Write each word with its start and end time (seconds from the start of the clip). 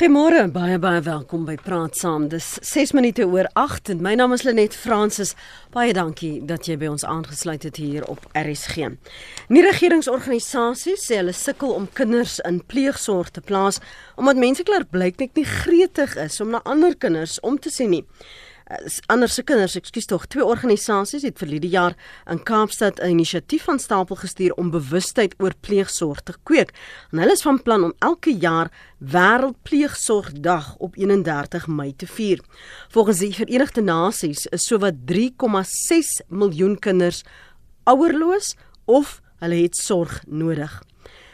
Goeiemôre, 0.00 0.46
baie 0.48 0.78
baie 0.80 1.02
welkom 1.04 1.42
by 1.44 1.58
Praat 1.60 1.98
Saam. 2.00 2.30
Dis 2.32 2.46
6 2.64 2.94
minute 2.96 3.26
oor 3.28 3.50
8 3.60 3.90
en 3.92 3.98
my 4.00 4.14
naam 4.16 4.32
is 4.32 4.46
Lenet 4.48 4.72
Fransis. 4.72 5.34
Baie 5.76 5.92
dankie 5.92 6.38
dat 6.48 6.64
jy 6.64 6.78
by 6.80 6.88
ons 6.88 7.04
aangesluit 7.04 7.66
het 7.68 7.76
hier 7.76 8.06
op 8.08 8.24
RSG. 8.32 8.94
Nie 9.52 9.66
regeringsorganisasies 9.66 11.04
sê 11.04 11.20
hulle 11.20 11.36
sukkel 11.36 11.76
om 11.76 11.84
kinders 11.92 12.38
in 12.48 12.62
pleegsorg 12.64 13.28
te 13.36 13.44
plaas 13.44 13.82
omdat 14.16 14.40
mense 14.40 14.64
klaarblyk 14.64 15.20
net 15.20 15.36
nie 15.36 15.44
gretig 15.44 16.16
is 16.16 16.40
om 16.40 16.56
na 16.56 16.64
ander 16.64 16.96
kinders 16.96 17.36
om 17.44 17.60
te 17.60 17.68
sien 17.68 17.92
nie 17.92 18.06
ander 19.10 19.28
se 19.28 19.42
kinders, 19.42 19.74
ekskuus 19.78 20.06
tog, 20.06 20.26
twee 20.30 20.44
organisasies 20.46 21.24
het 21.26 21.38
verlede 21.38 21.68
jaar 21.68 21.96
in 22.30 22.42
Kaapstad 22.42 23.00
'n 23.00 23.10
inisiatief 23.10 23.64
van 23.64 23.78
stapel 23.78 24.16
gestuur 24.16 24.54
om 24.54 24.70
bewustheid 24.70 25.34
oor 25.38 25.54
pleegsorg 25.60 26.20
te 26.20 26.34
kweek. 26.42 26.70
En 27.10 27.18
hulle 27.18 27.32
is 27.32 27.42
van 27.42 27.62
plan 27.62 27.84
om 27.84 27.92
elke 27.98 28.34
jaar 28.36 28.70
Wêreldpleegsorgdag 28.98 30.76
op 30.76 30.96
31 30.96 31.66
Mei 31.66 31.96
te 31.96 32.06
vier. 32.06 32.40
Volgens 32.88 33.18
die 33.18 33.34
Verenigde 33.34 33.80
Nasies 33.80 34.46
is 34.46 34.66
sowat 34.66 34.94
3,6 35.04 36.20
miljoen 36.28 36.78
kinders 36.78 37.22
ouerloos 37.84 38.56
of 38.84 39.20
hulle 39.38 39.62
het 39.62 39.76
sorg 39.76 40.22
nodig. 40.26 40.89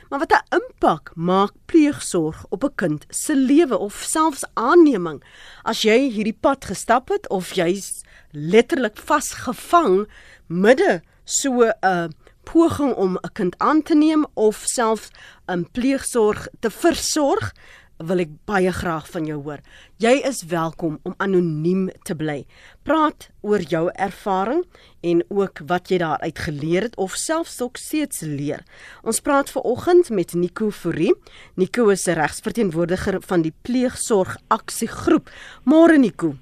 Maar 0.08 0.18
wat 0.18 0.32
'n 0.32 0.54
impak 0.56 1.10
maak 1.14 1.52
pleegsorg 1.64 2.44
op 2.48 2.64
'n 2.64 2.74
kind 2.74 3.04
se 3.08 3.36
lewe 3.36 3.78
of 3.78 3.94
selfs 3.94 4.44
aanneming 4.54 5.24
as 5.62 5.82
jy 5.82 6.10
hierdie 6.10 6.38
pad 6.40 6.64
gestap 6.64 7.08
het 7.08 7.28
of 7.28 7.54
jy's 7.54 8.02
letterlik 8.30 8.96
vasgevang 8.96 10.08
midde 10.46 11.02
so 11.24 11.72
'n 11.82 12.14
poging 12.44 12.94
om 12.94 13.16
'n 13.16 13.32
kind 13.32 13.58
aan 13.58 13.82
te 13.82 13.94
neem 13.94 14.26
of 14.34 14.56
selfs 14.64 15.10
'n 15.46 15.68
pleegsorg 15.72 16.48
te 16.60 16.70
versorg 16.70 17.52
wil 17.98 18.20
ek 18.20 18.32
baie 18.48 18.72
graag 18.72 19.06
van 19.08 19.26
jou 19.28 19.38
hoor. 19.42 19.60
Jy 20.02 20.20
is 20.28 20.42
welkom 20.50 20.98
om 21.08 21.14
anoniem 21.22 21.88
te 22.04 22.16
bly. 22.16 22.44
Praat 22.84 23.30
oor 23.40 23.60
jou 23.60 23.88
ervaring 23.94 24.64
en 25.06 25.22
ook 25.28 25.62
wat 25.70 25.90
jy 25.90 26.00
daaruit 26.02 26.38
geleer 26.38 26.88
het 26.88 26.96
of 27.00 27.16
selfs 27.16 27.56
dalk 27.60 27.80
steeds 27.80 28.20
leer. 28.20 28.64
Ons 29.02 29.20
praat 29.24 29.50
ver 29.50 29.64
oggend 29.64 30.10
met 30.10 30.34
Nico 30.34 30.70
Fourie. 30.70 31.14
Nico 31.56 31.88
is 31.88 32.06
'n 32.06 32.18
regsverteenwoordiger 32.20 33.20
van 33.22 33.42
die 33.42 33.54
Pleegsorg 33.62 34.36
Aksiegroep. 34.48 35.30
Môre 35.64 35.98
Nico. 35.98 36.34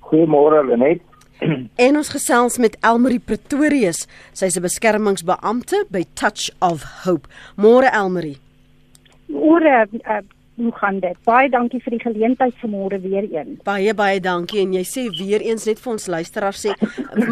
Goeiemôre 0.00 0.66
Lenet. 0.66 1.02
En 1.76 1.96
ons 1.96 2.08
gesels 2.08 2.58
met 2.58 2.76
Elmarie 2.80 3.20
Pretorius. 3.20 4.06
Sy's 4.32 4.56
'n 4.56 4.62
beskermingsbeampte 4.62 5.86
by 5.90 6.04
Touch 6.14 6.50
of 6.60 7.04
Hope. 7.04 7.28
Môre 7.56 7.90
Elmarie. 7.92 8.38
Môre 9.28 9.88
uh, 10.06 10.35
hoe 10.56 10.72
gaan 10.72 11.00
dit? 11.00 11.16
Baie 11.28 11.48
dankie 11.52 11.80
vir 11.84 11.96
die 11.96 12.02
geleentheid 12.02 12.54
vanmôre 12.62 12.98
weer 13.04 13.26
een. 13.28 13.56
Baie 13.66 13.94
baie 13.96 14.20
dankie 14.24 14.62
en 14.64 14.74
jy 14.76 14.84
sê 14.88 15.06
weer 15.18 15.44
eens 15.44 15.66
net 15.68 15.80
vir 15.82 15.92
ons 15.92 16.08
luisteraars 16.16 16.64
sê, 16.66 16.74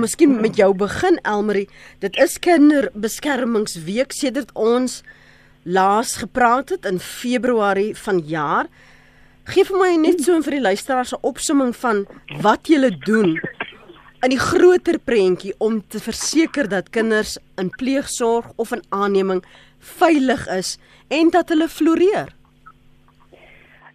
miskien 0.05 0.37
met 0.41 0.57
jou 0.61 0.71
begin 0.77 1.19
Elmarie, 1.25 1.69
dit 2.05 2.21
is 2.21 2.37
kinderbeskermingsweek 2.45 4.13
sedert 4.13 4.53
ons 4.55 5.01
laas 5.65 6.19
gepraat 6.21 6.75
het 6.77 6.85
in 6.89 7.01
Februarie 7.01 7.95
vanjaar. 7.97 8.69
Geef 9.49 9.73
vir 9.73 9.81
my 9.81 9.93
net 10.01 10.21
so 10.25 10.37
vir 10.45 10.59
die 10.59 10.67
luisteraars 10.69 11.15
'n 11.15 11.25
opsomming 11.25 11.75
van 11.77 12.07
wat 12.41 12.69
julle 12.69 12.91
doen 13.05 13.41
in 14.25 14.31
die 14.33 14.41
groter 14.41 14.99
prentjie 14.99 15.53
om 15.59 15.83
te 15.89 16.01
verseker 16.01 16.69
dat 16.69 16.91
kinders 16.91 17.37
in 17.61 17.71
pleegsorg 17.71 18.47
of 18.57 18.73
in 18.73 18.83
aanneming 18.89 19.45
veilig 19.79 20.49
is 20.49 20.79
en 21.09 21.31
dat 21.31 21.49
hulle 21.49 21.69
floreer. 21.69 22.33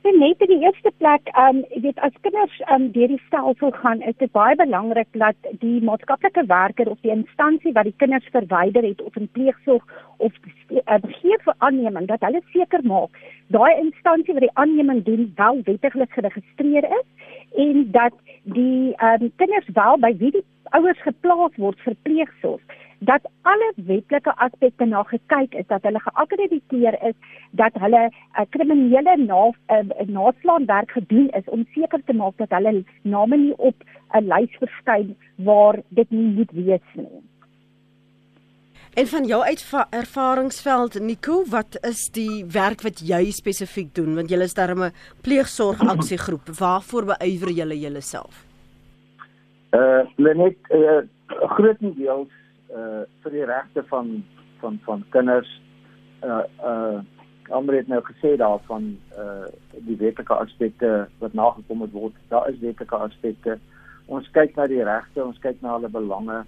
En 0.02 0.20
net 0.20 0.40
in 0.40 0.48
die 0.48 0.64
eerste 0.64 0.92
plek, 0.98 1.28
ehm 1.34 1.58
um, 1.58 1.64
jy 1.76 1.82
weet 1.84 1.98
as 2.08 2.14
kinders 2.24 2.54
ehm 2.66 2.76
um, 2.76 2.92
deur 2.96 3.12
die 3.12 3.22
stelsel 3.26 3.72
gaan, 3.82 4.02
is 4.12 4.16
dit 4.22 4.32
baie 4.32 4.56
belangrik 4.56 5.10
dat 5.24 5.50
die 5.64 5.82
maatskaplike 5.84 6.46
werker 6.48 6.88
of 6.94 7.02
die 7.04 7.12
instansie 7.12 7.74
wat 7.76 7.90
die 7.90 7.98
kinders 8.04 8.30
verwyder 8.36 8.88
het 8.88 9.02
of 9.02 9.18
in 9.20 9.28
pleegsorg 9.36 9.84
of 10.18 10.32
uh, 10.70 11.00
gee 11.20 11.40
vir 11.44 11.56
aanneming 11.58 12.08
dat 12.08 12.24
hulle 12.28 12.42
seker 12.54 12.86
maak 12.94 13.20
daai 13.56 13.82
instansie 13.82 14.34
wat 14.38 14.46
die 14.48 14.58
aanneming 14.64 15.04
doen 15.04 15.32
wel 15.36 15.62
wettiglik 15.68 16.12
geregistreer 16.16 16.88
is 17.00 17.08
en 17.68 17.92
dat 17.92 18.16
die 18.44 18.96
ehm 18.96 19.28
um, 19.28 19.32
kinders 19.36 19.68
wel 19.82 20.00
by 20.08 20.16
wie 20.24 20.32
die 20.38 20.46
ouers 20.80 21.08
geplaas 21.10 21.60
word 21.66 21.88
vir 21.88 22.00
pleegsorg 22.08 22.80
dat 23.00 23.22
alle 23.42 23.74
wetlike 23.76 24.34
aspekte 24.36 24.86
na 24.86 25.04
gekyk 25.04 25.54
is 25.54 25.68
dat 25.68 25.84
hulle 25.88 26.00
geakkrediteer 26.00 26.98
is 27.08 27.16
dat 27.52 27.74
hulle 27.74 28.02
'n 28.08 28.42
uh, 28.42 28.46
kriminele 28.50 29.16
na 29.18 29.48
uh, 29.48 30.08
naslaanwerk 30.08 30.92
gedoen 30.92 31.30
is 31.30 31.46
om 31.46 31.66
seker 31.74 32.02
te 32.06 32.14
maak 32.14 32.38
dat 32.38 32.50
hulle 32.50 32.84
name 33.02 33.38
nie 33.38 33.58
op 33.58 33.76
'n 34.14 34.28
lys 34.34 34.58
verskyn 34.60 35.16
waar 35.36 35.82
dit 35.90 36.12
nie 36.12 36.28
moet 36.36 36.52
wees 36.52 36.88
nie. 36.94 37.24
En 38.94 39.08
van 39.08 39.26
jou 39.26 39.44
ervaringsveld 39.90 41.00
Nico, 41.00 41.44
wat 41.50 41.78
is 41.82 42.10
die 42.12 42.46
werk 42.46 42.82
wat 42.82 43.00
jy 43.00 43.32
spesifiek 43.32 43.96
doen 43.96 44.16
want 44.16 44.30
jy 44.30 44.42
is 44.42 44.54
darem 44.54 44.84
'n 44.84 44.94
pleegsorg 45.22 45.80
aksiegroep. 45.88 46.50
Waarvoor 46.60 47.06
beywer 47.06 47.52
julle 47.52 47.80
julleself? 47.80 48.46
Uh 49.72 50.02
Lenet 50.16 50.58
uh 50.70 51.02
grootendeels 51.28 52.39
uh 52.76 53.06
vir 53.24 53.32
die 53.32 53.46
regte 53.46 53.84
van 53.90 54.20
van 54.60 54.80
van 54.86 55.06
kinders 55.16 55.50
uh 56.24 56.44
uh 56.64 57.00
Amre 57.50 57.80
het 57.82 57.88
nou 57.88 58.02
gesê 58.06 58.36
daarvan 58.38 58.92
uh 59.18 59.48
die 59.88 59.98
wetlike 59.98 60.34
aspekte 60.34 61.08
wat 61.18 61.34
nagekom 61.34 61.82
het 61.82 61.92
word. 61.92 62.14
Daar 62.30 62.50
is 62.50 62.60
wetlike 62.62 62.96
aspekte. 62.96 63.58
Ons 64.06 64.30
kyk 64.32 64.56
na 64.56 64.68
die 64.68 64.84
regte, 64.84 65.24
ons 65.26 65.40
kyk 65.42 65.62
na 65.62 65.78
hulle 65.78 65.90
belange. 65.90 66.44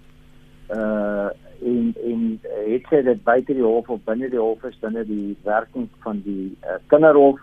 Uh 0.70 1.30
en 1.62 1.94
en 2.06 2.22
het 2.44 2.86
sê 2.90 3.02
dit 3.06 3.24
buite 3.24 3.53
die 3.53 3.66
hof 3.66 3.90
of 3.90 4.03
binne 4.06 4.30
die 4.30 4.40
hof 4.42 4.64
is 4.70 4.78
binne 4.82 5.03
die 5.06 5.38
werking 5.46 5.90
van 6.06 6.22
die 6.26 6.53
uh, 6.66 6.78
kinderhof 6.94 7.42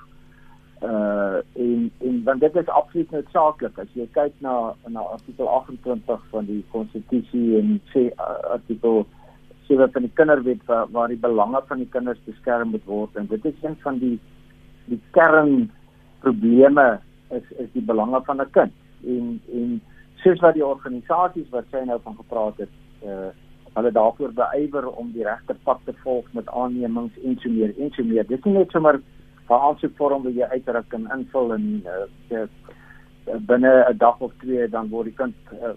uh 0.82 1.38
en 1.58 1.90
en 1.98 2.24
want 2.24 2.40
dit 2.40 2.56
is 2.56 2.68
absoluut 2.68 3.10
noodsaaklik 3.10 3.78
as 3.78 3.88
jy 3.98 4.06
kyk 4.14 4.34
na 4.44 4.74
na 4.86 5.00
artikel 5.00 5.48
28 5.48 6.26
van 6.30 6.46
die 6.46 6.64
konstitusie 6.74 7.58
en 7.58 7.80
sê 7.94 8.04
uh, 8.10 8.28
artikel 8.58 9.06
7 9.68 9.90
van 9.92 10.06
die 10.06 10.14
kinderwet 10.14 10.62
waar, 10.66 10.86
waar 10.90 11.08
die 11.08 11.20
belange 11.20 11.62
van 11.66 11.82
die 11.82 11.90
kinders 11.96 12.20
beskerm 12.24 12.70
moet 12.76 12.86
word 12.86 13.16
en 13.16 13.26
dit 13.26 13.44
is 13.44 13.58
een 13.62 13.76
van 13.82 13.98
die 13.98 14.18
die 14.86 15.00
kern 15.10 15.70
probleme 16.20 16.86
is 17.30 17.50
is 17.64 17.70
die 17.72 17.84
belange 17.84 18.20
van 18.24 18.40
'n 18.40 18.50
kind. 18.50 18.72
En 19.04 19.40
en 19.52 19.80
soos 20.22 20.40
wat 20.40 20.54
die 20.54 20.66
organisasies 20.66 21.50
wat 21.50 21.64
sy 21.70 21.82
nou 21.84 22.00
van 22.02 22.16
gepraat 22.16 22.56
het 22.56 22.74
uh 23.04 23.30
hulle 23.74 23.92
daarvoor 23.92 24.32
beywer 24.32 24.88
om 24.90 25.12
die 25.12 25.24
regte 25.24 25.54
pad 25.62 25.78
te 25.84 25.92
volg 26.02 26.32
met 26.32 26.48
aannemings 26.48 27.18
en 27.24 27.36
so 27.38 27.50
meer 27.50 27.74
en 27.78 27.90
so 27.90 28.02
meer. 28.02 28.26
Dis 28.26 28.42
nie 28.44 28.54
net 28.54 28.70
sommer 28.70 29.00
'n 29.48 29.62
aansoekvorm 29.68 30.22
wat 30.22 30.34
jy 30.34 30.46
uitdruk 30.52 30.92
en 30.92 31.08
invul 31.16 31.54
en 31.54 31.84
uh, 32.30 32.46
binne 33.46 33.72
'n 33.90 33.96
dag 33.96 34.20
of 34.20 34.32
twee 34.38 34.68
dan 34.68 34.88
word 34.88 35.04
die 35.04 35.14
kind 35.14 35.34
uh, 35.52 35.72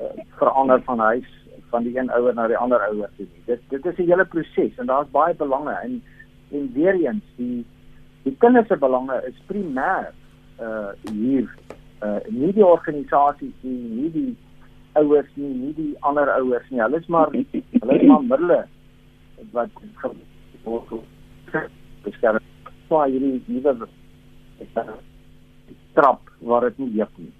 uh, 0.00 0.24
verander 0.38 0.82
van 0.82 0.98
huis 0.98 1.30
van 1.70 1.82
die 1.82 1.98
een 1.98 2.10
ouer 2.10 2.34
na 2.34 2.46
die 2.46 2.56
ander 2.56 2.80
ouer 2.88 3.10
toe. 3.16 3.26
Dit 3.46 3.60
dit 3.68 3.86
is 3.86 3.98
'n 3.98 4.10
hele 4.10 4.24
proses 4.24 4.78
en 4.78 4.86
daar's 4.86 5.10
baie 5.10 5.34
belange 5.34 5.72
en 5.72 6.02
en 6.50 6.72
weer 6.72 6.94
eens 6.94 7.24
die 7.36 7.66
die 8.22 8.36
kinders 8.38 8.68
se 8.68 8.76
belange 8.76 9.22
is 9.26 9.38
primêr 9.46 10.12
uh 10.60 10.90
hier 11.10 11.48
uh 12.02 12.20
nie 12.28 12.52
die 12.52 12.66
organisasies 12.66 13.56
nie, 13.60 13.88
nie 13.98 14.10
die 14.10 14.36
ouers 14.92 15.30
nie, 15.34 15.54
nie 15.54 15.74
die 15.74 15.96
ander 16.00 16.30
ouers 16.30 16.70
nie. 16.70 16.80
Hulle 16.80 16.98
is 16.98 17.06
maar 17.06 17.30
hulle 17.30 18.00
is 18.00 18.06
maar 18.06 18.22
middele 18.22 18.64
wat 19.52 19.70
word 20.64 20.92
beskerm 22.02 22.53
swaai 22.86 23.10
hierdie 23.12 23.42
nuwe 23.46 23.88
trap 25.94 26.30
waar 26.40 26.68
dit 26.68 26.78
nie 26.78 26.92
juk 27.00 27.18
nie. 27.18 27.32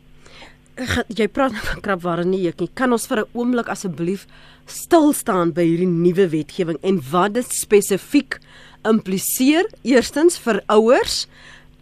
Jy 1.14 1.26
praat 1.31 1.55
van 1.55 1.82
krap 1.82 2.02
waar 2.02 2.23
dit 2.23 2.32
nie 2.32 2.43
juk 2.44 2.61
nie. 2.64 2.70
Kan 2.75 2.93
ons 2.93 3.06
vir 3.06 3.23
'n 3.23 3.31
oomblik 3.35 3.69
asseblief 3.69 4.26
stil 4.67 5.12
staan 5.12 5.52
by 5.52 5.62
hierdie 5.62 5.91
nuwe 5.91 6.29
wetgewing 6.29 6.79
en 6.82 7.00
wat 7.12 7.35
dit 7.35 7.46
spesifiek 7.46 8.41
impliseer? 8.85 9.64
Eerstens 9.82 10.38
vir 10.38 10.62
ouers 10.69 11.26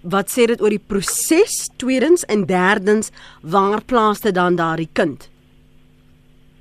Wat 0.02 0.26
sê 0.26 0.48
dit 0.50 0.60
oor 0.60 0.70
die 0.70 0.82
proses? 0.82 1.70
Tweedens 1.78 2.24
en 2.26 2.46
derdens, 2.46 3.12
waar 3.40 3.82
plaas 3.86 4.20
dit 4.20 4.34
dan 4.34 4.56
daardie 4.56 4.88
kind? 4.92 5.28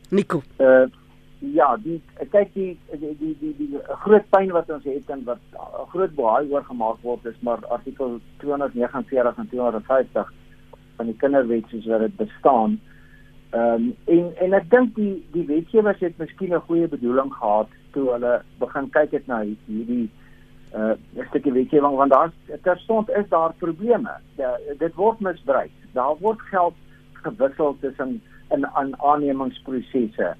Nico. 0.09 0.43
Uh 0.59 0.85
ja, 1.41 1.77
die 1.81 1.97
kyk 2.29 2.53
die 2.53 2.77
die 2.93 3.15
die 3.17 3.33
die, 3.39 3.53
die 3.57 3.79
groot 4.03 4.27
pyn 4.29 4.51
wat 4.53 4.69
ons 4.69 4.85
het 4.85 5.09
en 5.09 5.23
wat 5.25 5.41
'n 5.57 5.89
groot 5.93 6.13
baai 6.15 6.51
oor 6.51 6.63
gemaak 6.63 7.01
word 7.01 7.25
is 7.25 7.41
maar 7.41 7.65
artikel 7.67 8.19
249 8.37 9.37
en 9.37 9.49
250 9.49 10.33
van 10.95 11.05
die 11.05 11.17
kinderwet 11.17 11.65
soos 11.69 11.85
wat 11.85 11.99
dit 11.99 12.15
bestaan. 12.15 12.79
Ehm 13.51 13.73
um, 13.73 13.95
en 14.05 14.31
en 14.37 14.53
ek 14.53 14.69
dink 14.69 14.95
die 14.95 15.25
die 15.31 15.45
wetgewers 15.45 15.99
het 15.99 16.17
miskien 16.17 16.53
'n 16.53 16.67
goeie 16.67 16.87
bedoeling 16.87 17.33
gehad 17.33 17.69
toe 17.91 18.11
hulle 18.11 18.41
begin 18.59 18.89
kyk 18.89 19.11
het 19.11 19.27
na 19.27 19.41
hierdie 19.65 20.09
uh 20.75 20.93
stukkie 21.29 21.53
wetgewing 21.53 21.95
want 21.95 22.11
daar 22.11 22.31
terstond 22.61 23.09
is 23.09 23.27
daar 23.29 23.53
probleme. 23.53 24.13
Ja, 24.37 24.57
dit 24.77 24.93
word 24.95 25.19
misbruik. 25.19 25.71
Daar 25.93 26.15
word 26.19 26.41
geld 26.41 26.73
gewissel 27.13 27.77
tussen 27.79 28.21
in 28.49 28.67
aan 28.67 28.99
aannemingsprosesse. 28.99 30.35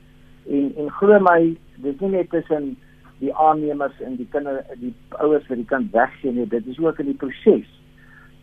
En 0.50 0.74
en 0.78 0.90
glo 0.92 1.20
my, 1.20 1.56
dis 1.84 2.00
nie 2.00 2.10
net 2.10 2.30
tussen 2.30 2.76
die 3.20 3.34
aannemers 3.36 4.00
en 4.02 4.16
die 4.18 4.28
kinders 4.34 4.66
die 4.82 4.94
ouers 5.22 5.46
vir 5.46 5.62
die 5.62 5.70
kind 5.70 5.92
weggee 5.94 6.34
nie, 6.34 6.48
dit 6.50 6.68
is 6.68 6.80
ook 6.80 7.00
in 7.00 7.12
die 7.14 7.20
proses. 7.26 7.70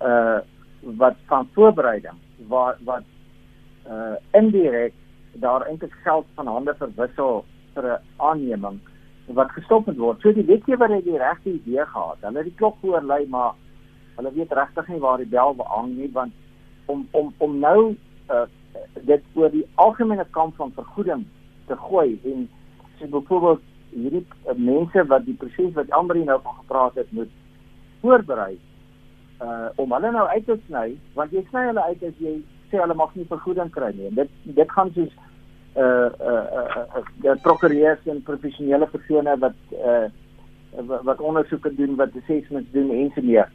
Uh 0.00 0.39
wat 0.99 1.17
van 1.27 1.49
voorbereiding 1.55 2.19
waar 2.47 2.77
wat 2.87 3.06
uh 3.91 4.15
indirek 4.39 4.95
daar 5.43 5.67
eintlik 5.67 5.95
geld 6.05 6.27
van 6.35 6.47
hande 6.47 6.75
verwissel 6.79 7.45
vir 7.75 7.89
'n 7.95 7.99
aanneming 8.17 8.79
wat 9.27 9.50
gestop 9.50 9.87
moet 9.87 9.97
word. 9.97 10.21
So 10.21 10.33
die 10.33 10.45
wetgewer 10.45 10.89
het 10.89 11.05
die 11.05 11.19
regte 11.19 11.50
idee 11.50 11.85
gehad. 11.85 12.17
Hulle 12.21 12.37
het 12.37 12.49
die 12.49 12.55
klok 12.55 12.77
voorlei, 12.81 13.27
maar 13.29 13.53
hulle 14.17 14.33
weet 14.33 14.53
regtig 14.53 14.89
nie 14.89 15.00
waar 15.00 15.19
die 15.19 15.27
bel 15.27 15.55
hang 15.59 15.97
nie 15.97 16.11
want 16.12 16.33
om 16.87 17.06
om 17.11 17.33
om 17.39 17.59
nou 17.59 17.97
uh, 18.31 18.47
dit 19.06 19.23
oor 19.35 19.50
die 19.50 19.67
algemene 19.75 20.27
kamp 20.31 20.56
van 20.56 20.73
vergoeding 20.75 21.27
te 21.69 21.76
gooi 21.88 22.19
en 22.32 22.47
sê 22.99 23.09
byvoorbeeld 23.12 23.65
hierdie 23.94 24.25
uh, 24.25 24.56
mense 24.56 25.05
wat 25.12 25.25
die 25.25 25.37
proses 25.41 25.75
wat 25.76 25.91
Amber 25.97 26.19
nou 26.19 26.41
van 26.43 26.61
gepraat 26.62 26.99
het 27.00 27.12
moet 27.12 27.31
voorberei 28.03 28.59
uh 29.43 29.69
om 29.79 29.93
hulle 29.94 30.11
nou 30.11 30.26
uit 30.29 30.47
te 30.47 30.56
sny 30.67 30.88
want 31.15 31.35
jy 31.35 31.44
sny 31.50 31.69
hulle 31.70 31.85
uit 31.91 32.03
as 32.11 32.23
jy 32.23 32.38
sê 32.70 32.81
hulle 32.82 32.97
mag 32.99 33.15
nie 33.17 33.26
vergoeding 33.29 33.70
kry 33.73 33.91
nie. 33.97 34.11
Dit 34.17 34.32
dit 34.59 34.73
gaan 34.76 34.91
soos 34.97 35.12
uh 35.79 36.11
uh 36.31 36.47
uh, 36.61 37.05
uh 37.25 37.37
prokureurs 37.44 38.03
en 38.11 38.23
professionele 38.26 38.88
persone 38.94 39.37
wat 39.44 39.76
uh 39.79 40.09
wat 41.05 41.21
ondersoeke 41.25 41.71
doen, 41.75 41.97
wat 41.97 42.17
assessments 42.17 42.71
doen 42.73 42.91
en 42.93 43.11
so 43.14 43.25
meer. 43.25 43.49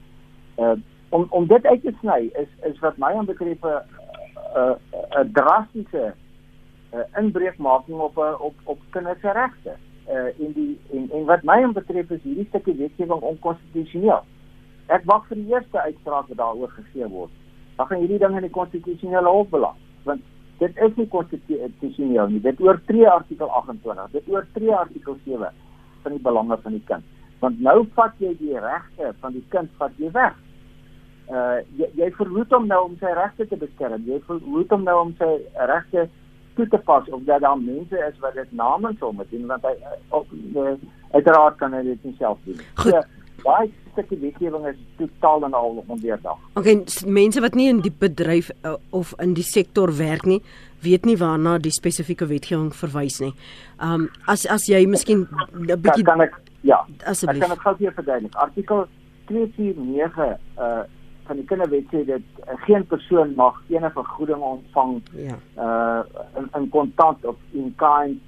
Uh 0.58 0.76
om 1.14 1.28
om 1.30 1.48
dit 1.48 1.66
uit 1.66 1.82
te 1.82 1.94
sny 2.00 2.22
is 2.42 2.50
is 2.70 2.80
wat 2.86 2.98
my 2.98 3.12
aanbetref 3.14 3.62
'n 3.62 3.82
'n 4.56 4.78
'n 5.22 5.32
drastiese 5.34 6.14
uh, 6.94 7.06
inbreukmaking 7.20 8.00
op 8.00 8.18
op 8.18 8.56
op 8.64 8.80
kinders 8.90 9.20
se 9.22 9.32
regte. 9.32 9.76
Uh 10.10 10.40
in 10.40 10.52
die 10.54 10.80
en 10.92 11.10
en 11.12 11.26
wat 11.26 11.44
my 11.44 11.62
aanbetref 11.64 12.10
is 12.12 12.22
hierdie 12.24 12.48
stukkie 12.50 12.76
wetgewing 12.76 13.22
onkonstitusioneel. 13.22 14.24
Ek 14.92 15.06
wag 15.06 15.26
vir 15.30 15.40
die 15.40 15.54
eerste 15.54 15.80
uitspraak 15.80 16.28
wat 16.28 16.38
daaroor 16.38 16.72
gegee 16.76 17.08
word. 17.08 17.32
Dan 17.78 17.88
gaan 17.88 18.04
hierdie 18.04 18.20
ding 18.20 18.36
in 18.36 18.48
die 18.48 18.58
konstitusionele 18.60 19.30
hof 19.30 19.50
beland 19.50 19.80
want 20.04 20.22
dit 20.60 20.80
is 20.86 20.96
nie 21.00 21.08
konstitusioneel 21.08 22.28
nie. 22.28 22.42
Dit 22.44 22.60
oortree 22.62 23.08
artikel 23.10 23.50
28. 23.50 24.12
Dit 24.12 24.28
oortree 24.28 24.74
artikel 24.76 25.18
7 25.26 25.52
van 26.04 26.12
die 26.12 26.24
belange 26.24 26.58
van 26.62 26.76
die 26.76 26.84
kind. 26.88 27.06
Want 27.40 27.62
nou 27.64 27.86
vat 27.96 28.20
jy 28.20 28.34
die 28.40 28.60
regte 28.60 29.14
van 29.22 29.32
die 29.38 29.46
kind 29.56 29.72
vat 29.80 29.96
jy 29.98 30.12
weg. 30.12 30.36
Uh 31.32 31.64
jy, 31.80 31.88
jy 32.02 32.12
verhoed 32.20 32.52
hom 32.52 32.68
nou 32.68 32.82
om 32.90 33.00
sy 33.00 33.16
regte 33.16 33.48
te 33.48 33.60
beskerm. 33.60 34.04
Jy 34.08 34.20
verhoed 34.28 34.76
hom 34.76 34.84
nou 34.84 34.98
om 35.06 35.16
sy 35.20 35.32
regte 35.72 36.10
toe 36.56 36.68
te 36.68 36.78
pas 36.78 37.10
of 37.10 37.24
dat 37.26 37.42
daar 37.42 37.60
mense 37.60 37.98
is 38.10 38.20
wat 38.20 38.34
dit 38.34 38.52
namens 38.52 39.00
hom 39.00 39.22
doen 39.30 39.46
want 39.48 39.64
hy 39.68 39.74
op 40.10 40.28
uh, 40.56 40.74
uiteraard 41.12 41.58
kan 41.58 41.74
hy 41.74 41.84
dit 41.84 42.04
nie 42.04 42.16
self 42.20 42.40
doen. 42.46 42.60
Goed. 42.82 42.92
So, 42.92 43.02
daai 43.44 43.72
stukkie 43.94 44.18
wetgewing 44.22 44.66
is 44.70 44.78
totaal 44.98 45.44
en 45.46 45.54
al 45.58 45.84
ondeurdag. 45.88 46.38
Okay, 46.60 46.78
mense 47.06 47.42
wat 47.44 47.58
nie 47.60 47.68
in 47.70 47.82
die 47.86 47.94
bedryf 48.00 48.50
uh, 48.64 48.76
of 48.90 49.14
in 49.22 49.36
die 49.38 49.46
sektor 49.46 49.92
werk 49.98 50.26
nie, 50.30 50.40
weet 50.86 51.06
nie 51.06 51.18
waarna 51.20 51.58
die 51.62 51.74
spesifieke 51.74 52.28
wetgewing 52.30 52.72
verwys 52.76 53.20
nie. 53.24 53.34
Um 53.84 54.10
as 54.32 54.48
as 54.50 54.68
jy 54.72 54.86
miskien 54.90 55.28
'n 55.54 55.80
bietjie 55.82 56.08
kan 56.08 56.22
ek 56.22 56.40
ja, 56.62 56.86
asseblief. 57.06 57.42
Ek 57.42 57.48
kan 57.48 57.56
dit 57.56 57.66
gou 57.66 57.76
weer 57.80 57.94
verduidelik. 57.94 58.36
Artikel 58.36 58.86
249 59.28 60.38
uh 60.58 60.84
van 61.24 61.36
die 61.36 61.46
kinderwet 61.46 61.90
sê 61.92 62.04
dat 62.06 62.22
uh, 62.40 62.54
geen 62.66 62.86
persoon 62.88 63.34
mag 63.36 63.62
enige 63.68 63.92
vergoeding 63.94 64.42
ontvang 64.42 65.02
ja. 65.12 65.38
uh 65.58 66.02
in, 66.40 66.50
in 66.60 66.70
kontant 66.70 67.26
of 67.26 67.36
in 67.52 67.74
kind 67.76 68.20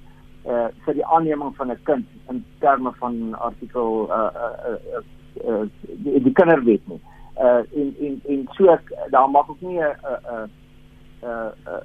uh 0.46 0.68
vir 0.84 0.94
die 0.94 1.06
aanneming 1.06 1.56
van 1.56 1.70
'n 1.70 1.82
kind 1.82 2.06
in 2.28 2.44
terme 2.58 2.92
van 2.98 3.34
artikel 3.34 4.08
uh 4.10 4.30
uh, 4.44 4.78
uh, 4.94 5.02
uh 5.48 5.64
die, 5.82 6.22
die 6.22 6.32
kinderwet 6.32 6.88
nie. 6.88 7.00
Uh 7.40 7.62
in 7.70 7.94
in 7.98 8.20
in 8.24 8.48
so 8.56 8.70
ek, 8.72 8.92
daar 9.10 9.30
mag 9.30 9.48
ook 9.48 9.60
nie 9.60 9.78
'n 9.78 9.96
uh, 10.12 10.20
uh 10.32 10.46
uh, 11.22 11.50
uh 11.66 11.80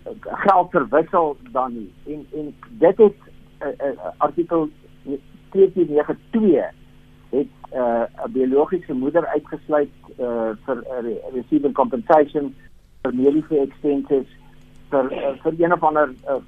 geld 0.46 0.69
verwissel 0.72 1.38
dan 1.52 1.74
nie. 1.74 1.94
En 2.06 2.28
en 2.40 2.56
dit 2.69 2.98
het 2.98 3.18
uh, 3.62 3.68
uh, 3.68 4.10
artikel 4.18 4.69
292 5.50 6.72
het 7.30 7.48
'n 7.71 7.77
uh, 7.77 8.27
biologiese 8.29 8.94
moeder 8.94 9.25
uitgesluit 9.25 9.91
uh 10.19 10.51
vir 10.65 10.77
uh, 10.77 11.33
receiving 11.33 11.73
compensation 11.73 12.56
vir 13.03 13.13
mediese 13.15 13.59
expenses 13.62 14.27
vir 14.89 15.12
uh, 15.12 15.31
vir 15.44 15.53
een 15.57 15.73
of 15.73 15.83
ander 15.83 16.12
uh, 16.27 16.41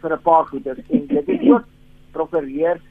vir 0.00 0.12
'n 0.12 0.22
paar 0.22 0.46
goeder 0.46 0.78
en 0.88 1.06
dit 1.06 1.28
is 1.28 1.50
ook 1.50 1.64
prokureurs 2.12 2.86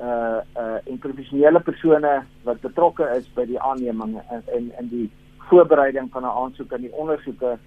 uh 0.00 0.40
uh 0.56 0.78
en 0.84 0.98
professionele 0.98 1.60
persone 1.60 2.22
wat 2.44 2.60
betrokke 2.60 3.04
is 3.16 3.28
by 3.34 3.44
die 3.46 3.60
aanneming 3.60 4.20
en 4.30 4.42
in 4.56 4.72
in 4.80 4.88
die 4.88 5.10
voorbereiding 5.48 6.08
van 6.12 6.22
'n 6.22 6.36
aansoek 6.42 6.72
en 6.72 6.80
die 6.80 6.96
ondersoeke 6.96 7.58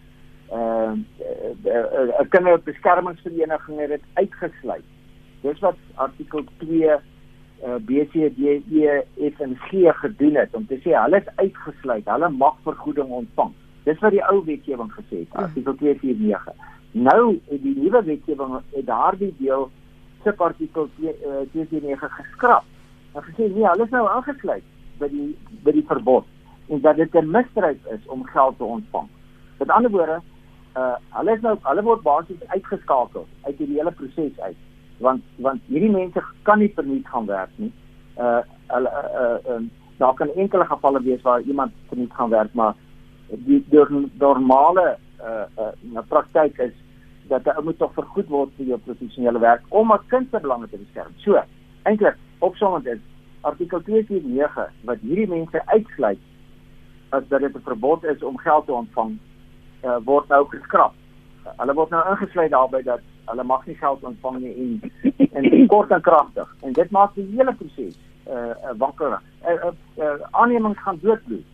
'n 0.52 1.06
uh, 1.66 1.74
uh, 1.74 2.30
kinderbeskermingsvereniging 2.30 3.80
het 3.80 3.90
dit 3.90 4.02
uitgesluit. 4.14 4.84
Dis 5.42 5.60
wat 5.60 5.78
artikel 5.96 6.44
2 6.58 6.98
uh 7.64 7.76
BCD 7.88 8.60
E 8.72 9.04
F 9.32 9.40
en 9.40 9.56
G 9.68 9.88
gedoen 10.02 10.36
het 10.36 10.56
om 10.56 10.68
te 10.68 10.80
sê 10.84 10.96
hulle 10.98 11.22
is 11.22 11.32
uitgesluit, 11.36 12.06
hulle 12.06 12.30
mag 12.30 12.58
vergoeding 12.64 13.10
ontvang. 13.10 13.54
Dis 13.84 14.00
wat 14.00 14.12
die 14.12 14.24
ou 14.26 14.44
wetgewing 14.46 14.92
gesê 14.94 15.24
het, 15.24 15.34
artikel 15.34 15.76
249. 15.76 16.54
Nou 16.92 17.40
het 17.48 17.62
die 17.64 17.76
nuwe 17.78 18.04
wetgewing 18.04 18.60
daardie 18.86 19.34
deel 19.38 19.70
subartikel 20.24 20.90
249 21.00 22.16
geskraap. 22.20 22.64
En 23.14 23.24
gesê 23.24 23.50
nee, 23.54 23.68
hulle 23.68 23.84
is 23.84 23.94
nou 23.94 24.08
aangesluit 24.10 24.64
by 25.00 25.10
die 25.12 25.32
by 25.64 25.72
die 25.76 25.86
verbod 25.88 26.26
en 26.70 26.82
dat 26.82 26.96
dit 26.96 27.16
'n 27.16 27.32
misdryf 27.32 27.86
is 27.94 28.08
om 28.08 28.24
geld 28.24 28.58
te 28.58 28.64
ontvang. 28.64 29.08
Met 29.60 29.70
ander 29.70 29.92
woorde, 29.92 30.22
uh 30.78 30.96
hulle 31.10 31.32
is 31.32 31.42
nou 31.42 31.58
hulle 31.62 31.84
word 31.84 32.02
basies 32.02 32.48
uitgeskakel 32.48 33.28
uit 33.42 33.58
die 33.58 33.68
hele 33.68 33.92
proses 33.92 34.40
uit. 34.40 34.58
Want 34.98 35.24
want 35.38 35.62
hierdie 35.68 35.92
mense 35.92 36.24
kan 36.44 36.60
nie 36.60 36.72
verniet 36.76 37.08
gaan 37.08 37.26
werk 37.26 37.52
nie. 37.56 37.72
Uh 38.18 38.42
hulle 38.68 38.90
uh, 38.90 39.22
uh, 39.22 39.56
uh 39.56 39.64
daar 39.98 40.14
kan 40.14 40.30
enkele 40.36 40.66
gevalle 40.66 41.02
wees 41.02 41.22
waar 41.22 41.42
iemand 41.42 41.72
verniet 41.88 42.14
gaan 42.14 42.30
werk, 42.30 42.54
maar 42.54 42.74
die 43.30 43.64
deur 43.70 43.92
normale 44.20 44.98
uh 45.22 45.46
uh 45.58 46.04
praktyk 46.08 46.58
is 46.58 46.74
dat 47.28 47.46
'n 47.46 47.58
ou 47.58 47.64
moet 47.64 47.78
tog 47.78 47.94
vergoed 47.94 48.28
word 48.28 48.52
vir 48.58 48.66
jou 48.66 48.80
professionele 48.80 49.40
werk 49.40 49.62
om 49.70 49.92
as 49.92 50.08
kind 50.08 50.28
se 50.32 50.40
belange 50.40 50.70
te 50.70 50.78
beskerm. 50.78 51.12
So, 51.18 51.42
eintlik 51.84 52.18
opsommend 52.40 52.86
is 52.86 53.00
artikel 53.42 53.82
249 53.82 54.72
wat 54.84 55.00
hierdie 55.02 55.28
mense 55.28 55.66
uitsluit 55.66 56.20
as 57.10 57.28
dat 57.28 57.42
dit 57.42 57.56
'n 57.56 57.64
verbod 57.64 58.04
is 58.04 58.24
om 58.24 58.38
geld 58.38 58.66
te 58.66 58.74
ontvang, 58.74 59.18
uh, 59.84 59.98
word 60.04 60.28
nou 60.28 60.46
geskraap. 60.50 60.94
Uh, 61.46 61.52
hulle 61.58 61.74
word 61.74 61.90
nou 61.90 62.10
ingesluit 62.10 62.52
daarbey 62.52 62.84
dat 62.84 63.02
hulle 63.26 63.44
mag 63.44 63.66
nie 63.66 63.76
geld 63.76 64.04
ontvang 64.04 64.40
nie 64.40 64.54
en 64.56 64.92
en 65.34 65.68
kort 65.68 65.92
en 65.92 66.02
kragtig. 66.02 66.56
En 66.62 66.74
dit 66.74 66.92
maak 66.92 67.16
die 67.16 67.28
hele 67.36 67.54
proses 67.54 67.98
uh 68.30 68.72
wakker. 68.78 69.20
Uh, 69.46 69.54
uh, 69.54 69.74
uh 69.98 70.16
aannemings 70.32 70.82
gaan 70.82 71.00
doodbloed 71.02 71.46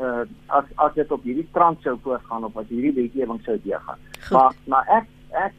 uh 0.00 0.24
as 0.46 0.64
as 0.74 0.92
dit 0.94 1.12
op 1.12 1.22
hierdie 1.22 1.48
trant 1.52 1.80
sou 1.82 1.96
voortgaan 2.02 2.44
of 2.44 2.56
as 2.56 2.68
hierdie 2.68 2.92
wetgewing 2.96 3.40
sou 3.44 3.56
deurgaan. 3.64 3.98
Maar 4.30 4.54
maar 4.64 4.92
ek 4.98 5.08
ek 5.46 5.56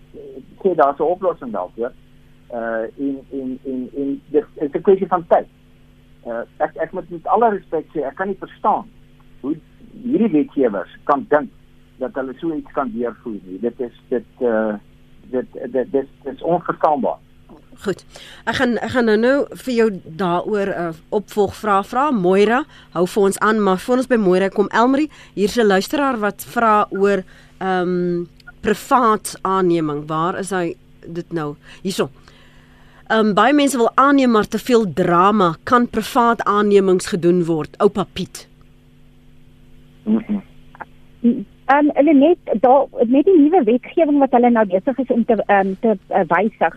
sê 0.62 0.76
daar's 0.76 1.00
'n 1.00 1.14
oplossing 1.16 1.52
daarvoor. 1.52 1.92
Uh 2.54 2.84
in 2.96 3.20
in 3.30 3.60
in 3.64 3.90
in 3.94 4.22
dit 4.30 4.46
is 4.56 4.72
'n 4.74 4.82
kwessie 4.82 5.08
van 5.08 5.26
tyd. 5.28 5.48
Uh 6.26 6.44
ek 6.58 6.76
ek 6.76 6.92
moet 6.92 7.10
met 7.10 7.28
alle 7.28 7.50
respek 7.50 7.86
sê 7.94 8.06
ek 8.06 8.16
kan 8.16 8.28
nie 8.28 8.40
verstaan 8.40 8.86
hoe 9.42 9.56
hierdie 10.04 10.32
wetgewers 10.32 10.98
kan 11.04 11.26
dink 11.30 11.50
dat 11.98 12.14
hulle 12.14 12.34
so 12.40 12.54
iets 12.54 12.72
kan 12.72 12.92
deurvoer 12.92 13.40
nie. 13.44 13.60
Dit 13.60 13.80
is 13.80 14.02
dit 14.10 14.26
uh 14.40 14.74
dit 15.30 15.46
dit 15.72 15.92
dit 15.92 16.08
is 16.24 16.42
onverstaanbaar. 16.42 17.18
Goed. 17.82 18.04
Ek 18.46 18.56
gaan 18.60 18.76
ek 18.78 18.92
gaan 18.94 19.08
nou 19.10 19.18
nou 19.18 19.38
vir 19.64 19.74
jou 19.74 19.88
daaroor 20.06 20.70
'n 20.70 20.82
uh, 20.82 20.94
opvolg 21.10 21.56
vra 21.56 21.84
vra 21.84 22.12
Moira. 22.12 22.64
Hou 22.94 23.08
vir 23.08 23.24
ons 23.24 23.40
aan, 23.40 23.64
maar 23.64 23.80
voor 23.80 23.98
ons 23.98 24.08
by 24.08 24.16
Moira 24.16 24.50
kom 24.50 24.68
Elmarie, 24.70 25.10
hier's 25.34 25.58
'n 25.58 25.66
luisteraar 25.66 26.20
wat 26.20 26.46
vra 26.46 26.88
oor 26.90 27.24
ehm 27.58 27.88
um, 27.88 28.30
privaat 28.62 29.40
aanneming. 29.42 30.08
Waar 30.08 30.40
is 30.40 30.50
hy 30.50 30.76
dit 31.08 31.32
nou? 31.34 31.56
Hierso. 31.82 32.10
Ehm 33.10 33.28
um, 33.28 33.34
baie 33.34 33.54
mense 33.54 33.78
wil 33.78 33.92
aanneem 33.96 34.32
maar 34.32 34.48
te 34.48 34.60
veel 34.60 34.94
drama 34.94 35.56
kan 35.64 35.90
privaat 35.90 36.44
aannemings 36.44 37.08
gedoen 37.08 37.46
word. 37.46 37.78
Oupa 37.78 38.06
Piet. 38.14 38.48
Ehm 41.72 41.86
um, 41.86 41.92
hulle 41.96 42.14
net 42.14 42.62
daar 42.62 42.86
met 43.08 43.26
die 43.26 43.38
nuwe 43.40 43.64
wetgewing 43.64 44.18
wat 44.20 44.34
hulle 44.36 44.50
nou 44.50 44.66
besig 44.72 44.98
is 45.04 45.12
om 45.16 45.22
te 45.26 45.36
ehm 45.46 45.68
um, 45.68 45.76
te 45.80 45.92
uh, 46.10 46.24
wysig 46.32 46.74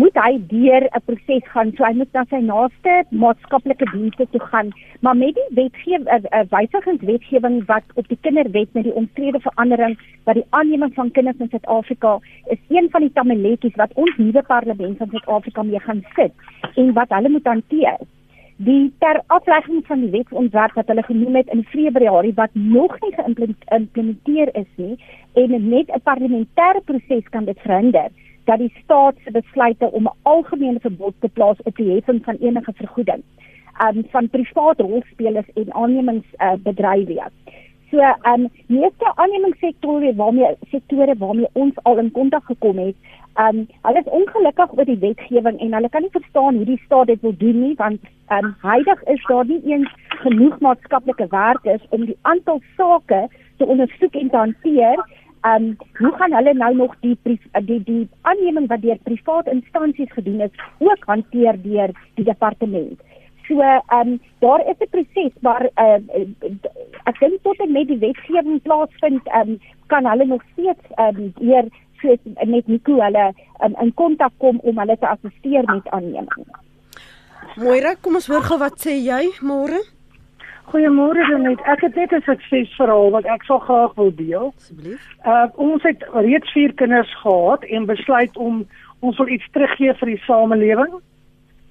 moet 0.00 0.16
hy 0.24 0.32
deur 0.50 0.84
'n 0.88 1.02
proses 1.06 1.44
gaan. 1.52 1.72
So 1.76 1.84
hy 1.84 1.92
moet 1.96 2.12
na 2.16 2.24
sy 2.30 2.40
naaste 2.46 2.94
maatskaplike 3.24 3.86
dienste 3.92 4.26
toe 4.30 4.40
gaan. 4.52 4.70
Maar 5.00 5.16
met 5.16 5.34
die 5.38 5.48
wetgewing 5.58 6.06
'n 6.06 6.14
uh, 6.14 6.38
uh, 6.38 6.44
wysigingswetgewing 6.54 7.56
wat 7.66 7.84
op 7.94 8.08
die 8.08 8.18
kinderwet 8.20 8.72
met 8.72 8.84
die 8.88 8.94
omstrede 9.02 9.40
verandering 9.40 9.98
wat 10.24 10.34
die 10.34 10.48
aanneming 10.50 10.94
van 10.94 11.10
kinders 11.10 11.38
in 11.38 11.52
Suid-Afrika 11.52 12.18
is 12.56 12.58
een 12.68 12.88
van 12.90 13.00
die 13.00 13.12
tamaletjies 13.12 13.76
wat 13.82 13.94
ons 13.94 14.16
nuwe 14.16 14.42
parlement 14.42 14.98
van 14.98 15.08
Suid-Afrika 15.10 15.62
mee 15.62 15.80
gaan 15.80 16.02
sit 16.14 16.32
en 16.74 16.92
wat 16.92 17.08
hulle 17.08 17.28
moet 17.28 17.46
hanteer. 17.46 17.98
Die 18.64 18.92
ter 18.98 19.22
aflegging 19.26 19.86
van 19.86 20.00
die 20.00 20.10
wetsontwerp 20.10 20.76
wat 20.78 20.86
hulle 20.86 21.02
genoem 21.02 21.34
het 21.34 21.48
in 21.50 21.64
Februarie 21.64 22.34
wat 22.34 22.50
nog 22.54 22.92
nie 23.00 23.14
geïmplementeer 23.16 24.52
is 24.54 24.68
nie 24.76 24.94
en 25.32 25.68
net 25.68 25.88
'n 25.90 26.02
parlementêre 26.10 26.82
proses 26.84 27.28
kan 27.30 27.44
dit 27.44 27.58
verhinder 27.60 28.10
dat 28.44 28.58
die 28.58 28.72
staat 28.82 29.14
se 29.24 29.30
besluite 29.30 29.90
om 29.90 30.04
'n 30.06 30.16
algemene 30.22 30.80
verbod 30.80 31.14
te 31.18 31.28
plaas 31.28 31.62
op 31.62 31.76
die 31.76 31.90
heffing 31.94 32.24
van 32.24 32.36
enige 32.40 32.72
vergoeding 32.72 33.22
um, 33.84 34.04
van 34.10 34.28
private 34.28 34.82
rolspelers 34.82 35.48
en 35.54 35.74
aannemingsbedrywe. 35.74 37.14
Uh, 37.14 37.26
so, 37.90 37.98
um 38.32 38.48
meeste 38.66 39.12
aannemingssektore 39.14 40.14
waarmee 40.14 40.56
sektore 40.70 41.14
waarmee 41.18 41.48
ons 41.52 41.74
al 41.82 41.98
in 41.98 42.10
kontak 42.10 42.44
gekom 42.44 42.78
het, 42.78 42.96
um 43.38 43.66
hulle 43.86 43.98
is 43.98 44.10
ongelukkig 44.18 44.72
oor 44.76 44.84
die 44.84 44.98
wetgewing 44.98 45.58
en 45.60 45.74
hulle 45.74 45.88
kan 45.88 46.02
nie 46.02 46.12
verstaan 46.16 46.56
hoe 46.56 46.68
die 46.68 46.80
staat 46.84 47.06
dit 47.06 47.20
wil 47.22 47.36
doen 47.38 47.60
nie 47.60 47.74
want 47.76 48.00
um 48.36 48.54
huidig 48.60 49.02
is 49.14 49.24
daar 49.28 49.46
nie 49.46 49.60
eens 49.72 49.88
genoeg 50.24 50.58
maatskaplike 50.60 51.26
werkers 51.30 51.86
om 51.90 52.06
die 52.06 52.18
aantal 52.22 52.60
sake 52.76 53.28
te 53.58 53.66
ondersoek 53.66 54.14
en 54.14 54.30
te 54.30 54.36
hanteer 54.36 55.04
um 55.52 55.76
hoe 55.98 56.12
gaan 56.18 56.36
hulle 56.38 56.54
nou 56.54 56.74
nog 56.74 56.96
die 57.00 57.16
die 57.24 57.80
die 57.84 58.08
aanneming 58.22 58.68
wat 58.68 58.82
deur 58.82 59.00
private 59.08 59.50
instansies 59.50 60.12
gedoen 60.12 60.40
is 60.40 60.60
ook 60.78 61.04
hanteer 61.06 61.62
deur 61.62 61.90
die 62.14 62.24
departement. 62.24 63.00
So 63.48 63.60
um 63.98 64.20
daar 64.40 64.60
is 64.70 64.76
'n 64.78 64.90
proses 64.90 65.32
waar 65.40 65.64
uh, 65.76 66.00
ek 67.04 67.18
dink 67.18 67.42
tot 67.42 67.60
en 67.60 67.72
met 67.72 67.88
die 67.88 67.98
wetgewing 67.98 68.62
plaasvind 68.62 69.22
um 69.40 69.58
kan 69.86 70.06
hulle 70.06 70.24
nog 70.24 70.42
steeds 70.52 70.84
um 70.98 71.32
hier 71.38 71.66
soos 72.02 72.20
met 72.44 72.66
Nico 72.66 72.98
hulle 73.00 73.32
um, 73.64 73.74
in 73.80 73.94
kontak 73.94 74.34
kom 74.38 74.60
om 74.62 74.78
hulle 74.78 74.98
te 74.98 75.08
assisteer 75.08 75.64
met 75.70 75.88
aanneming. 75.88 76.46
Moira, 77.56 77.94
kom 78.00 78.16
ons 78.20 78.28
hoor 78.30 78.44
gou 78.46 78.58
wat 78.58 78.78
sê 78.80 78.96
jy 78.98 79.24
môre? 79.40 79.80
Goeiemôre 80.72 81.24
Janet. 81.28 81.60
Ek 81.68 81.82
het 81.84 81.94
net 81.94 82.12
'n 82.12 82.22
suksesverhaal 82.24 83.10
wat 83.10 83.26
ek 83.26 83.42
sou 83.44 83.58
graag 83.60 83.94
wil 83.94 84.12
deel. 84.14 84.54
Asseblief. 84.56 85.02
Uh 85.26 85.46
ons 85.56 85.82
het 85.82 86.04
reeds 86.14 86.52
4 86.52 86.72
kinders 86.74 87.12
gehad 87.22 87.64
en 87.64 87.86
besluit 87.86 88.36
om 88.36 88.66
ons 89.00 89.16
wil 89.18 89.28
iets 89.28 89.48
teruggee 89.52 89.94
vir 89.94 90.08
die 90.08 90.22
samelewing. 90.26 90.94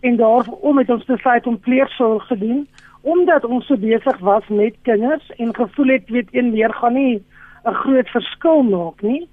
En 0.02 0.16
daarom 0.16 0.78
het 0.78 0.90
ons 0.90 1.06
besluit 1.06 1.48
om 1.48 1.60
pleegsorg 1.60 2.28
te 2.28 2.38
doen 2.38 2.68
omdat 3.02 3.46
ons 3.46 3.66
so 3.66 3.78
besig 3.78 4.18
was 4.20 4.48
met 4.48 4.76
kinders 4.82 5.32
en 5.38 5.56
gevoel 5.56 5.88
het 5.88 6.10
weet 6.10 6.28
een 6.32 6.52
weer 6.52 6.74
gaan 6.74 6.94
nie 6.94 7.24
'n 7.66 7.74
groot 7.74 8.10
verskil 8.10 8.62
maak 8.64 9.02
nie. 9.02 9.28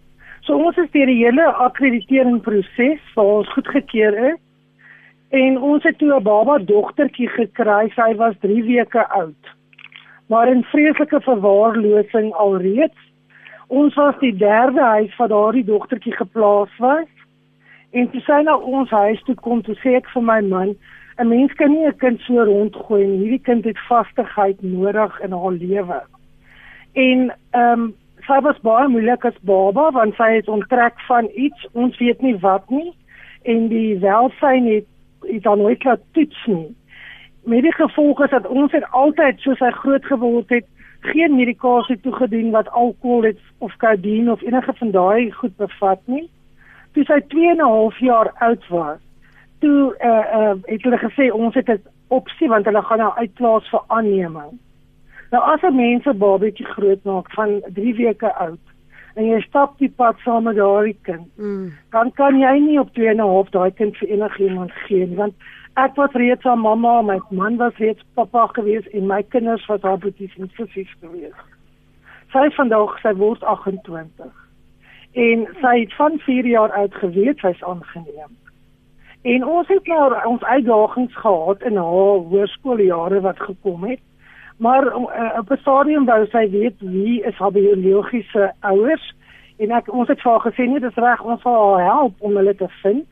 So 0.49 0.57
ons 0.57 0.76
is 0.81 0.88
deur 0.90 1.07
die 1.07 1.21
hele 1.21 1.45
akkrediteringproses 1.69 3.14
waar 3.14 3.33
ons 3.38 3.52
goedgekeur 3.52 4.17
is 4.33 4.38
En 5.28 5.59
ons 5.61 5.83
het 5.83 5.99
toe 5.99 6.14
'n 6.14 6.23
baba 6.23 6.59
dogtertjie 6.59 7.28
gekry. 7.28 7.88
Sy 7.95 8.14
was 8.17 8.35
3 8.40 8.62
weke 8.64 9.09
oud. 9.09 9.45
Maar 10.26 10.49
in 10.49 10.64
vreeslike 10.64 11.21
verwaarlosing 11.21 12.33
alreeds. 12.33 13.00
Ons 13.67 13.95
was 13.95 14.14
die 14.19 14.37
derde 14.37 14.81
huis 14.81 15.17
waar 15.17 15.28
daardie 15.28 15.64
dogtertjie 15.64 16.17
geplaas 16.17 16.76
was. 16.78 17.09
En 17.90 18.11
toe 18.11 18.21
sy 18.21 18.40
na 18.43 18.57
ons 18.57 18.90
huis 18.90 19.23
toe 19.23 19.35
kom, 19.35 19.62
toe 19.62 19.75
sê 19.75 19.95
ek 19.97 20.09
vir 20.09 20.23
my 20.23 20.40
man, 20.40 20.76
'n 21.19 21.28
mens 21.28 21.52
kan 21.52 21.71
nie 21.71 21.87
'n 21.87 21.97
kind 21.97 22.21
so 22.21 22.45
rondgooi 22.45 23.07
nie. 23.07 23.19
Hierdie 23.19 23.43
kind 23.43 23.64
het 23.64 23.78
vastigheid 23.78 24.62
nodig 24.62 25.21
in 25.21 25.33
haar 25.33 25.52
lewe. 25.52 26.02
En 26.93 27.35
ehm 27.50 27.81
um, 27.81 27.95
sy 28.29 28.39
was 28.45 28.61
baie 28.67 28.89
moeilik 28.93 29.25
as 29.25 29.37
baba 29.49 29.89
want 29.97 30.17
sy 30.21 30.29
het 30.37 30.49
onttrek 30.53 31.01
van 31.09 31.29
iets, 31.35 31.67
ons 31.73 31.97
weet 31.99 32.21
nie 32.23 32.37
wat 32.45 32.69
nie. 32.71 32.93
En 33.49 33.69
die 33.73 33.97
welsyn 34.05 34.69
het 34.69 34.87
het 35.27 35.43
dan 35.43 35.59
nooit 35.59 35.85
laat 35.85 36.03
toets 36.13 36.43
nie. 36.47 36.69
Met 37.49 37.65
die 37.65 37.73
gevolg 37.75 38.21
is 38.25 38.31
dat 38.31 38.47
ons 38.47 38.73
het 38.73 38.85
altyd 38.91 39.41
soos 39.41 39.61
hy 39.65 39.71
groot 39.81 40.05
geword 40.05 40.53
het, 40.53 40.67
geen 41.01 41.35
medikasie 41.37 41.97
toegedien 42.05 42.51
wat 42.51 42.69
alkohol 42.71 43.23
het 43.31 43.41
of 43.65 43.75
kodein 43.83 44.31
of 44.31 44.43
enige 44.43 44.73
van 44.81 44.91
daai 44.91 45.31
goed 45.33 45.57
bevat 45.57 46.01
nie. 46.05 46.27
Toe 46.93 47.05
sy 47.05 47.21
2 47.35 47.51
en 47.51 47.63
'n 47.63 47.71
half 47.73 47.99
jaar 47.99 48.33
oud 48.39 48.69
was, 48.69 49.01
toe 49.61 49.95
uh 50.05 50.25
uh 50.39 50.55
het 50.65 50.83
hulle 50.83 50.99
gesê 50.99 51.31
ons 51.33 51.55
het 51.55 51.69
'n 51.69 51.83
opsie 52.09 52.49
want 52.49 52.65
hulle 52.65 52.83
gaan 52.83 52.99
nou 52.99 53.13
uitplaas 53.17 53.69
vir 53.71 53.83
aanneming. 53.87 54.59
Nou 55.31 55.43
as 55.43 55.63
'n 55.63 55.75
mens 55.77 56.05
'n 56.07 56.19
babatjie 56.19 56.67
groot 56.67 57.05
maak 57.05 57.31
van 57.33 57.61
3 57.75 57.95
weke 57.95 58.35
oud 58.35 58.65
en 59.15 59.25
jy 59.25 59.41
stap 59.41 59.79
die 59.79 59.91
pad 59.91 60.17
saam 60.23 60.43
met 60.43 60.57
daardie 60.57 60.99
kind. 61.03 61.27
Mm. 61.37 61.73
Dan 61.91 62.13
kan 62.13 62.39
jy 62.39 62.59
nie 62.59 62.81
op 62.81 62.93
2 62.95 63.09
en 63.09 63.17
'n 63.17 63.33
half 63.35 63.51
daai 63.51 63.71
kind 63.71 63.97
vir 63.97 64.09
enigiemand 64.09 64.73
gee 64.73 65.07
nie 65.07 65.17
want 65.17 65.35
ek 65.75 65.95
was 65.97 66.13
reeds 66.13 66.45
'n 66.45 66.59
mamma, 66.59 67.03
my 67.03 67.21
man 67.31 67.57
was 67.57 67.77
reeds 67.77 68.03
pappa 68.15 68.47
gewees 68.47 68.87
en 68.89 69.07
my 69.07 69.23
kinders 69.23 69.67
was 69.67 69.83
haar 69.83 69.99
boeties 69.99 70.37
en 70.39 70.51
sussies 70.55 70.95
gewees. 71.01 71.39
Sy 72.33 72.51
vandag 72.51 73.01
sy 73.01 73.15
word 73.15 73.43
28. 73.43 74.33
En 75.13 75.49
sy 75.61 75.81
het 75.81 75.95
van 75.95 76.19
4 76.19 76.47
jaar 76.47 76.73
oud 76.73 76.95
geweet 76.95 77.39
sy's 77.39 77.63
aangeneem. 77.63 78.33
En 79.23 79.45
ons 79.45 79.69
het 79.69 79.87
nou 79.87 80.27
ons 80.27 80.43
uitdagings 80.43 81.17
gehad 81.17 81.63
in 81.63 81.77
haar 81.77 82.19
hoërskooljare 82.31 83.21
wat 83.21 83.41
gekom 83.41 83.85
het. 83.85 84.01
Maar 84.59 84.87
uh, 84.87 85.38
op 85.38 85.50
'n 85.50 85.61
stadium 85.61 86.05
wou 86.05 86.27
sy 86.27 86.50
weet 86.50 86.75
wie 86.79 87.23
is 87.23 87.35
haar 87.35 87.53
biologiese 87.53 88.53
ouers 88.61 89.15
en 89.57 89.71
ek 89.71 89.93
ons 89.93 90.09
het 90.09 90.21
vir 90.23 90.33
haar 90.33 90.53
gesê 90.53 90.67
nee, 90.67 90.81
dis 90.81 90.95
reg, 90.95 91.23
ons 91.23 91.43
sal 91.43 91.77
haar 91.77 91.85
help 91.85 92.15
om 92.19 92.37
hulle 92.37 92.55
te 92.55 92.69
vind. 92.83 93.07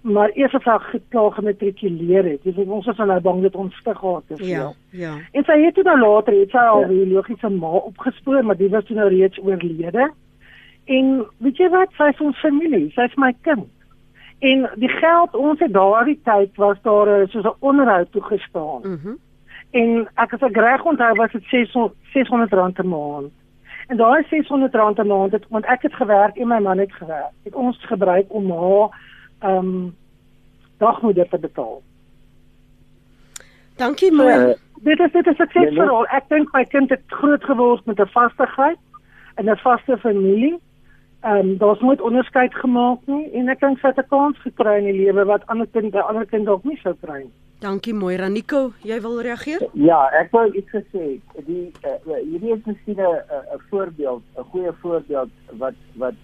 Maar 0.00 0.30
eers 0.34 0.54
as 0.54 0.62
sy 0.62 0.78
geklaar 0.78 1.32
gematrikuleer 1.32 2.24
het, 2.24 2.42
dis 2.42 2.66
ons 2.66 2.86
is 2.86 2.96
nou 2.96 3.20
bang 3.20 3.42
dat 3.42 3.54
ons 3.54 3.82
te 3.82 3.94
gehad 3.94 4.22
het. 4.28 4.46
Ja, 4.46 4.72
ja. 4.90 5.14
En 5.32 5.44
sy 5.44 5.58
het 5.64 5.74
toe 5.74 5.82
nou 5.82 5.98
later 5.98 6.34
het 6.40 6.50
sy 6.50 6.58
haar 6.58 6.80
ja. 6.80 6.86
biologiese 6.86 7.48
ma 7.48 7.66
opgespoor, 7.66 8.44
maar 8.44 8.56
die 8.56 8.68
was 8.68 8.84
toe 8.84 8.96
nou 8.96 9.08
reeds 9.08 9.38
oorlede. 9.38 10.10
En 10.84 11.26
weet 11.38 11.56
jy 11.56 11.68
wat, 11.68 11.88
sy 11.96 12.10
is 12.12 12.20
ons 12.20 12.38
familie, 12.38 12.90
sy 12.92 13.08
is 13.08 13.16
my 13.16 13.32
kind. 13.40 13.70
En 14.38 14.70
die 14.76 14.92
geld 15.00 15.34
ons 15.34 15.58
het 15.58 15.72
daardie 15.72 16.20
tyd 16.22 16.56
was 16.56 16.76
daar 16.82 17.28
soos 17.28 17.44
'n 17.44 17.56
onderhoud 17.58 18.12
toegestaan. 18.12 18.80
Mhm. 18.82 19.08
Mm 19.08 19.18
En 19.74 20.04
ek 20.22 20.36
as 20.36 20.44
ek 20.46 20.58
reg 20.62 20.84
onthou 20.86 21.14
was 21.18 21.32
dit 21.32 21.46
600 21.50 22.52
rand 22.52 22.78
'n 22.78 22.88
maand. 22.88 23.32
En 23.88 23.96
daai 23.96 24.22
600 24.30 24.74
rand 24.74 24.98
'n 24.98 25.06
maand 25.06 25.32
het 25.32 25.44
want 25.48 25.64
ek 25.64 25.82
het 25.82 25.94
gewerk 25.94 26.36
en 26.36 26.48
my 26.48 26.58
man 26.58 26.78
het 26.78 26.92
gewerk. 26.92 27.34
Het 27.42 27.54
ons 27.54 27.78
gebruik 27.86 28.26
om 28.28 28.50
haar 28.50 28.88
ehm 29.38 29.56
um, 29.56 29.96
dagmoeder 30.78 31.28
te 31.28 31.38
betaal. 31.38 31.82
Dankie 33.76 34.12
man. 34.12 34.26
Uh, 34.26 34.54
dit 34.74 34.98
is 35.00 35.12
dit 35.12 35.26
is 35.26 35.36
suksesvol. 35.36 36.06
Ek 36.06 36.28
dink 36.28 36.52
my 36.52 36.64
kind 36.64 36.90
het 36.90 37.02
groot 37.06 37.44
geword 37.44 37.84
met 37.86 38.00
'n 38.00 38.06
vastigheid 38.06 38.78
en 39.34 39.50
'n 39.50 39.56
vaste 39.56 39.98
familie. 39.98 40.58
Ehm 41.20 41.36
um, 41.36 41.58
daar's 41.58 41.80
nooit 41.80 42.00
onderskeid 42.00 42.54
gemaak 42.54 43.00
nie 43.04 43.30
en 43.32 43.48
ek 43.48 43.60
dink 43.60 43.78
sy 43.78 43.86
het 43.86 43.98
'n 43.98 44.08
kans 44.08 44.38
gekry 44.38 44.78
in 44.78 44.84
die 44.84 45.04
lewe 45.04 45.24
wat 45.24 45.46
ander 45.46 45.66
kinders 45.66 46.04
ander 46.04 46.26
kinders 46.26 46.50
dalk 46.50 46.64
nie 46.64 46.80
sou 46.82 46.94
kry 47.00 47.18
nie. 47.18 47.43
Dankie 47.60 47.94
Moira. 47.94 48.28
Nico, 48.28 48.72
jy 48.82 49.00
wil 49.00 49.20
reageer? 49.22 49.62
Ja, 49.72 50.02
ek 50.20 50.32
wou 50.34 50.44
iets 50.52 50.70
gesê. 50.74 51.04
Die 51.46 51.72
uh, 51.86 51.98
hierdie 52.06 52.52
is 52.52 52.64
miskien 52.66 53.00
'n 53.00 53.22
'n 53.56 53.60
voorbeeld, 53.70 54.22
'n 54.36 54.48
goeie 54.52 54.72
voorbeeld 54.82 55.30
wat 55.58 55.78
wat 55.96 56.14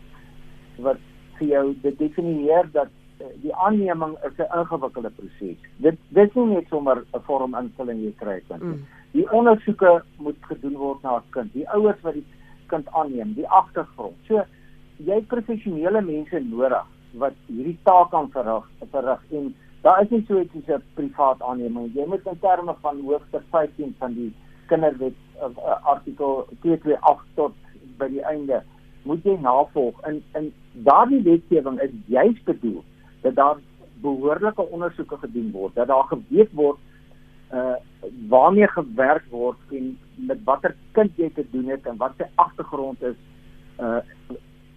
wat 0.79 0.99
vir 1.39 1.49
jou 1.49 1.75
dit 1.83 1.99
definieer 1.99 2.69
dat 2.73 2.91
uh, 3.21 3.27
die 3.43 3.55
aanneming 3.55 4.17
is 4.29 4.37
'n 4.39 4.53
ingewikkelde 4.59 5.11
proses. 5.11 5.57
Dit 5.77 5.97
dis 6.09 6.35
nie 6.35 6.47
net 6.47 6.69
sommer 6.69 7.05
'n 7.15 7.23
vorm 7.27 7.55
invulling 7.55 8.03
jy 8.03 8.13
kry 8.19 8.43
kan. 8.49 8.61
Mm. 8.63 8.87
Die 9.13 9.31
ondersoeke 9.31 10.03
moet 10.19 10.39
gedoen 10.41 10.77
word 10.77 11.03
na 11.03 11.17
'n 11.17 11.31
kind, 11.31 11.53
die 11.53 11.69
ouers 11.69 12.01
wat 12.03 12.15
die 12.15 12.27
kind 12.67 12.87
aanneem, 12.93 13.35
die 13.35 13.49
agtergrond. 13.49 14.17
So 14.27 14.45
jy 14.97 15.21
professionele 15.23 16.01
mense 16.01 16.41
nodig 16.41 16.87
wat 17.13 17.35
hierdie 17.47 17.79
taak 17.83 18.11
kan 18.11 18.31
verrig, 18.31 18.67
verrig 18.91 19.23
en 19.31 19.55
daar 19.81 20.03
is 20.03 20.11
nie 20.11 20.25
so 20.29 20.41
iets 20.41 20.53
soos 20.53 20.79
'n 20.79 20.83
privaat 20.95 21.43
aanneming. 21.43 21.95
Jy 21.95 22.07
moet 22.07 22.27
in 22.27 22.39
terme 22.41 22.75
van 22.81 23.01
hoofstuk 23.01 23.43
15 23.51 23.95
van 23.99 24.15
die 24.15 24.35
kinderwet 24.67 25.17
uh, 25.37 25.49
uh, 25.57 25.85
artikel 25.85 26.47
228 26.61 27.25
tot 27.35 27.55
by 27.99 28.09
die 28.09 28.23
einde 28.23 28.63
moet 29.03 29.25
jy 29.25 29.37
navolg. 29.41 30.07
In 30.07 30.23
in 30.35 30.53
daardie 30.73 31.23
wetgewing 31.23 31.81
is 31.81 31.91
juis 32.07 32.43
bedoel 32.45 32.85
dat 33.23 33.35
daar 33.35 33.57
behoorlike 34.01 34.69
ondersoeke 34.69 35.17
gedoen 35.17 35.51
word, 35.51 35.75
dat 35.75 35.87
daar 35.87 36.05
geweet 36.09 36.53
word 36.53 36.79
uh 37.53 37.75
waarmee 38.29 38.69
gewerk 38.69 39.25
word 39.31 39.59
en 39.71 39.99
met 40.15 40.39
watter 40.45 40.75
kind 40.93 41.17
jy 41.17 41.31
te 41.35 41.45
doen 41.51 41.69
het 41.69 41.87
en 41.87 41.97
wat 41.97 42.13
sy 42.19 42.29
agtergrond 42.35 43.03
is 43.03 43.17
uh 43.79 43.99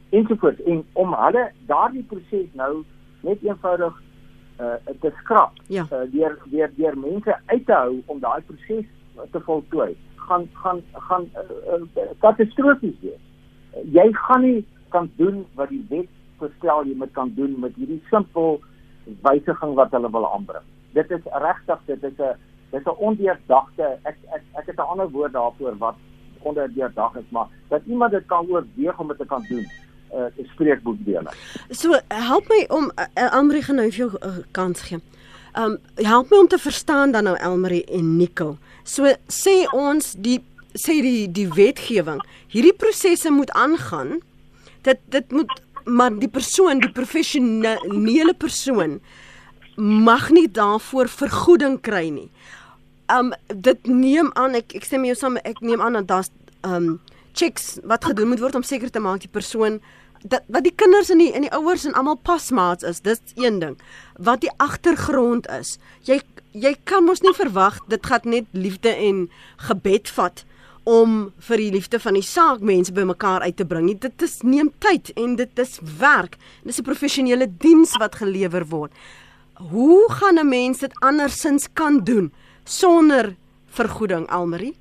ensovoorts 0.09 0.63
en 0.69 0.81
om 0.93 1.13
hulle 1.17 1.43
daardie 1.69 2.03
proses 2.09 2.49
nou 2.53 2.83
net 3.21 3.45
eenvoudig 3.45 4.01
uh 4.59 4.93
te 5.01 5.11
skrap. 5.21 5.57
Ja. 5.67 5.85
Uh 5.91 6.05
deur 6.11 6.37
deur 6.51 6.71
deur 6.75 6.97
mense 6.97 7.37
uit 7.45 7.65
te 7.65 7.73
hou 7.73 8.01
om 8.05 8.19
daai 8.19 8.41
proses 8.41 8.85
te 9.31 9.39
voltooi, 9.39 9.95
gaan 10.15 10.47
gaan 10.53 10.81
gaan 10.93 11.29
uh, 11.35 11.77
uh, 11.77 12.09
katastrofies 12.19 12.99
wees. 13.01 13.21
Uh, 13.73 13.85
jy 13.93 14.07
gaan 14.13 14.41
nie 14.41 14.65
kan 14.89 15.09
doen 15.17 15.45
wat 15.55 15.69
die 15.69 15.85
wet 15.89 16.09
voorstel 16.37 16.85
jy 16.85 16.95
moet 16.97 17.13
kan 17.17 17.33
doen 17.35 17.59
met 17.59 17.75
hierdie 17.75 18.01
simpel 18.09 18.59
wysiging 19.25 19.75
wat 19.79 19.91
hulle 19.91 20.11
wil 20.11 20.27
aanbring. 20.29 20.65
Dit 20.93 21.11
is 21.11 21.29
regtig 21.45 21.85
dit 21.85 22.03
is 22.03 22.17
'n 22.19 22.35
dit 22.71 22.81
is 22.81 22.87
'n 22.87 22.97
ondeurdagte 23.07 23.97
ek 24.03 24.17
ek 24.35 24.43
ek 24.59 24.65
het 24.65 24.77
'n 24.77 24.89
ander 24.91 25.09
woord 25.09 25.33
daarvoor 25.33 25.77
wat 25.77 25.95
ondeurdag 26.43 27.15
is, 27.15 27.29
maar 27.29 27.47
dat 27.69 27.81
iemand 27.85 28.11
dit 28.11 28.25
kan 28.25 28.47
oorweeg 28.49 28.99
om 28.99 29.07
dit 29.07 29.17
te 29.17 29.25
kan 29.25 29.45
doen 29.49 29.65
uh 30.13 30.29
spreekboekdele. 30.53 31.33
So 31.71 31.99
help 32.07 32.49
my 32.49 32.65
om 32.69 32.91
uh, 32.95 33.07
Elmarie 33.13 33.63
gaan 33.65 33.81
nou 33.81 33.89
vir 33.89 34.05
jou 34.05 34.11
uh, 34.21 34.37
kans 34.51 34.81
gee. 34.87 35.01
Um 35.57 35.77
help 35.95 36.31
my 36.31 36.37
om 36.37 36.47
te 36.47 36.57
verstaan 36.57 37.11
dan 37.11 37.23
nou 37.29 37.35
Elmarie 37.37 37.83
en 37.85 38.15
Nico. 38.17 38.57
So 38.83 39.09
sê 39.27 39.63
ons 39.73 40.13
die 40.17 40.39
sê 40.73 40.99
die 41.05 41.27
die 41.31 41.47
wetgewing, 41.53 42.21
hierdie 42.49 42.73
prosesse 42.73 43.31
moet 43.31 43.51
aangaan. 43.51 44.21
Dit 44.81 45.01
dit 45.13 45.31
moet 45.31 45.51
maar 45.85 46.13
die 46.15 46.31
persoon, 46.31 46.79
die 46.79 46.91
professionele 46.91 48.33
persoon 48.33 49.01
mag 49.75 50.29
nie 50.31 50.47
daarvoor 50.47 51.09
vergoeding 51.09 51.79
kry 51.81 52.07
nie. 52.09 52.29
Um 53.11 53.33
dit 53.47 53.87
neem 53.87 54.31
aan 54.39 54.55
ek 54.57 54.75
ek 54.77 54.85
stem 54.87 55.05
jou 55.05 55.17
saam 55.17 55.37
ek 55.43 55.59
neem 55.61 55.81
aan 55.81 55.99
dat 56.01 56.07
daar's 56.07 56.31
um 56.63 56.99
checks 57.33 57.77
wat 57.83 58.05
gedoen 58.05 58.29
moet 58.31 58.41
word 58.41 58.55
om 58.55 58.65
seker 58.65 58.89
te 58.93 59.01
maak 59.01 59.23
die 59.25 59.31
persoon 59.31 59.81
dat 60.23 60.43
wat 60.47 60.63
die 60.63 60.75
kinders 60.75 61.09
en 61.09 61.17
die 61.17 61.31
en 61.35 61.45
die 61.45 61.51
ouers 61.51 61.85
en 61.85 61.93
almal 61.93 62.15
pasmaats 62.15 62.83
is, 62.83 63.01
dis 63.01 63.21
een 63.35 63.59
ding. 63.59 63.77
Wat 64.17 64.41
die 64.41 64.51
agtergrond 64.57 65.49
is. 65.51 65.77
Jy 66.07 66.21
jy 66.53 66.75
kan 66.85 67.05
mos 67.05 67.23
nie 67.25 67.33
verwag 67.33 67.79
dit 67.89 68.05
gaan 68.05 68.27
net 68.29 68.45
liefde 68.51 68.91
en 68.93 69.25
gebed 69.67 70.09
vat 70.13 70.43
om 70.83 71.31
vir 71.47 71.57
die 71.57 71.71
liefde 71.71 71.99
van 72.03 72.17
die 72.19 72.25
saak 72.25 72.61
mense 72.61 72.93
bymekaar 72.93 73.41
uit 73.47 73.57
te 73.57 73.65
bring. 73.65 73.87
Dit 73.99 74.21
is 74.21 74.41
neem 74.43 74.71
tyd 74.83 75.13
en 75.15 75.35
dit 75.39 75.59
is 75.59 75.79
werk. 75.99 76.37
Dis 76.63 76.79
'n 76.79 76.83
professionele 76.83 77.47
diens 77.47 77.97
wat 77.97 78.15
gelewer 78.15 78.65
word. 78.67 78.91
Hoe 79.53 80.05
gaan 80.11 80.39
'n 80.39 80.49
mens 80.49 80.79
dit 80.79 80.99
andersins 80.99 81.67
kan 81.73 82.03
doen 82.03 82.31
sonder 82.63 83.35
vergoeding, 83.67 84.27
Almarie? 84.27 84.75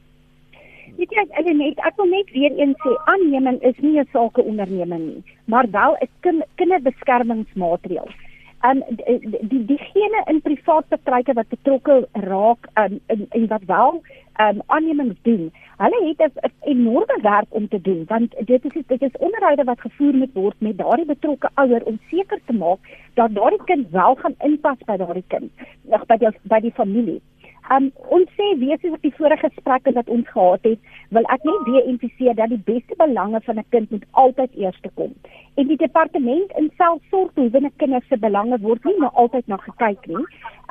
Weet 0.97 1.15
jy, 1.17 1.23
ek 1.41 1.47
net 1.57 1.79
ek 1.89 1.97
wil 2.01 2.11
net 2.11 2.31
weer 2.35 2.53
eens 2.61 2.77
sê 2.85 2.93
aanneming 3.13 3.59
is 3.69 3.79
nie 3.81 3.99
'n 4.01 4.09
sake 4.13 4.43
onderneming 4.43 5.05
nie, 5.07 5.23
maar 5.47 5.71
wel 5.71 5.97
'n 6.01 6.09
kind, 6.21 6.45
kinderbeskermingsmaatreël. 6.57 8.09
En 8.63 8.83
die 9.53 9.65
diegene 9.67 10.21
in 10.31 10.41
privaat 10.41 10.87
bedrywe 10.89 11.33
wat 11.35 11.49
betrokke 11.49 12.09
raak 12.13 12.69
um, 12.83 13.01
en 13.07 13.27
en 13.31 13.47
wat 13.47 13.65
wel 13.67 14.03
um, 14.41 14.61
aannemings 14.67 15.19
doen, 15.23 15.51
hulle 15.83 16.01
het 16.09 16.21
'n 16.21 16.53
enorme 16.75 17.19
werk 17.23 17.49
om 17.49 17.69
te 17.69 17.81
doen 17.81 18.05
want 18.07 18.35
dit 18.45 18.65
is 18.65 18.83
dit 18.87 19.03
is 19.03 19.17
onderhoude 19.19 19.65
wat 19.65 19.81
gevoer 19.81 20.15
moet 20.15 20.33
word 20.33 20.57
met 20.59 20.79
daardie 20.79 21.07
betrokke 21.07 21.51
ouer 21.55 21.83
om 21.85 21.99
seker 22.11 22.41
te 22.47 22.53
maak 22.53 22.79
dat 23.15 23.35
daardie 23.35 23.65
kind 23.65 23.91
wel 23.91 24.15
gaan 24.15 24.35
inpas 24.39 24.79
by 24.87 24.97
daardie 24.97 25.29
kind, 25.29 25.51
by 26.07 26.17
die 26.17 26.29
by 26.43 26.61
die 26.61 26.73
familie. 26.73 27.21
Um 27.71 27.93
ons 28.11 28.31
sê 28.37 28.47
wees 28.59 28.81
soos 28.83 28.97
op 28.97 29.05
die 29.07 29.15
vorige 29.15 29.49
gesprekke 29.49 29.93
wat 29.95 30.09
ons 30.11 30.29
gehad 30.29 30.65
het, 30.67 30.81
wil 31.15 31.27
ek 31.35 31.45
net 31.47 31.69
weer 31.69 31.87
emfiseer 31.93 32.35
dat 32.35 32.51
die 32.51 32.63
beste 32.67 32.97
belange 32.99 33.41
van 33.47 33.59
'n 33.59 33.65
kind 33.71 33.91
moet 33.91 34.05
altyd 34.11 34.55
eerste 34.55 34.91
kom. 34.95 35.15
En 35.55 35.67
die 35.67 35.77
departement 35.77 36.53
in 36.59 36.71
selfsorgbehoevende 36.77 37.71
kinders 37.77 38.09
se 38.09 38.19
belange 38.19 38.59
word 38.59 38.85
nie 38.85 38.99
nou 38.99 39.11
altyd 39.15 39.47
na 39.47 39.57
gekyk 39.57 40.07
nie. 40.07 40.27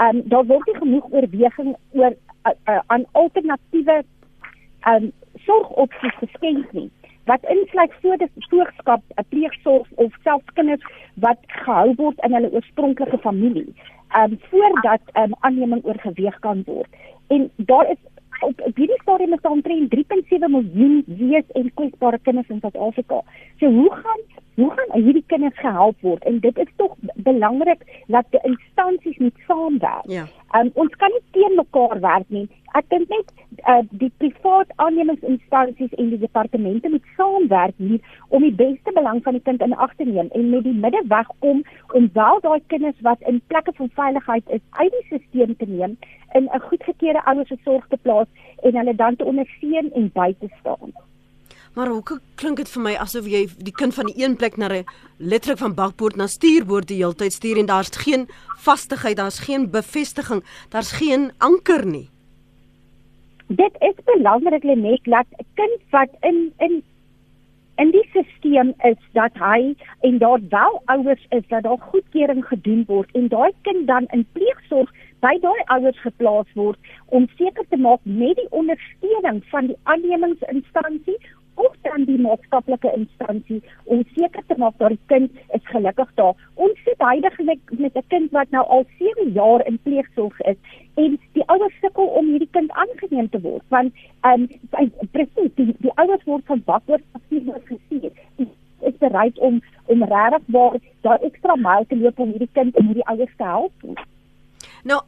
Um 0.05 0.21
daar 0.27 0.45
word 0.45 0.67
nie 0.67 0.79
genoeg 0.79 1.12
oorweging 1.12 1.75
oor 1.93 2.13
uh, 2.45 2.51
uh, 2.67 2.79
aan 2.88 3.05
alternatiewe 3.12 4.03
um 4.88 5.12
sorgopsies 5.45 6.17
geskenk 6.19 6.71
nie 6.74 6.89
wat 7.25 7.43
insluit 7.43 7.93
voorgeskap, 8.01 9.01
'n 9.15 9.25
pleegsorg 9.29 9.88
of 9.95 10.12
selfs 10.24 10.53
kinders 10.53 10.83
wat 11.15 11.38
gehou 11.47 11.93
word 11.95 12.19
in 12.25 12.34
hulle 12.34 12.51
oorspronklike 12.51 13.17
familie 13.17 13.73
um 14.15 14.39
voordat 14.50 15.02
um 15.13 15.36
aanneming 15.39 15.86
oorgeweeg 15.86 16.39
kan 16.39 16.63
word. 16.65 16.88
En 17.28 17.52
daar 17.56 17.89
is 17.91 17.97
op 18.41 18.62
hierdie 18.76 19.02
stadium 19.02 19.34
is 19.34 19.41
daar 19.41 19.52
omtrent 19.52 19.95
3.7 19.95 20.38
miljoen 20.47 21.04
wees 21.06 21.43
en 21.52 21.71
kwesbare 21.74 22.19
kinders 22.21 22.50
in 22.50 22.60
Suid-Afrika. 22.60 23.21
So 23.60 23.65
hoe 23.65 23.91
gaan 23.91 24.21
hoe 24.56 24.71
gaan 24.71 25.02
hierdie 25.02 25.24
kinders 25.28 25.60
gehelp 25.60 25.95
word? 26.02 26.24
En 26.24 26.39
dit 26.39 26.58
is 26.58 26.67
tog 26.76 26.95
belangrik 27.15 28.04
dat 28.08 28.26
die 28.30 28.39
instansies 28.43 29.17
moet 29.17 29.38
saamwerk. 29.47 30.06
Ja. 30.06 30.26
Um 30.60 30.71
ons 30.74 30.95
kan 30.95 31.12
nie 31.12 31.24
teen 31.32 31.56
mekaar 31.56 32.00
werk 32.00 32.28
nie. 32.28 32.50
Ek 32.79 32.88
dink 32.88 33.10
net 33.12 33.31
uh, 33.67 33.81
die 33.99 34.12
privaat 34.21 34.69
aannemingsinstansies 34.84 35.91
en 35.99 36.12
die 36.13 36.19
departemente 36.21 36.89
moet 36.89 37.10
saamwerk 37.17 37.75
hier 37.77 37.99
om 38.29 38.45
die 38.47 38.53
beste 38.55 38.93
belang 38.95 39.19
van 39.25 39.36
die 39.36 39.43
kind 39.43 39.62
in 39.65 39.75
ag 39.75 39.91
te 39.99 40.07
neem 40.07 40.31
en 40.31 40.49
met 40.53 40.63
die 40.63 40.77
middeweg 40.86 41.27
kom 41.43 41.63
om 41.99 42.10
wel 42.15 42.39
daai 42.45 42.62
kinders 42.73 43.03
wat 43.07 43.27
in 43.27 43.41
plekke 43.51 43.75
van 43.75 43.91
veiligheid 43.99 44.55
is 44.57 44.63
uit 44.79 44.95
die 44.95 45.03
stelsel 45.10 45.55
te 45.60 45.67
neem 45.67 45.97
in 46.39 46.47
'n 46.47 46.65
goedgekeurde 46.69 47.25
ouers 47.25 47.47
se 47.47 47.57
sorg 47.63 47.88
te 47.88 47.99
plaas 48.01 48.27
en 48.63 48.75
hulle 48.75 48.95
dan 48.95 49.15
te 49.15 49.25
ondersteun 49.25 49.91
en 49.93 50.12
by 50.13 50.34
te 50.39 50.47
staan. 50.60 50.93
Maar 51.73 51.88
hoe 51.88 52.03
klink 52.36 52.57
dit 52.57 52.69
vir 52.69 52.84
my 52.84 52.95
asof 52.95 53.27
jy 53.27 53.47
die 53.57 53.75
kind 53.75 53.93
van 53.93 54.05
die 54.05 54.23
een 54.23 54.36
plek 54.36 54.57
na 54.57 54.67
'n 54.67 54.86
letterlik 55.17 55.60
van 55.60 55.75
bakpoort 55.75 56.15
na 56.15 56.27
stuurboord 56.27 56.88
die 56.88 57.03
hele 57.03 57.15
tyd 57.15 57.34
stuur 57.34 57.57
en 57.57 57.65
daar's 57.65 57.95
geen 57.95 58.27
vastigheid, 58.57 59.17
daar's 59.17 59.39
geen 59.39 59.71
bevestiging, 59.71 60.43
daar's 60.69 60.91
geen 60.91 61.31
anker 61.38 61.86
nie. 61.86 62.10
Dit 63.55 63.75
is 63.79 63.95
belangrik 64.05 64.63
net 64.63 65.03
dat 65.03 65.25
'n 65.37 65.45
kind 65.53 65.81
wat 65.89 66.09
in 66.19 66.53
in 66.57 66.83
in 67.75 67.91
die 67.91 68.07
stelsel 68.09 68.73
is 68.89 69.01
dat 69.11 69.31
hy 69.33 69.75
en 69.99 70.17
daar 70.17 70.39
wel 70.49 70.81
ouers 70.85 71.25
is 71.29 71.47
dat 71.47 71.63
daar 71.63 71.77
goedkeuring 71.79 72.45
gedoen 72.45 72.83
word 72.87 73.09
en 73.11 73.27
daai 73.27 73.51
kind 73.61 73.87
dan 73.87 74.05
in 74.05 74.25
pleegsorg 74.31 74.91
by 75.19 75.33
daai 75.41 75.61
ouers 75.65 75.99
geplaas 75.99 76.53
word 76.53 76.79
om 77.05 77.27
seker 77.35 77.65
te 77.69 77.77
maak 77.77 77.99
met 78.03 78.35
die 78.35 78.51
ondersteuning 78.61 79.43
van 79.45 79.67
die 79.67 79.77
aannemingsinstansie 79.83 81.17
of 81.55 81.75
dan 81.81 82.05
die 82.05 82.19
maatskaplike 82.19 82.91
instansie 82.95 83.61
om 83.83 84.03
seker 84.15 84.43
te 84.47 84.57
maak 84.57 84.77
dat 84.77 84.95
die 84.95 85.05
kind 85.05 85.31
is 85.57 85.65
gelukkig 85.73 86.13
daar. 86.19 86.35
Ons 86.55 86.79
sit 86.85 87.03
heidaglik 87.05 87.73
met 87.83 87.95
'n 87.95 88.07
kind 88.07 88.31
wat 88.31 88.49
nou 88.49 88.65
al 88.67 88.85
7 88.99 89.31
jaar 89.31 89.65
in 89.67 89.79
pleegsorg 89.83 90.39
is 90.41 90.59
en 90.95 91.19
die 91.33 91.45
ouers 91.45 91.77
sukkel 91.81 92.05
om 92.05 92.25
hierdie 92.25 92.53
aangeneem 93.12 93.30
te 93.30 93.41
word 93.41 93.63
want 93.69 93.93
ehm 94.21 94.47
um, 94.80 94.91
presies 95.12 95.52
die, 95.56 95.76
die 95.80 95.91
ouers 95.95 96.24
word 96.26 96.45
van 96.45 96.63
bakwoord 96.65 97.04
afsien 97.12 97.52
gesien. 97.65 98.12
Is 98.82 98.97
bereid 99.00 99.38
om 99.39 99.62
om 99.86 100.04
regtig 100.04 100.41
waar 100.47 100.80
daar 101.02 101.19
ekstra 101.21 101.56
myl 101.56 101.86
te 101.88 101.97
loop 101.97 102.19
om 102.19 102.32
hierdie 102.32 102.50
kind 102.54 102.76
en 102.76 102.86
hierdie 102.86 103.08
ouers 103.08 103.36
te 103.38 103.43
help. 103.43 103.74
Nou 104.84 105.02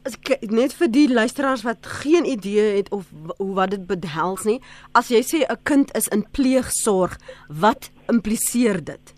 net 0.49 0.73
vir 0.73 0.89
die 0.91 1.07
luisteraars 1.09 1.63
wat 1.63 1.85
geen 2.03 2.25
idee 2.25 2.75
het 2.77 2.91
of 2.91 3.09
hoe 3.37 3.53
wat 3.53 3.71
dit 3.71 3.87
behels 3.87 4.43
nie. 4.45 4.59
As 4.93 5.09
jy 5.09 5.21
sê 5.21 5.45
'n 5.49 5.63
kind 5.63 5.95
is 5.95 6.07
in 6.07 6.25
pleegsorg, 6.31 7.17
wat 7.49 7.91
impliseer 8.07 8.83
dit? 8.83 9.13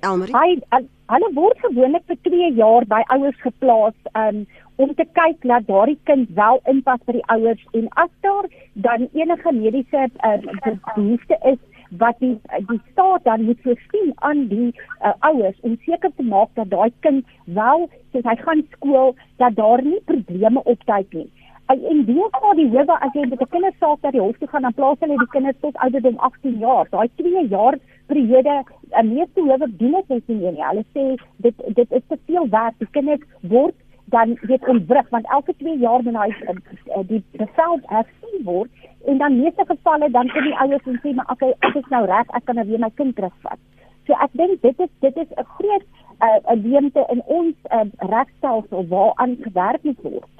Elmarie. 0.00 0.34
Hy 0.34 0.80
hulle 1.10 1.30
word 1.34 1.58
gewoonlik 1.58 2.04
vir 2.06 2.18
2 2.22 2.52
jaar 2.54 2.84
by 2.86 3.02
ouers 3.14 3.40
geplaas 3.40 3.94
um, 4.14 4.46
om 4.80 4.94
te 4.94 5.04
kyk 5.18 5.42
dat 5.48 5.66
daardie 5.68 5.98
kind 6.08 6.30
wel 6.36 6.60
inpas 6.72 7.02
by 7.08 7.18
die 7.18 7.26
ouers 7.34 7.64
en 7.78 7.88
as 8.02 8.12
daar 8.26 8.46
dan 8.86 9.08
enige 9.12 9.52
mediese 9.52 10.06
um, 10.28 10.46
behoefte 10.94 11.36
is 11.52 11.58
wat 12.02 12.18
die 12.22 12.36
die 12.68 12.80
staat 12.92 13.24
dan 13.24 13.44
moet 13.44 13.60
voorsien 13.66 14.12
aan 14.28 14.46
die 14.52 14.70
uh, 15.02 15.12
ouers 15.18 15.58
om 15.60 15.76
seker 15.84 16.12
te 16.16 16.22
maak 16.22 16.54
dat 16.54 16.70
daai 16.70 16.92
kind 17.06 17.26
wel 17.44 17.88
soos 18.12 18.28
hy 18.30 18.36
gaan 18.44 18.62
skool 18.76 19.14
dat 19.42 19.58
daar 19.58 19.82
nie 19.84 20.00
probleme 20.12 20.62
opduik 20.64 21.12
nie. 21.12 21.28
En 21.70 22.04
deel 22.06 22.28
van 22.30 22.56
die 22.56 22.68
hoewe 22.70 22.96
as 22.98 23.12
jy 23.14 23.26
met 23.26 23.42
'n 23.42 23.50
kindersaak 23.50 24.02
na 24.02 24.10
die 24.10 24.20
hof 24.20 24.38
toe 24.38 24.48
gaan 24.48 24.62
dan 24.62 24.74
plaas 24.74 25.02
hulle 25.04 25.18
die 25.18 25.32
kinders 25.34 25.60
tot 25.60 25.76
ouderdom 25.76 26.16
18 26.16 26.58
jaar. 26.58 26.86
Daai 26.90 27.08
2 27.16 27.46
jaar 27.48 27.78
periode, 28.06 28.62
'n 29.02 29.12
meeste 29.14 29.40
howe 29.40 29.66
doen 29.82 29.92
dit 29.92 30.08
net 30.08 30.28
nie. 30.28 30.64
Hulle 30.70 30.84
sê 30.94 31.04
dit 31.36 31.54
dit 31.74 31.92
is 31.92 32.02
te 32.08 32.18
veel 32.26 32.48
werk. 32.48 32.74
Die 32.78 32.90
kinders 32.90 33.22
word 33.40 33.74
dan 34.10 34.36
weet 34.40 34.68
ontwrig 34.68 35.08
want 35.14 35.26
elke 35.36 35.54
2 35.62 35.78
jaar 35.78 36.02
moet 36.02 36.18
hy 36.22 36.30
uh, 36.52 37.02
die 37.08 37.22
bevel 37.30 37.80
hersien 37.92 38.44
word 38.44 38.70
en 39.06 39.18
dan 39.18 39.38
meeste 39.40 39.64
gevalle 39.66 40.10
dan 40.10 40.30
kom 40.34 40.48
die 40.48 40.58
ouers 40.64 40.88
en 40.92 41.00
sê 41.04 41.14
maar 41.14 41.30
okay 41.34 41.52
ek 41.68 41.78
is 41.82 41.90
nou 41.94 42.04
reg 42.10 42.34
ek 42.38 42.44
kan 42.48 42.60
nou 42.60 42.66
weer 42.68 42.82
my 42.82 42.90
kind 43.00 43.16
terugvat. 43.16 43.60
So 44.06 44.18
ek 44.26 44.34
dink 44.42 44.62
dit 44.66 44.84
is 44.86 44.92
dit 45.06 45.22
is 45.24 45.30
'n 45.36 45.48
groot 45.56 45.86
'n 46.20 46.42
uh, 46.52 46.58
leemte 46.64 47.06
in 47.14 47.22
ons 47.26 47.56
uh, 47.70 47.86
regstelsel 48.14 48.86
waaraan 48.88 49.36
gewerk 49.46 49.82
moet 49.82 50.02
word. 50.02 50.30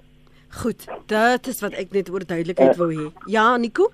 Goed, 0.50 0.88
dit 1.06 1.46
is 1.46 1.60
wat 1.60 1.74
ek 1.78 1.92
net 1.94 2.10
oor 2.10 2.26
duidelikheid 2.26 2.76
wou 2.76 2.90
hê. 2.90 3.10
Ja, 3.26 3.56
Nico? 3.56 3.90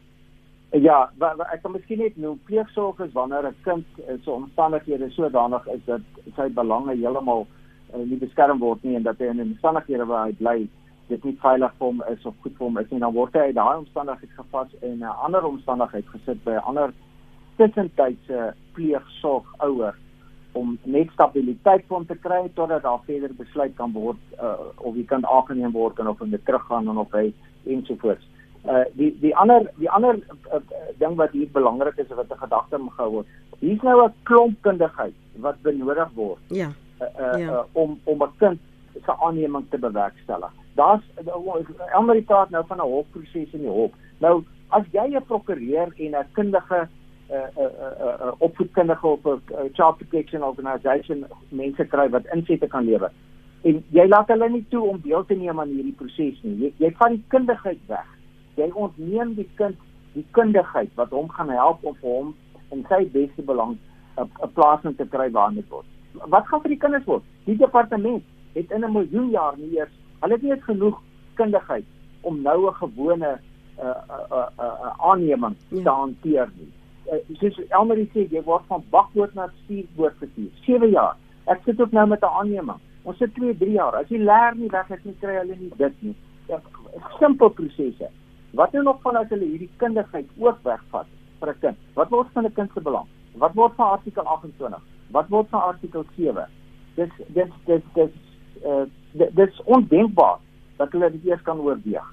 Ja, 0.73 1.11
wa, 1.21 1.35
wa, 1.37 1.45
ek 1.53 1.63
kan 1.63 1.73
miskien 1.73 2.01
net 2.03 2.17
nou 2.17 2.35
pleegsorg 2.49 2.99
is 3.05 3.13
wanneer 3.13 3.47
'n 3.49 3.55
kind 3.63 3.87
in 4.09 4.21
so 4.25 4.33
omstandighede 4.33 5.11
sodanig 5.11 5.67
is 5.67 5.85
dat 5.85 6.01
sy 6.37 6.49
belange 6.49 6.97
heeltemal 6.97 7.47
uh, 7.95 8.03
nie 8.05 8.19
beskerm 8.19 8.59
word 8.59 8.83
nie 8.85 8.97
en 8.97 9.03
dat 9.03 9.19
hy 9.19 9.31
in 9.33 9.41
omstandighede 9.41 10.07
waar 10.07 10.27
hy 10.27 10.33
bly 10.33 10.69
dit 11.09 11.25
nie 11.25 11.37
veilig 11.43 11.75
vir 11.79 11.87
hom 11.87 12.03
is 12.11 12.25
of 12.27 12.35
goed 12.43 12.57
vir 12.59 12.67
hom 12.67 12.79
is 12.79 12.91
nie, 12.91 13.01
dan 13.01 13.15
word 13.15 13.35
hy 13.35 13.51
uit 13.51 13.59
daai 13.59 13.77
omstandigheid 13.79 14.33
gepas 14.39 14.73
en 14.81 14.99
'n 14.99 15.03
uh, 15.03 15.25
ander 15.25 15.45
omstandigheid 15.45 16.09
gesit 16.15 16.43
by 16.45 16.57
'n 16.57 16.67
ander 16.73 16.95
tussentydse 17.57 18.55
pleegsorg 18.75 19.47
ouer 19.59 19.95
om 20.57 20.79
net 20.85 21.11
stabiliteit 21.13 21.85
vir 21.89 21.97
hom 21.97 22.07
te 22.09 22.17
kry 22.27 22.41
totdat 22.57 22.83
daar 22.87 23.03
verder 23.07 23.35
besluit 23.39 23.75
kan 23.77 23.93
word 23.93 24.21
uh, 24.41 24.73
of 24.77 24.95
die 24.95 25.05
kind 25.05 25.27
aangeneem 25.29 25.75
word 25.77 26.01
en 26.01 26.09
of 26.13 26.23
hy 26.25 26.41
teruggaan 26.49 26.89
en 26.89 27.03
of 27.03 27.13
hy 27.13 27.33
ensovoorts. 27.65 28.25
Uh 28.67 28.83
die 28.99 29.13
die 29.23 29.35
ander 29.37 29.69
die 29.79 29.91
ander 29.91 30.19
uh, 30.51 30.63
ding 30.99 31.15
wat 31.21 31.35
hier 31.37 31.51
belangrik 31.53 31.99
is 32.03 32.09
wat 32.09 32.33
'n 32.33 32.45
gedagte 32.45 32.79
moet 32.79 32.97
gehou 32.97 33.11
word. 33.19 33.27
Hier's 33.61 33.83
nou 33.83 34.07
'n 34.07 34.15
klomp 34.25 34.57
kundigheid 34.63 35.15
wat 35.45 35.63
benodig 35.63 36.11
word. 36.15 36.41
Ja. 36.49 36.71
Uh, 37.01 37.39
ja. 37.39 37.53
Uh, 37.53 37.63
om 37.73 38.01
om 38.05 38.23
'n 38.23 38.37
kind 38.39 38.61
se 39.05 39.21
aanneming 39.21 39.65
te 39.71 39.79
bewerkstellig. 39.79 40.53
Daar's 40.75 41.03
Amerikaat 41.93 42.51
nou 42.51 42.65
van 42.67 42.77
'n 42.77 42.91
hofproses 42.91 43.53
in 43.53 43.61
die 43.61 43.69
hof. 43.69 43.91
Nou 44.19 44.45
as 44.69 44.85
jy 44.91 45.07
'n 45.17 45.25
prokureur 45.25 45.93
en 45.97 46.11
'n 46.11 46.27
kundige 46.33 46.89
'n 47.29 47.35
uh, 47.35 47.39
uh, 47.59 47.71
uh, 48.01 48.15
uh, 48.21 48.33
opvoedkundige 48.39 49.07
op 49.07 49.25
'n 49.25 49.43
uh, 49.53 49.59
child 49.73 49.97
protection 49.97 50.43
organisation 50.43 51.27
mense 51.49 51.85
kry 51.85 52.09
wat 52.09 52.27
insette 52.33 52.67
kan 52.67 52.85
lewer. 52.85 53.13
En 53.63 53.85
jy 53.89 54.07
laat 54.09 54.29
hulle 54.29 54.49
nie 54.49 54.67
toe 54.69 54.83
om 54.89 55.01
deel 55.03 55.25
te 55.25 55.35
neem 55.35 55.61
aan 55.61 55.69
hierdie 55.69 55.97
proses 55.97 56.43
nie. 56.43 56.57
Jy, 56.59 56.73
jy 56.77 56.93
vat 56.97 57.09
die 57.09 57.25
kundigheid 57.29 57.81
weg 57.87 58.17
jy 58.57 58.71
ontneem 58.75 59.35
die 59.37 59.49
kind 59.61 59.81
die 60.17 60.25
kundigheid 60.37 60.93
wat 60.97 61.13
hom 61.13 61.29
gaan 61.37 61.53
help 61.53 61.85
om 61.85 61.97
vir 62.01 62.13
hom 62.13 62.33
in 62.75 62.85
sy 62.91 63.05
beste 63.13 63.45
belang 63.51 63.77
'n 64.17 64.53
plasing 64.55 64.97
te 64.97 65.05
kry 65.05 65.29
waar 65.31 65.53
dit 65.53 65.69
word. 65.69 65.87
Wat 66.25 66.47
gaan 66.47 66.61
vir 66.61 66.69
die 66.69 66.79
kinders 66.79 67.05
word? 67.05 67.23
Die 67.45 67.57
departement 67.57 68.25
het 68.55 68.71
in 68.71 68.85
'n 68.85 68.93
miljoen 68.93 69.31
jaar 69.31 69.57
nie 69.57 69.77
eers 69.77 69.93
hulle 70.21 70.33
het 70.33 70.43
nie 70.43 70.51
eens 70.51 70.65
genoeg 70.65 71.03
kundigheid 71.35 71.85
om 72.21 72.43
nou 72.43 72.69
'n 72.69 72.75
gewone 72.75 73.31
'n 73.33 73.39
uh, 73.81 73.87
'n 73.87 74.11
uh, 74.11 74.27
'n 74.29 74.33
uh, 74.33 74.49
uh, 74.59 74.75
uh, 74.85 75.11
aanneming 75.11 75.57
ja. 75.69 75.83
te 75.83 75.91
hanteer 75.91 76.51
nie. 76.57 76.73
Uh, 77.13 77.37
soos 77.39 77.61
Elmarie 77.69 78.11
sê, 78.15 78.27
jy 78.31 78.43
word 78.43 78.63
van 78.67 78.85
bakboot 78.91 79.35
na 79.35 79.51
stuurboot 79.65 80.15
gestuur. 80.19 80.51
7 80.65 80.91
jaar. 80.91 81.17
Ek 81.45 81.61
sit 81.65 81.81
ook 81.81 81.93
nou 81.93 82.07
met 82.07 82.23
'n 82.23 82.37
aanneming. 82.41 82.79
Ons 83.03 83.17
sit 83.17 83.35
2, 83.35 83.57
3 83.57 83.73
jaar. 83.73 83.95
As 83.95 84.09
jy 84.09 84.19
leer 84.19 84.55
nie 84.57 84.71
weg 84.71 84.91
ek 84.91 85.05
nie 85.05 85.17
kry 85.21 85.37
hulle 85.37 85.57
nie 85.59 85.73
dit 85.77 86.03
nie. 86.03 86.17
Ja, 86.49 86.61
simpel 87.19 87.49
prosesse. 87.49 88.09
Wat 88.51 88.73
nou 88.73 88.83
nog 88.85 89.01
van 89.03 89.17
as 89.17 89.29
hulle 89.29 89.45
hierdie 89.45 89.71
kundigheid 89.77 90.27
ook 90.39 90.59
wegvat 90.63 91.07
vir 91.41 91.49
'n 91.49 91.59
kind? 91.61 91.77
Wat 91.95 92.09
word 92.09 92.29
van 92.33 92.47
'n 92.47 92.53
kind 92.53 92.71
se 92.75 92.81
belang? 92.81 93.07
Wat 93.35 93.55
word 93.55 93.75
van 93.75 93.91
artikel 93.91 94.23
28? 94.23 94.83
Wat 95.15 95.29
word 95.29 95.49
van 95.51 95.63
artikel 95.75 96.05
7? 96.17 96.47
Dis 96.97 97.11
dis 97.35 97.53
dis 97.67 97.83
dis 97.95 98.13
uh 98.65 98.85
dis 99.13 99.63
ondenkbaar 99.65 100.39
dat 100.77 100.93
hulle 100.93 101.11
dit 101.11 101.31
eers 101.31 101.43
kan 101.43 101.61
oorweeg. 101.61 102.05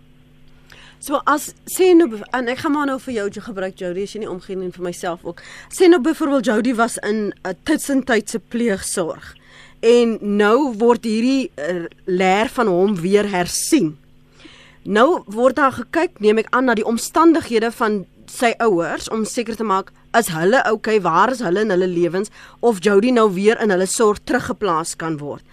So 1.04 1.20
as 1.28 1.50
sê 1.68 1.90
nou 1.98 2.08
en 2.32 2.48
ek 2.48 2.62
gaan 2.64 2.72
maar 2.72 2.88
nou 2.88 3.00
vir 3.04 3.14
jou 3.18 3.28
gebruik 3.48 3.76
Jody 3.80 4.06
as 4.08 4.14
jy 4.16 4.24
nie 4.24 4.32
omgee 4.32 4.56
nie 4.56 4.72
vir 4.72 4.86
myself 4.86 5.26
ook. 5.28 5.42
Sê 5.68 5.90
nou 5.92 6.00
byvoorbeeld 6.00 6.48
Jody 6.48 6.76
was 6.76 6.98
in 7.04 7.34
'n 7.44 7.58
tussentydse 7.64 8.40
pleegsorg 8.40 9.36
en 9.84 10.18
nou 10.22 10.74
word 10.80 11.04
hierdie 11.04 11.52
uh, 11.60 11.86
leer 12.06 12.48
van 12.48 12.68
hom 12.68 12.96
weer 12.96 13.28
hersien. 13.28 13.98
Nou 14.84 15.24
word 15.28 15.56
daar 15.56 15.72
gekyk, 15.72 16.20
neem 16.20 16.38
ek 16.38 16.48
aan 16.52 16.66
na 16.66 16.76
die 16.76 16.88
omstandighede 16.88 17.72
van 17.72 18.06
sy 18.28 18.54
ouers 18.64 19.10
om 19.12 19.26
seker 19.26 19.56
te 19.56 19.64
maak 19.64 19.92
as 20.14 20.30
hulle 20.34 20.62
okay, 20.72 21.00
waar 21.02 21.32
is 21.34 21.42
hulle 21.44 21.64
in 21.66 21.74
hulle 21.74 21.88
lewens 21.90 22.32
of 22.62 22.82
Jody 22.86 23.12
nou 23.12 23.30
weer 23.34 23.62
in 23.62 23.74
hulle 23.74 23.88
sorg 23.90 24.22
teruggeplaas 24.24 24.96
kan 24.96 25.18
word. 25.18 25.44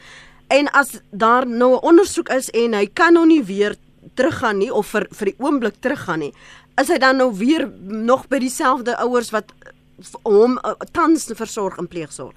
En 0.51 0.69
as 0.75 1.01
daar 1.11 1.47
nou 1.47 1.75
'n 1.75 1.85
ondersoek 1.93 2.29
is 2.29 2.51
en 2.51 2.75
hy 2.75 2.87
kan 2.87 3.13
nou 3.13 3.27
nie 3.27 3.43
weer 3.43 3.77
teruggaan 4.15 4.59
nie 4.59 4.73
of 4.73 4.87
vir 4.87 5.07
vir 5.11 5.27
die 5.27 5.39
oomblik 5.39 5.81
teruggaan 5.81 6.19
nie, 6.19 6.35
is 6.81 6.89
hy 6.89 6.99
dan 6.99 7.17
nou 7.17 7.33
weer 7.35 7.71
nog 7.81 8.29
by 8.29 8.39
dieselfde 8.39 8.97
ouers 8.97 9.31
wat 9.31 9.53
hom 10.25 10.59
uh, 10.65 10.73
tans 10.93 11.31
versorg 11.35 11.79
in 11.79 11.89
pleegsorg 11.89 12.37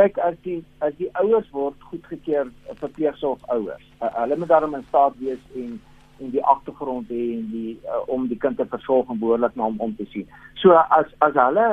kyk 0.00 0.18
as 0.24 0.36
die 0.46 0.60
as 0.86 0.94
die 0.98 1.10
ouers 1.20 1.48
word 1.54 1.76
goedgekeur 1.90 2.50
vir 2.80 2.92
pleegsorg 2.96 3.42
ouers. 3.54 3.86
Uh, 4.00 4.10
hulle 4.22 4.38
moet 4.40 4.52
daarom 4.52 4.76
in 4.78 4.84
staat 4.88 5.16
wees 5.20 5.40
en 5.58 5.78
en 6.20 6.30
die 6.34 6.44
agtergrond 6.44 7.08
hê 7.12 7.22
en 7.38 7.46
die 7.52 7.74
uh, 7.88 8.02
om 8.12 8.28
die 8.30 8.38
kind 8.38 8.58
te 8.60 8.66
versorg 8.70 9.10
en 9.10 9.20
behoorlik 9.20 9.56
na 9.56 9.68
hom 9.68 9.80
om 9.80 9.94
te 9.96 10.06
sien. 10.12 10.28
So 10.62 10.76
as 10.76 11.10
as 11.26 11.36
hulle 11.38 11.68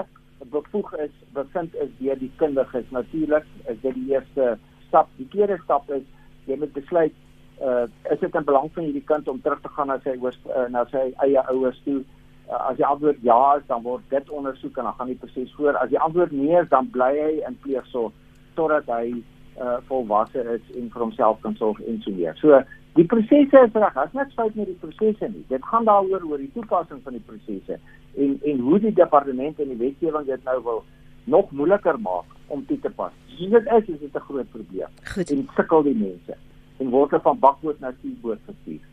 bevoeg 0.54 0.94
is, 1.04 1.14
bevind 1.36 1.76
is 1.84 1.94
deur 2.00 2.20
die 2.20 2.32
kundiges 2.42 2.92
natuurlik 2.96 3.48
is 3.66 3.80
dit 3.82 3.96
die 3.96 4.12
eerste 4.14 4.58
stap. 4.88 5.10
Die 5.18 5.28
tweede 5.34 5.60
stap 5.64 5.90
is 5.92 6.06
jy 6.48 6.60
moet 6.60 6.76
besluit 6.78 7.16
uh 7.62 7.88
is 8.14 8.20
dit 8.22 8.36
in 8.36 8.46
belang 8.46 8.70
van 8.74 8.86
hierdie 8.86 9.08
kind 9.10 9.28
om 9.28 9.42
terug 9.42 9.62
te 9.62 9.72
gaan 9.74 9.90
na 9.92 9.98
sy 10.04 10.14
oors 10.22 10.38
uh, 10.46 10.68
na 10.70 10.86
sy 10.92 11.08
eie 11.26 11.42
ouers 11.50 11.80
toe 11.86 12.04
uh, 12.52 12.60
as 12.70 12.78
die 12.78 12.86
antwoord 12.86 13.24
ja 13.26 13.40
is, 13.58 13.66
dan 13.72 13.84
word 13.84 14.06
dit 14.14 14.30
ondersoek 14.30 14.78
en 14.78 14.90
dan 14.90 14.98
gaan 15.00 15.12
die 15.12 15.22
proses 15.24 15.56
voor. 15.58 15.78
As 15.82 15.90
die 15.90 16.00
antwoord 16.00 16.32
nee 16.32 16.56
is, 16.62 16.70
dan 16.70 16.90
bly 16.94 17.12
hy 17.18 17.34
in 17.48 17.58
pleegsorg 17.64 18.14
totdat 18.58 18.88
hy 18.90 19.18
uh, 19.62 19.78
volwasse 19.90 20.44
is 20.56 20.76
en 20.78 20.92
vir 20.94 21.04
homself 21.04 21.42
kan 21.44 21.58
sorg 21.60 21.82
en 21.86 22.00
so 22.06 22.14
meer. 22.14 22.38
So 22.42 22.62
die 22.98 23.06
prosesse 23.06 23.64
is 23.68 23.78
reg. 23.78 23.98
As 24.02 24.14
net 24.18 24.34
fout 24.36 24.56
met 24.58 24.70
die 24.70 24.80
prosesse 24.82 25.30
nie. 25.32 25.46
Dit 25.52 25.66
gaan 25.70 25.86
daaroor 25.88 26.26
oor 26.30 26.42
die 26.42 26.52
toepassing 26.56 27.02
van 27.06 27.18
die 27.18 27.24
prosesse 27.30 27.80
en 28.18 28.38
en 28.52 28.60
hoe 28.66 28.80
die 28.80 28.94
departement 28.94 29.60
en 29.62 29.72
die 29.74 29.80
wetgewing 29.84 30.26
dit 30.26 30.44
nou 30.50 30.58
wil 30.64 30.84
nog 31.28 31.52
moeiliker 31.52 32.00
maak 32.00 32.36
om 32.48 32.66
toe 32.66 32.80
te 32.80 32.90
pas. 32.90 33.14
Dis 33.38 33.50
dit 33.54 33.72
is, 33.78 33.88
is 33.94 34.00
dit 34.00 34.16
'n 34.16 34.26
groot 34.28 34.50
probleem. 34.52 34.92
Goed. 35.14 35.32
En 35.32 35.50
sukkel 35.56 35.84
die 35.84 35.96
mense 35.96 36.38
en 36.80 36.90
word 36.90 37.12
hulle 37.12 37.22
van 37.22 37.40
bakboot 37.40 37.80
na 37.80 37.92
stuurboot 38.00 38.40
gestuur. 38.46 38.84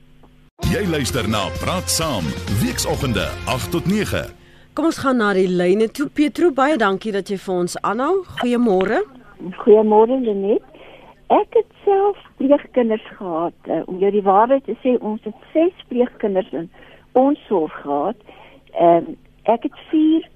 Jy 0.72 0.86
luister 0.90 1.28
na 1.28 1.48
Praat 1.60 1.90
Saam, 1.90 2.24
weekoggende 2.62 3.26
8 3.46 3.70
tot 3.70 3.86
9. 3.86 4.24
Kom 4.74 4.84
ons 4.84 4.98
gaan 4.98 5.16
na 5.16 5.32
die 5.32 5.48
lyne 5.48 5.88
toe. 5.90 6.08
Petro, 6.08 6.50
baie 6.50 6.76
dankie 6.76 7.12
dat 7.12 7.28
jy 7.28 7.36
vir 7.38 7.54
ons 7.54 7.76
aanhou. 7.80 8.24
Goeiemôre. 8.40 9.04
Goeiemôre 9.62 10.20
Lenet. 10.24 10.73
Ek 11.32 11.56
het 11.56 11.70
self 11.84 12.18
pleegkinders 12.36 13.06
gehad. 13.16 13.52
Uh, 13.64 13.80
om 13.86 13.98
jou 13.98 14.10
die 14.12 14.22
waarheid 14.22 14.64
te 14.64 14.76
sê, 14.82 14.96
ons 15.00 15.22
het 15.24 15.34
6 15.52 15.84
pleegkinders 15.88 16.50
in 16.52 16.70
ons 17.12 17.40
sorg 17.48 17.72
gehad. 17.82 18.16
Ehm 18.72 18.96
um, 18.96 19.16
ek 19.44 19.62
het 19.62 19.76
4 19.90 20.00
uh, 20.00 20.28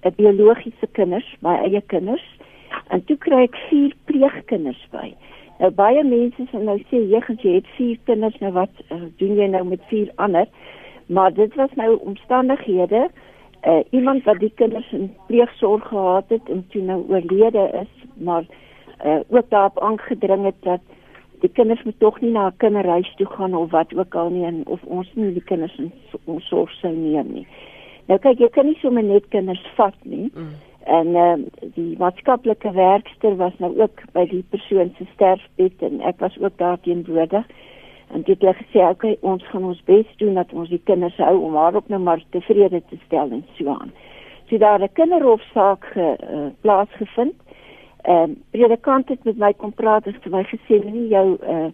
eh, 0.00 0.12
biologiese 0.16 0.86
kinders, 0.92 1.26
my 1.40 1.54
eie 1.66 1.80
kinders. 1.92 2.24
En 2.88 3.04
toe 3.04 3.16
kry 3.16 3.42
ek 3.44 3.56
4 3.68 3.92
pleegkinders 4.08 4.80
by. 4.92 5.12
Nou 5.58 5.70
baie 5.70 6.04
mense 6.04 6.46
sê 6.50 6.60
nou 6.60 6.78
sê 6.90 7.00
gaan 7.26 7.38
jy 7.42 7.54
het 7.60 7.68
vier 7.76 7.98
kinders 8.04 8.38
nou 8.40 8.52
wat 8.56 8.80
uh, 8.90 9.04
doen 9.20 9.36
jy 9.38 9.46
nou 9.48 9.64
met 9.68 9.84
vier 9.88 10.10
ander? 10.16 10.48
Maar 11.06 11.32
dit 11.34 11.54
was 11.54 11.70
nou 11.74 11.96
omstandighede 12.00 13.08
uh, 13.66 13.80
iemand 13.90 14.24
wat 14.24 14.40
die 14.40 14.52
kinders 14.54 14.92
in 14.92 15.12
pleegsorg 15.26 15.86
gehad 15.88 16.28
het 16.28 16.48
en 16.48 16.64
toe 16.68 16.82
nou 16.82 17.04
oorlede 17.08 17.68
is, 17.80 17.92
maar 18.14 18.44
uh, 19.04 19.20
ook 19.28 19.50
daarop 19.50 19.80
aangedring 19.80 20.44
het 20.44 20.60
dat 20.60 20.80
die 21.40 21.50
kinders 21.52 21.82
moet 21.82 21.98
tog 21.98 22.20
nie 22.20 22.30
na 22.30 22.46
'n 22.46 22.56
kinderhuis 22.56 23.14
toe 23.16 23.26
gaan 23.26 23.54
of 23.54 23.70
wat 23.70 23.94
ook 23.94 24.14
al 24.14 24.30
nie 24.30 24.44
en 24.44 24.62
of 24.66 24.82
ons 24.84 25.10
nie 25.14 25.32
die 25.32 25.44
kinders 25.44 25.78
in 25.78 25.92
ons 26.24 26.48
sorg 26.48 26.70
sou 26.70 26.92
neem 26.92 27.32
nie. 27.32 27.46
Nou 28.06 28.18
kyk 28.18 28.38
jy 28.38 28.48
kan 28.48 28.66
nie 28.66 28.78
sommer 28.80 29.02
net 29.02 29.28
kinders 29.28 29.66
vat 29.76 29.94
nie. 30.02 30.30
Mm 30.34 30.54
en 30.84 31.06
uh, 31.16 31.34
die 31.74 31.96
maatskaplike 31.98 32.72
werkster 32.72 33.36
was 33.36 33.52
nou 33.58 33.72
ook 33.80 34.02
by 34.12 34.26
die 34.28 34.42
persoon 34.52 34.92
se 34.98 35.06
sterfbed 35.14 35.84
en 35.86 36.02
ek 36.04 36.20
was 36.20 36.36
ook 36.40 36.58
daar 36.60 36.80
teenwoordig 36.84 37.46
en 38.12 38.24
dit 38.28 38.42
het 38.44 38.58
gesê 38.60 38.84
okay 38.90 39.16
ons 39.20 39.44
gaan 39.48 39.64
ons 39.64 39.80
bes 39.88 40.08
doen 40.20 40.36
dat 40.36 40.52
ons 40.52 40.68
die 40.68 40.82
kinders 40.84 41.16
hou 41.16 41.38
om 41.46 41.56
haar 41.56 41.78
ook 41.80 41.88
nou 41.88 42.02
maar 42.04 42.22
tevrede 42.36 42.82
te 42.90 43.00
stel 43.06 43.32
en 43.32 43.44
so 43.56 43.68
aan. 43.72 43.92
So 44.48 44.58
daar 44.58 44.82
'n 44.82 44.92
kinderhofsaak 44.92 45.84
ge, 45.84 46.16
uh, 46.30 46.46
plaasgevind. 46.60 47.34
Ehm 48.04 48.30
um, 48.30 48.42
predikant 48.50 49.08
het 49.08 49.24
met 49.24 49.36
my 49.36 49.52
kom 49.56 49.72
praat 49.72 50.06
en 50.06 50.16
vir 50.22 50.32
my 50.32 50.42
gesê 50.44 50.80
nie 50.84 51.06
jou 51.08 51.36
uh, 51.40 51.68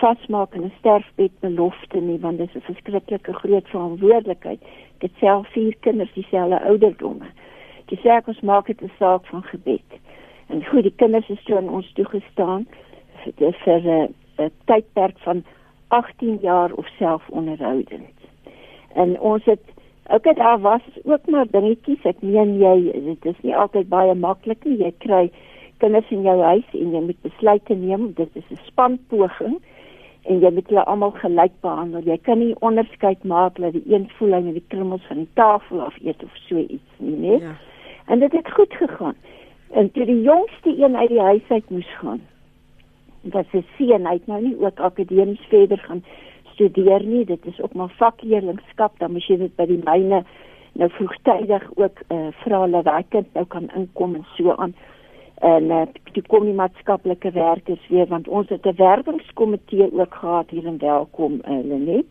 vasmaak 0.00 0.54
in 0.54 0.64
'n 0.64 0.72
sterfbed 0.78 1.34
belofte 1.40 2.00
nie 2.00 2.18
want 2.20 2.38
dit 2.38 2.48
is 2.48 2.54
'n 2.54 2.72
verskriklike 2.72 3.32
groot 3.32 3.68
verantwoordelikheid. 3.68 4.60
Dit 4.98 5.10
self 5.18 5.48
vier 5.52 5.74
kinders 5.80 6.12
dieselfde 6.12 6.60
ouderdomme. 6.60 7.28
Die 7.86 7.98
sê 7.98 8.20
ons 8.26 8.40
maak 8.40 8.66
dit 8.66 8.80
'n 8.82 8.92
saak 8.98 9.26
van 9.26 9.42
gebed. 9.42 9.90
En 10.46 10.64
goed, 10.64 10.82
die 10.82 10.96
kinders 10.96 11.28
is 11.28 11.44
toe 11.44 11.56
aan 11.56 11.68
ons 11.68 11.92
toegestaan 11.92 12.66
vir 13.22 13.52
vir 13.52 13.80
'n 13.80 14.14
uh, 14.38 14.48
tydperk 14.64 15.18
van 15.18 15.44
18 15.88 16.38
jaar 16.40 16.72
of 16.72 16.86
self 16.98 17.28
onderhoudend. 17.28 18.16
En 18.94 19.20
ons 19.20 19.44
het 19.44 19.60
ook 20.10 20.22
dit 20.22 20.36
daar 20.36 20.60
was 20.60 20.82
ook 21.04 21.26
maar 21.26 21.46
dingetjies. 21.50 22.04
Ek 22.04 22.22
meen 22.22 22.58
jy 22.58 22.92
dit 22.92 23.24
is 23.24 23.40
nie 23.42 23.56
altyd 23.56 23.88
baie 23.88 24.14
maklik 24.14 24.64
nie. 24.64 24.78
Jy 24.78 24.92
kry 24.98 25.30
kinders 25.84 26.10
in 26.10 26.24
jou 26.24 26.40
huis 26.40 26.76
en 26.80 26.92
jy 26.96 27.00
moet 27.04 27.20
besluite 27.26 27.76
neem. 27.76 28.12
Dit 28.16 28.36
is 28.40 28.48
'n 28.50 28.60
spanpoging 28.70 29.60
en 30.22 30.40
jy 30.40 30.50
moet 30.56 30.68
hulle 30.68 30.84
almal 30.84 31.12
gelyk 31.20 31.52
behandel. 31.60 32.02
Jy 32.04 32.18
kan 32.24 32.38
nie 32.38 32.54
onderskeid 32.60 33.24
maak 33.24 33.60
dat 33.60 33.72
die 33.72 33.84
een 33.86 34.08
voel 34.16 34.32
hy 34.32 34.40
met 34.40 34.54
die 34.54 34.68
krummels 34.68 35.04
van 35.08 35.16
die 35.16 35.32
tafel 35.34 35.80
af 35.80 35.96
eet 36.00 36.24
of 36.24 36.36
so 36.48 36.56
iets 36.56 36.92
nie, 36.98 37.16
né? 37.16 37.40
Ja. 37.40 37.56
En 38.06 38.18
dit 38.18 38.32
het 38.32 38.50
goed 38.50 38.72
gegaan. 38.72 39.14
En 39.70 39.90
toe 39.92 40.04
die 40.04 40.22
jongste 40.22 40.70
een 40.78 40.96
uit 40.96 41.08
die 41.08 41.20
huis 41.20 41.48
uit 41.48 41.70
moes 41.70 41.90
gaan, 41.98 42.20
wat 43.22 43.46
se 43.50 43.62
seun 43.76 44.06
hy 44.06 44.12
het 44.12 44.26
nou 44.26 44.40
nie 44.42 44.56
ook 44.58 44.80
akademies 44.80 45.46
verder 45.48 45.78
gaan 45.78 46.04
studeer 46.52 47.04
nie. 47.04 47.24
Dit 47.24 47.46
is 47.46 47.60
ook 47.60 47.74
maar 47.74 47.92
vakleerlingskap, 47.96 48.98
dan 48.98 49.12
moet 49.12 49.26
jy 49.26 49.36
dit 49.36 49.56
by 49.56 49.66
die 49.66 49.82
myne 49.84 50.24
nou 50.72 50.90
vroegtydig 50.90 51.68
ook 51.74 52.00
eh 52.08 52.16
uh, 52.16 52.32
vra 52.42 52.60
hulle 52.60 53.04
kind 53.08 53.34
nou 53.34 53.46
kan 53.46 53.70
inkom 53.74 54.14
en 54.14 54.26
so 54.36 54.54
aan. 54.54 54.74
En 55.44 55.70
eh 55.70 55.80
uh, 55.80 55.86
die 56.16 56.22
kom 56.26 56.44
die 56.44 56.56
maatskaplike 56.56 57.30
werkers 57.30 57.88
weer 57.88 58.06
want 58.08 58.28
ons 58.28 58.48
het 58.48 58.66
'n 58.66 58.76
werkingskomitee 58.76 59.88
ook 59.92 60.14
gehad 60.14 60.50
hier 60.50 60.64
in 60.64 60.78
Welkom 60.78 61.32
uh, 61.32 61.64
Lenet. 61.64 62.10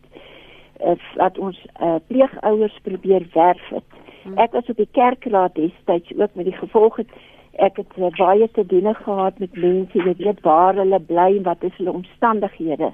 Uh, 0.84 0.90
wat 1.16 1.38
ons 1.38 1.66
eh 1.72 1.86
uh, 1.86 1.94
pleegouers 2.06 2.78
probeer 2.82 3.26
werf 3.32 3.68
het. 3.68 3.90
Hmm. 4.22 4.38
Ek 4.38 4.52
was 4.52 4.68
op 4.68 4.76
die 4.76 4.88
kerkraad 4.90 5.54
destyds 5.54 6.12
ook 6.18 6.34
met 6.34 6.44
die 6.44 6.60
gevolg 6.62 6.96
het 6.96 7.10
ek 7.52 7.76
het 7.76 7.92
uh, 7.96 8.06
baie 8.16 8.50
te 8.50 8.66
doen 8.66 8.94
gehad 8.94 9.38
met 9.38 9.56
mense, 9.56 9.98
jy 9.98 10.14
weet 10.16 10.40
waar 10.40 10.74
hulle 10.74 11.00
bly 11.00 11.36
en 11.36 11.42
wat 11.42 11.62
is 11.62 11.76
hulle 11.76 11.92
omstandighede 11.92 12.92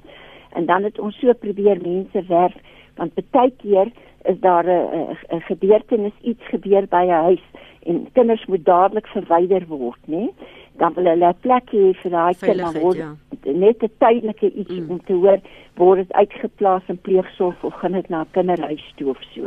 en 0.53 0.65
dan 0.65 0.83
het 0.83 0.99
ons 0.99 1.19
so 1.19 1.33
probeer 1.33 1.81
mense 1.81 2.23
werf 2.27 2.55
want 3.01 3.31
baie 3.31 3.51
keer 3.63 3.91
is 4.31 4.39
daar 4.39 4.65
'n 4.65 5.41
gebeurtenis 5.49 6.17
iets 6.21 6.43
gebeur 6.53 6.87
by 6.87 7.03
'n 7.05 7.23
huis 7.29 7.45
en 7.89 8.07
kinders 8.13 8.45
moet 8.45 8.65
dadelik 8.65 9.07
verwyder 9.07 9.63
word 9.67 10.03
nê 10.05 10.29
dan 10.77 10.93
wil 10.93 11.05
hulle 11.05 11.27
'n 11.27 11.41
plek 11.41 11.67
hê 11.71 11.93
vir 12.01 12.11
daai 12.11 12.35
kinders 12.39 12.77
word 12.81 12.97
ja. 12.97 13.15
net 13.43 13.83
'n 13.83 13.91
tydelike 13.97 14.51
iets 14.51 14.77
mm. 14.77 14.89
om 14.91 14.99
te 15.05 15.13
hoor 15.13 15.39
word 15.75 15.97
dit 15.97 16.13
uitgeplaas 16.13 16.83
in 16.87 17.01
pleegsorg 17.01 17.63
of 17.63 17.73
gaan 17.73 17.91
dit 17.91 18.09
na 18.09 18.21
'n 18.21 18.31
kinderhuis 18.31 18.93
toe 18.95 19.09
of 19.09 19.19
so 19.33 19.41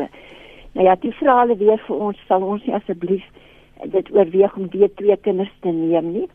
nou 0.73 0.87
ja 0.87 0.95
die 0.95 1.15
vra 1.21 1.41
hulle 1.41 1.57
weer 1.57 1.81
vir 1.87 1.97
ons 1.97 2.19
sal 2.27 2.43
ons 2.43 2.65
nie 2.67 2.75
asseblief 2.75 3.27
dit 3.85 4.15
oorweeg 4.15 4.57
om 4.57 4.69
weer 4.71 4.95
twee 4.95 5.17
kinders 5.17 5.55
te 5.61 5.69
neem 5.69 6.13
nie 6.13 6.29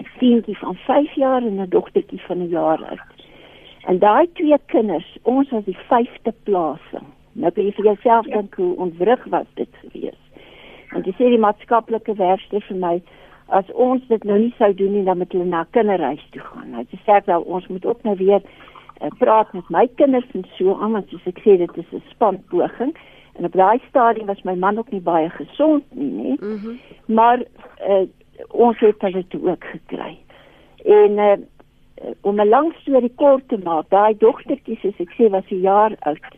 'n 0.00 0.08
seentjie 0.18 0.58
van 0.58 0.74
5 0.74 1.14
jaar 1.14 1.42
en 1.42 1.60
'n 1.60 1.68
dogtertjie 1.68 2.22
van 2.26 2.38
'n 2.38 2.48
jaar 2.48 2.84
oud 2.84 3.06
En 3.86 3.98
daai 4.02 4.26
twee 4.34 4.58
kinders, 4.66 5.06
ons 5.22 5.50
was 5.54 5.64
die 5.64 5.78
vyfde 5.88 6.32
plasing. 6.48 7.06
Nou 7.38 7.52
kan 7.52 7.68
jy 7.68 7.74
vir 7.76 7.90
jouself 7.92 8.26
ja. 8.26 8.40
dink 8.40 8.56
hoe 8.58 8.72
ontwrig 8.82 9.24
was 9.30 9.46
dit 9.60 9.80
gewees. 9.84 10.18
Want 10.90 11.06
jy 11.06 11.14
sê 11.18 11.30
die 11.30 11.42
maatskaplike 11.42 12.16
werkster 12.18 12.64
vir 12.68 12.80
my 12.82 12.94
as 13.54 13.68
ons 13.78 14.02
dit 14.10 14.24
nou 14.26 14.38
nie 14.40 14.54
sou 14.58 14.72
doen 14.74 14.94
nie 14.96 15.04
dan 15.06 15.20
moet 15.20 15.34
hulle 15.34 15.46
na 15.46 15.62
kinderhuis 15.76 16.24
toe 16.34 16.42
gaan. 16.48 16.72
Nou 16.74 16.86
sê 17.04 17.20
wel 17.28 17.46
ons 17.46 17.66
moet 17.70 17.86
ook 17.86 18.02
nou 18.08 18.16
weer 18.18 18.40
uh, 18.42 19.10
praat 19.20 19.52
met 19.54 19.68
my 19.70 19.84
kinders 20.00 20.26
en 20.34 20.46
so 20.56 20.74
aan 20.80 20.96
want 20.98 21.12
soos 21.12 21.28
ek 21.30 21.42
sê 21.44 21.58
dit 21.60 21.78
is 21.82 21.92
'n 21.92 22.02
spanpoging. 22.10 22.96
En 23.38 23.44
op 23.44 23.52
daai 23.52 23.78
stadium 23.88 24.26
was 24.26 24.42
my 24.42 24.54
man 24.54 24.78
ook 24.78 24.90
nie 24.90 25.00
baie 25.00 25.30
gesond 25.30 25.84
nie, 25.90 26.10
nê. 26.10 26.36
Mm 26.40 26.58
-hmm. 26.58 26.78
Maar 27.06 27.38
uh, 27.88 28.08
ons 28.50 28.78
het 28.78 29.00
dit 29.00 29.36
ook 29.42 29.64
gekry. 29.64 30.18
En 30.84 31.10
uh, 31.10 31.36
om 32.20 32.40
'n 32.40 32.48
lang 32.48 32.72
storie 32.80 33.12
kort 33.14 33.48
te 33.48 33.58
maak, 33.64 33.88
daai 33.88 34.14
dogtertjie 34.18 34.78
soos 34.80 35.00
ek 35.00 35.12
sê 35.16 35.30
was 35.30 35.50
'n 35.50 35.60
jaar 35.60 35.92
oud. 36.00 36.32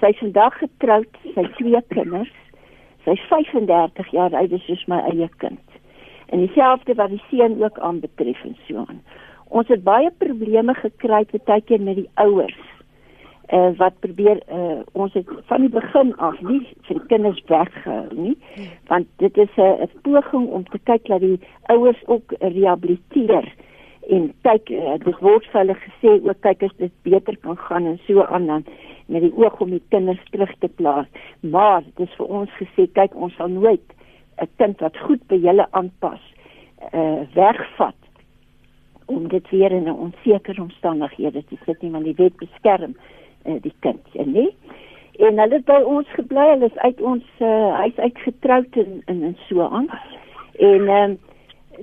Sy's 0.00 0.18
vandag 0.18 0.58
getroud, 0.58 1.12
sy 1.34 1.44
twee 1.58 1.82
kinders. 1.88 2.34
Sy's 3.04 3.20
35 3.28 4.10
jaar 4.10 4.34
oud, 4.34 4.60
soos 4.60 4.86
my 4.86 4.98
eie 4.98 5.28
kind. 5.36 5.66
En 6.26 6.38
dieselfde 6.38 6.94
wat 6.94 7.10
die 7.10 7.22
seun 7.30 7.62
ook 7.62 7.78
aanbetref 7.78 8.44
en 8.44 8.56
so 8.66 8.76
aan. 8.76 9.02
Ons 9.48 9.68
het 9.68 9.82
baie 9.84 10.10
probleme 10.18 10.74
gekry 10.74 11.24
baie 11.44 11.60
keer 11.60 11.80
met 11.80 11.96
die 11.96 12.10
ouers. 12.14 12.60
Uh, 13.52 13.70
wat 13.76 13.98
probeer 13.98 14.38
uh, 14.52 14.78
ons 14.92 15.12
het 15.12 15.26
van 15.46 15.60
die 15.60 15.68
begin 15.68 16.16
af 16.16 16.40
nie 16.40 16.60
vir 16.86 16.98
die 16.98 17.06
kinders 17.06 17.40
weggehou 17.48 18.06
nie 18.14 18.36
want 18.86 19.08
dit 19.18 19.36
is 19.36 19.56
'n 19.58 19.90
poging 20.02 20.46
om 20.48 20.64
te 20.64 20.78
kyk 20.78 21.06
dat 21.06 21.20
die 21.20 21.40
ouers 21.66 21.98
ook 22.06 22.32
rehabiliteer 22.38 23.50
en 24.14 24.26
kyk 24.46 24.70
uh, 24.74 24.96
dit 25.04 25.20
word 25.24 25.46
vir 25.52 25.60
hulle 25.60 25.76
gesê 25.84 26.14
ook 26.18 26.40
kyk 26.46 26.64
as 26.66 26.74
dit 26.82 26.94
beter 27.06 27.36
kan 27.44 27.58
gaan 27.68 27.86
en 27.86 27.98
so 28.06 28.24
aan 28.26 28.46
dan 28.50 28.64
met 29.06 29.24
die 29.26 29.32
oog 29.34 29.60
om 29.60 29.70
die 29.74 29.82
kinders 29.90 30.22
terug 30.30 30.52
te 30.62 30.68
plaas. 30.68 31.06
Maar 31.40 31.82
dit 31.96 32.06
is 32.06 32.18
vir 32.18 32.34
ons 32.40 32.58
gesê 32.58 32.86
kyk 32.98 33.14
ons 33.14 33.34
sal 33.38 33.48
nooit 33.48 33.86
'n 34.42 34.48
kind 34.58 34.80
wat 34.80 34.96
goed 35.06 35.22
by 35.28 35.36
julle 35.36 35.66
aanpas 35.70 36.22
uh, 36.92 37.22
wegvat 37.34 37.98
om 39.06 39.28
dit 39.28 39.50
weer 39.50 39.72
in 39.72 39.88
'n 39.88 40.02
onsekere 40.06 40.62
omstandighede 40.62 41.44
te 41.44 41.56
sit 41.66 41.82
nie 41.82 41.90
want 41.90 42.04
die 42.04 42.18
wet 42.22 42.36
beskerm 42.36 42.94
uh, 43.46 43.58
die 43.62 43.74
kind 43.80 44.00
ja 44.12 44.24
nee 44.24 44.54
en 45.20 45.38
hulle 45.38 45.58
het 45.58 45.66
by 45.68 45.80
ons 45.84 46.08
gebly 46.16 46.46
hulle 46.52 46.68
is 46.70 46.78
uit 46.86 47.00
ons 47.00 47.24
uh, 47.44 47.72
huis 47.82 47.96
uitgetroud 47.96 48.76
en, 48.82 49.02
en 49.12 49.22
en 49.22 49.36
so 49.48 49.66
aan. 49.66 49.88
En 50.58 50.88
um, 50.96 51.18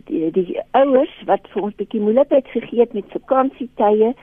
die 0.05 0.31
die 0.31 0.59
ouers 0.71 1.13
wat 1.25 1.47
vir 1.53 1.69
ons 1.69 1.77
bietjie 1.79 2.01
moeilikheid 2.01 2.47
gegee 2.53 2.79
het 2.79 2.93
met 2.93 3.15
vakansietye, 3.15 4.13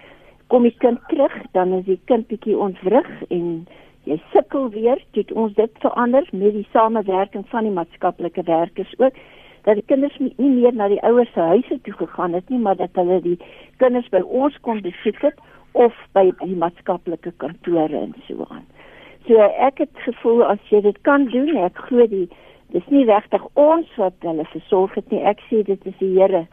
kom 0.53 0.63
die 0.63 0.77
kind 0.79 1.01
terug, 1.09 1.35
dan 1.53 1.73
is 1.79 1.87
die 1.89 2.01
kind 2.11 2.29
bietjie 2.29 2.57
ontwrig 2.59 3.09
en 3.31 3.67
jy 4.05 4.19
sukkel 4.33 4.69
weer, 4.75 5.01
dit 5.17 5.33
ons 5.33 5.55
dit 5.57 5.81
verander 5.81 6.29
met 6.33 6.53
die 6.53 6.67
samewerking 6.73 7.47
van 7.49 7.65
die 7.65 7.73
maatskaplike 7.73 8.45
werkers 8.45 8.93
ook 8.99 9.17
dat 9.65 9.79
die 9.81 9.87
kinders 9.89 10.17
nie 10.21 10.51
meer 10.51 10.75
na 10.77 10.91
die 10.93 11.01
ouers 11.09 11.31
se 11.33 11.41
huise 11.41 11.79
toe 11.83 11.95
gegaan 11.97 12.37
het 12.37 12.49
nie, 12.53 12.61
maar 12.61 12.77
dat 12.77 12.93
hulle 13.01 13.21
die 13.25 13.39
kinders 13.81 14.09
by 14.13 14.21
ons 14.21 14.57
kon 14.61 14.83
besoek 14.85 15.23
het 15.25 15.41
of 15.73 15.97
by 16.13 16.29
die 16.43 16.57
maatskaplike 16.61 17.33
kantore 17.43 17.97
en 17.97 18.13
so 18.29 18.45
aan. 18.51 18.67
So 19.25 19.41
ek 19.41 19.81
het 19.81 20.03
gevoel 20.05 20.45
as 20.45 20.61
jy 20.69 20.83
dit 20.85 20.99
kan 21.09 21.25
doen, 21.33 21.57
ek 21.65 21.81
glo 21.89 22.05
die 22.11 22.27
dis 22.75 22.87
nie 22.91 23.05
regtig 23.07 23.43
ons 23.61 23.91
wat 24.01 24.15
hulle 24.27 24.45
versorg 24.51 24.95
het 24.99 25.11
nie. 25.15 25.23
Ek 25.23 25.43
sê 25.49 25.63
dit 25.67 25.87
is 25.87 25.99
die 26.01 26.13
Here 26.19 26.45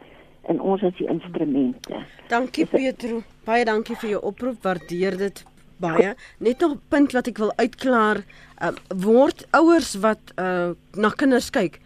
en 0.50 0.60
ons 0.60 0.82
is 0.86 0.94
die 0.98 1.08
instrumente. 1.10 2.02
Dankie 2.30 2.66
Petro. 2.66 3.22
Baie 3.46 3.66
dankie 3.66 3.98
vir 3.98 4.16
jou 4.16 4.22
oproep. 4.30 4.62
Waardeer 4.62 5.18
dit 5.18 5.44
baie. 5.82 6.14
Net 6.38 6.60
nog 6.60 6.72
'n 6.78 6.82
punt 6.88 7.12
wat 7.12 7.26
ek 7.26 7.38
wil 7.38 7.52
uitklaar. 7.56 8.22
Uh, 8.62 8.70
word 8.94 9.46
ouers 9.50 9.94
wat 9.94 10.22
uh, 10.38 10.70
na 10.94 11.10
kinders 11.10 11.50
kyk, 11.50 11.80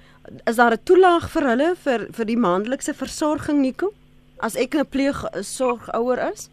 is 0.44 0.56
daar 0.56 0.72
'n 0.72 0.84
toelaag 0.84 1.30
vir 1.30 1.48
hulle 1.48 1.70
vir 1.84 2.06
vir 2.12 2.26
die 2.26 2.36
maandelikse 2.36 2.94
versorging 2.94 3.60
Nico? 3.60 3.92
As 4.40 4.56
ek 4.56 4.74
'n 4.74 4.86
pleegsorgouer 4.86 6.32
is? 6.32 6.50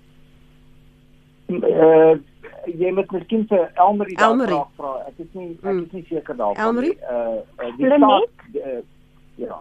Uh, 1.50 2.16
jy 2.66 2.92
moet 2.92 3.12
miskien 3.12 3.46
vir 3.50 3.70
Elmarie 3.74 4.18
daar 4.18 4.68
vra. 4.78 4.94
Ek 5.08 5.20
is 5.24 5.30
nie 5.34 5.50
ek 5.62 5.82
is 5.86 5.92
nie 5.92 6.06
seker 6.10 6.36
daarvan. 6.36 6.64
Elmarie? 6.66 6.98
Uh, 7.10 7.70
die 7.78 7.90
ja. 9.36 9.60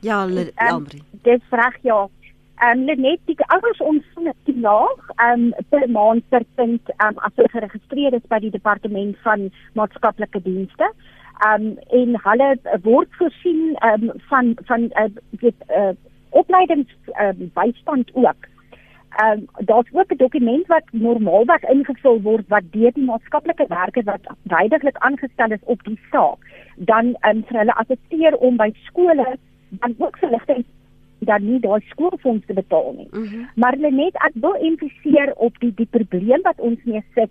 Ja, 0.00 0.20
Elmarie. 0.22 1.02
Um, 1.02 1.20
dit 1.22 1.42
vra 1.50 1.72
ja. 1.82 2.06
Ehm 2.56 2.88
um, 2.88 3.00
net 3.00 3.20
die 3.28 3.36
ouers 3.52 3.80
ontvang 3.84 4.32
die 4.48 4.60
laag 4.60 5.10
ehm 5.16 5.50
um, 5.50 5.66
per 5.68 5.90
maand 5.90 6.24
per 6.28 6.44
punt 6.54 6.88
ehm 6.96 7.16
um, 7.16 7.18
as 7.18 7.34
hulle 7.36 7.52
geregistreer 7.52 8.14
is 8.16 8.26
by 8.32 8.38
die 8.40 8.50
departement 8.50 9.16
van 9.26 9.50
maatskaplike 9.74 10.42
dienste. 10.42 10.90
Ehm 11.44 11.66
um, 11.66 11.78
en 12.00 12.18
hulle 12.28 12.50
word 12.82 13.08
voorsien 13.18 13.76
ehm 13.76 14.08
um, 14.08 14.20
van 14.30 14.54
van 14.70 14.90
uh, 14.94 15.10
dit 15.30 15.66
uh, 15.68 15.92
opleidings 16.30 16.92
uh, 17.20 17.32
bystand 17.54 18.10
ook 18.14 18.48
ehm 19.16 19.38
um, 19.38 19.66
daar's 19.70 19.92
ook 19.92 20.12
'n 20.12 20.16
dokument 20.16 20.66
wat 20.66 20.84
normaalweg 20.92 21.62
ingevul 21.62 22.22
word 22.22 22.48
wat 22.48 22.62
deur 22.70 22.92
die 22.92 23.04
maatskaplike 23.04 23.66
werker 23.68 24.04
wat 24.04 24.24
duidelik 24.42 24.96
aangestel 24.96 25.50
is 25.50 25.64
op 25.64 25.82
die 25.84 25.98
saak 26.10 26.38
dan 26.76 27.14
ehm 27.20 27.36
um, 27.36 27.44
vir 27.48 27.58
hulle 27.58 27.74
assisteer 27.82 28.36
om 28.36 28.56
by 28.56 28.70
skole 28.86 29.36
dan 29.70 29.94
ook 29.98 30.18
verligting 30.18 30.64
dan 31.18 31.44
nie 31.44 31.60
daai 31.60 31.80
skoolfonds 31.90 32.46
te 32.46 32.52
betaal 32.52 32.92
nie. 32.96 33.08
Mm 33.10 33.24
-hmm. 33.24 33.48
Maar 33.54 33.72
hulle 33.72 33.90
net 33.90 34.14
ek 34.14 34.32
wil 34.34 34.54
emfiseer 34.54 35.32
op 35.34 35.58
die 35.58 35.72
die 35.74 35.88
probleem 35.90 36.42
wat 36.42 36.60
ons 36.60 36.78
mee 36.84 37.04
sit. 37.14 37.30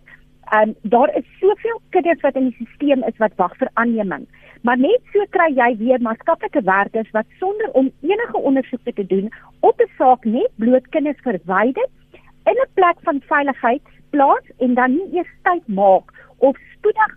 Ehm 0.49 0.69
um, 0.69 0.75
daar 0.81 1.15
is 1.17 1.25
soveel 1.39 1.81
kinders 1.89 2.21
wat 2.21 2.35
in 2.35 2.49
die 2.49 2.67
stelsel 2.73 3.07
is 3.07 3.17
wat 3.17 3.35
wag 3.35 3.57
vir 3.57 3.69
aanneming. 3.73 4.27
Maar 4.65 4.79
net 4.81 5.01
so 5.13 5.21
kry 5.29 5.51
jy 5.53 5.67
weer 5.77 6.01
maatskaplike 6.01 6.61
werkers 6.65 7.09
wat 7.13 7.27
sonder 7.39 7.67
om 7.77 7.91
enige 8.01 8.39
ondersoek 8.49 8.95
te 8.97 9.05
doen 9.11 9.27
op 9.59 9.81
'n 9.81 9.91
saak 9.97 10.25
net 10.25 10.49
bloot 10.55 10.87
kinders 10.95 11.21
verwyder 11.27 11.87
in 12.51 12.57
'n 12.63 12.73
plek 12.73 12.97
van 13.03 13.21
veiligheid 13.33 13.81
plaas 14.09 14.45
en 14.57 14.73
dan 14.73 14.91
nie 14.91 15.17
eers 15.17 15.33
tyd 15.43 15.67
maak 15.67 16.09
of 16.37 16.57
spoedig 16.73 17.11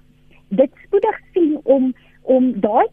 dit 0.48 0.70
spoedig 0.84 1.18
sien 1.32 1.60
om 1.62 1.94
om 2.22 2.60
daai 2.60 2.86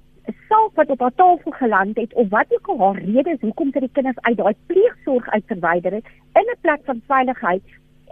saak 0.48 0.72
wat 0.74 0.90
op 0.90 1.00
haar 1.00 1.16
tafel 1.16 1.52
geland 1.52 1.98
het 1.98 2.14
of 2.14 2.30
wat 2.30 2.54
ook 2.56 2.68
al 2.68 2.80
haar 2.80 3.04
rede 3.04 3.30
is 3.30 3.42
hoekom 3.42 3.72
sy 3.72 3.80
die 3.80 3.96
kinders 3.98 4.22
uit 4.22 4.38
daai 4.38 4.56
pleegsorg 4.66 5.30
uit 5.30 5.46
verwyder 5.48 5.92
het 5.92 6.06
in 6.34 6.48
'n 6.52 6.62
plek 6.62 6.82
van 6.86 7.02
veiligheid 7.08 7.64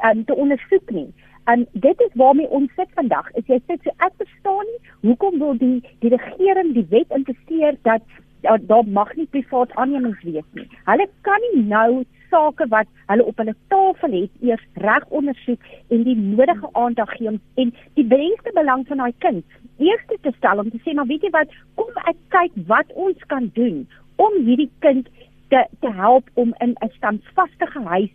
um, 0.06 0.26
te 0.26 0.36
ondersoek 0.36 0.90
nie. 0.90 1.14
En 1.46 1.68
dit 1.72 2.02
is 2.02 2.14
waarmee 2.14 2.50
ons 2.50 2.72
sit 2.76 2.90
vandag. 2.96 3.32
Is 3.40 3.48
jy 3.52 3.60
sê 3.68 3.78
so 3.84 3.92
ek 3.98 4.14
verstaan 4.18 4.68
nie 4.72 5.10
hoekom 5.10 5.40
wil 5.40 5.58
die 5.58 5.80
die 6.00 6.14
regering 6.16 6.74
die 6.74 6.88
wet 6.90 7.12
integreer 7.12 7.78
dat 7.84 8.02
daar 8.44 8.60
da 8.68 8.82
mag 8.82 9.16
nie 9.16 9.28
privaat 9.32 9.72
aannemings 9.80 10.24
wees 10.24 10.48
nie. 10.52 10.68
Hulle 10.86 11.08
kan 11.22 11.44
nie 11.48 11.64
nou 11.68 12.04
sake 12.34 12.68
wat 12.74 12.88
hulle 13.12 13.26
op 13.30 13.38
hulle 13.42 13.56
tafel 13.74 14.16
het 14.22 14.48
eers 14.48 14.64
reg 14.86 15.06
ondersoek 15.20 15.68
en 15.94 16.06
die 16.08 16.16
nodige 16.20 16.70
aandag 16.72 17.12
gee 17.18 17.36
en 17.64 17.74
die 18.00 18.08
beste 18.16 18.56
belang 18.58 18.88
van 18.88 19.04
daai 19.04 19.14
kind 19.26 19.60
eers 19.78 20.08
te 20.10 20.34
stel 20.38 20.64
om 20.64 20.72
te 20.72 20.82
sê 20.86 20.96
maar 20.98 21.10
weet 21.12 21.28
jy 21.28 21.34
wat 21.36 21.54
kom 21.80 22.02
ek 22.12 22.20
kyk 22.36 22.58
wat 22.72 22.98
ons 23.08 23.30
kan 23.34 23.50
doen 23.60 23.84
om 24.26 24.40
hierdie 24.48 24.72
kind 24.86 25.10
te 25.54 25.64
te 25.86 25.94
help 26.02 26.30
om 26.44 26.56
in 26.66 26.76
'n 26.82 26.92
standvastige 26.98 27.86
huis 27.94 28.14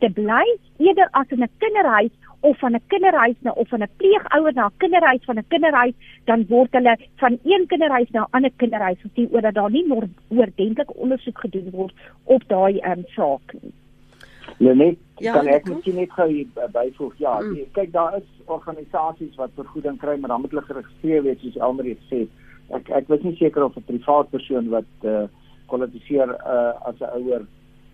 te 0.00 0.10
bly 0.20 0.44
eerder 0.78 1.08
as 1.20 1.36
in 1.36 1.42
'n 1.42 1.56
kinderhuis 1.64 2.14
of 2.48 2.58
van 2.58 2.74
'n 2.74 2.86
kinderhuis 2.86 3.38
na 3.40 3.50
of 3.50 3.68
van 3.68 3.82
'n 3.82 3.94
pleegouer 3.96 4.54
na 4.54 4.66
'n 4.66 4.76
kinderhuis 4.76 5.24
van 5.24 5.38
'n 5.38 5.48
kinderhuis 5.48 5.94
dan 6.24 6.44
word 6.48 6.72
hulle 6.72 6.98
van 7.16 7.38
een 7.42 7.66
kinderhuis 7.66 8.10
na 8.10 8.20
'n 8.22 8.30
ander 8.30 8.50
kinderhuis 8.56 9.00
gesien 9.00 9.28
oor 9.32 9.40
dat 9.40 9.54
daar 9.54 9.70
nie 9.70 9.86
nog 9.86 10.04
oordentlike 10.28 10.94
ondersoek 10.94 11.38
gedoen 11.38 11.70
word 11.70 11.94
op 12.24 12.42
daai 12.46 12.78
ehm 12.78 12.98
um, 12.98 13.04
saak 13.06 13.52
nie. 13.60 13.72
Lenet, 14.58 14.98
ja, 15.16 15.32
kan 15.32 15.46
ek 15.46 15.68
miskien 15.68 15.94
net 15.94 16.12
gou 16.12 16.48
byvoeg? 16.72 17.14
Ja, 17.16 17.40
mm. 17.40 17.54
die, 17.54 17.68
kyk 17.72 17.92
daar 17.92 18.16
is 18.16 18.28
organisasies 18.44 19.34
wat 19.34 19.50
vergoeding 19.54 19.98
kry, 19.98 20.18
maar 20.18 20.28
dan 20.28 20.40
moet 20.40 20.50
hulle 20.50 20.62
geregistreer 20.62 21.22
wees 21.22 21.40
soos 21.40 21.56
Elmer 21.56 21.84
het 21.84 21.98
gesê. 22.06 22.26
Ek 22.68 22.88
ek 22.88 23.08
was 23.08 23.22
nie 23.22 23.36
seker 23.36 23.64
of 23.64 23.76
'n 23.76 23.88
privaat 23.92 24.30
persoon 24.30 24.68
wat 24.68 24.90
eh 25.02 25.10
uh, 25.10 25.28
kwalifiseer 25.66 26.28
uh, 26.28 26.72
as 26.88 27.00
'n 27.00 27.14
ouer 27.18 27.46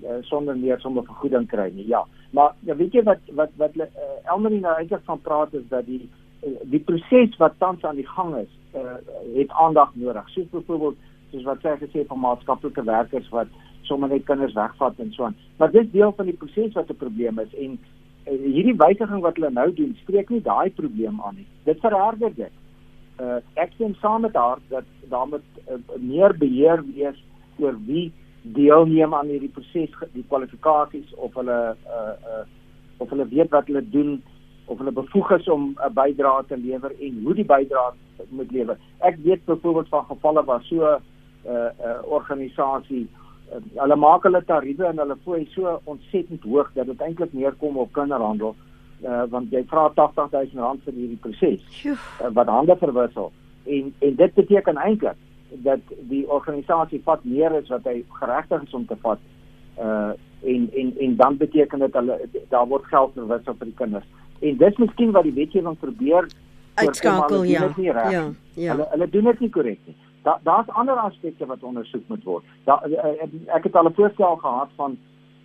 uh, 0.02 0.18
sonder 0.20 0.56
meer 0.56 0.80
sommer 0.80 1.04
vergoeding 1.04 1.46
kry 1.46 1.70
nie. 1.74 1.86
Ja. 1.86 2.04
Maar 2.30 2.54
ja, 2.66 2.76
weet 2.76 2.92
jy 2.94 3.02
wat 3.02 3.30
wat 3.34 3.54
wat 3.58 3.76
uh, 3.76 3.86
Elmer 4.24 4.52
nou 4.54 4.74
eintlik 4.76 5.02
van 5.04 5.20
praat 5.20 5.54
is 5.54 5.66
dat 5.68 5.86
die 5.86 6.02
uh, 6.46 6.56
die 6.72 6.80
proses 6.80 7.36
wat 7.42 7.58
tans 7.58 7.84
aan 7.84 7.98
die 7.98 8.06
gang 8.06 8.36
is, 8.36 8.52
uh, 8.74 8.98
het 9.34 9.50
aandag 9.50 9.94
nodig. 9.94 10.28
Soos 10.30 10.50
byvoorbeeld 10.52 10.96
soos 11.30 11.46
wat 11.46 11.66
sy 11.66 11.74
gesê 11.82 12.04
van 12.06 12.22
maatskaplike 12.22 12.84
werkers 12.86 13.28
wat 13.34 13.50
sommer 13.88 14.08
net 14.08 14.26
kinders 14.28 14.54
wegvat 14.54 14.98
en 15.02 15.12
so 15.12 15.26
aan. 15.26 15.36
Maar 15.58 15.70
dis 15.74 15.90
deel 15.90 16.12
van 16.16 16.30
die 16.30 16.36
proses 16.38 16.74
wat 16.78 16.90
'n 16.90 17.02
probleem 17.02 17.38
is 17.38 17.54
en 17.54 17.78
uh, 17.78 18.38
hierdie 18.46 18.78
wysiging 18.78 19.22
wat 19.26 19.34
hulle 19.34 19.50
nou 19.50 19.72
doen, 19.74 19.96
spreek 20.02 20.30
nie 20.30 20.42
daai 20.42 20.70
probleem 20.70 21.20
aan 21.20 21.34
nie. 21.42 21.46
Dit 21.64 21.80
vererger 21.80 22.34
dit. 22.34 22.52
Uh, 23.20 23.42
ek 23.54 23.74
sien 23.76 23.96
saam 24.00 24.22
met 24.22 24.34
haar 24.34 24.58
dat 24.68 24.86
daar 25.08 25.28
moet 25.28 25.48
uh, 25.68 25.76
meer 25.98 26.36
beheer 26.38 26.84
wees 26.94 27.18
oor 27.58 27.76
wie 27.86 28.12
deelneem 28.42 29.14
aan 29.14 29.28
hierdie 29.32 29.52
proses, 29.52 29.94
die 30.12 30.24
kwalifikasies 30.28 31.14
of 31.16 31.34
hulle 31.34 31.60
uh 31.86 32.14
uh 32.32 32.44
of 33.00 33.08
hulle 33.08 33.28
weet 33.28 33.50
wat 33.50 33.66
hulle 33.66 33.82
doen 33.90 34.22
of 34.66 34.78
hulle 34.78 34.92
bevoeg 34.92 35.30
is 35.38 35.48
om 35.48 35.76
'n 35.76 35.94
bydrae 35.94 36.44
te 36.48 36.56
lewer 36.56 36.92
en 37.00 37.22
hoe 37.24 37.34
die 37.34 37.44
bydrae 37.44 37.92
moet 38.28 38.52
lewer. 38.52 38.76
Ek 38.98 39.16
weet 39.24 39.44
byvoorbeeld 39.44 39.88
van 39.88 40.04
gevalle 40.04 40.44
waar 40.44 40.62
so 40.62 40.76
'n 40.84 41.00
uh, 41.46 41.70
uh, 41.84 41.98
organisasie 42.02 43.08
uh, 43.52 43.82
hulle 43.82 43.96
maak 43.96 44.22
hulle 44.22 44.42
tariewe 44.44 44.86
en 44.86 44.98
hulle 44.98 45.16
fooi 45.24 45.48
so 45.54 45.80
ontsettend 45.84 46.42
hoog 46.42 46.72
dat 46.74 46.86
dit 46.86 47.00
eintlik 47.00 47.32
neerkom 47.32 47.76
op 47.76 47.92
kinderhandel 47.92 48.54
uh, 49.04 49.22
want 49.30 49.52
jy 49.54 49.64
vra 49.70 49.88
80000 49.96 50.60
rand 50.60 50.84
vir 50.84 50.98
hierdie 50.98 51.20
proses 51.24 51.84
uh, 51.86 51.96
wat 52.36 52.52
hande 52.52 52.76
verwissel 52.76 53.32
en 53.64 53.92
en 53.98 54.14
dit 54.22 54.34
beteken 54.34 54.76
eintlik 54.76 55.16
dat 55.52 55.80
die 56.08 56.24
organisasie 56.30 57.02
vat 57.04 57.24
meer 57.24 57.54
as 57.56 57.68
wat 57.68 57.84
hy 57.84 58.04
geregtig 58.20 58.62
is 58.62 58.74
om 58.74 58.86
te 58.86 58.96
vat. 59.02 59.18
Uh 59.78 60.12
en 60.40 60.70
en 60.72 60.94
en 60.98 61.16
dan 61.16 61.36
beteken 61.36 61.78
dit 61.78 61.92
hulle 61.92 62.28
daar 62.48 62.66
word 62.66 62.84
geld 62.84 63.12
verwissel 63.14 63.54
vir 63.58 63.66
die 63.66 63.76
kinders. 63.76 64.06
En 64.40 64.56
dis 64.56 64.76
miskien 64.76 65.10
wat 65.12 65.26
die 65.28 65.34
wetgewing 65.36 65.76
probeer 65.78 66.28
uitskakel 66.74 67.42
ja. 67.42 67.68
ja 67.76 68.30
ja. 68.54 68.72
Hulle 68.72 68.86
hulle 68.90 69.08
doen 69.08 69.24
dit 69.24 69.40
nie 69.40 69.50
korrek 69.50 69.78
nie. 69.84 69.96
Daar 70.22 70.40
daar's 70.42 70.68
ander 70.68 70.94
aspekte 70.94 71.46
wat 71.46 71.62
ondersoek 71.62 72.08
moet 72.08 72.24
word. 72.24 72.44
Daar 72.64 72.88
uh, 72.88 73.28
ek 73.56 73.68
het 73.68 73.76
al 73.76 73.88
'n 73.88 73.94
voorstel 73.94 74.36
gehad 74.36 74.70
van 74.76 74.98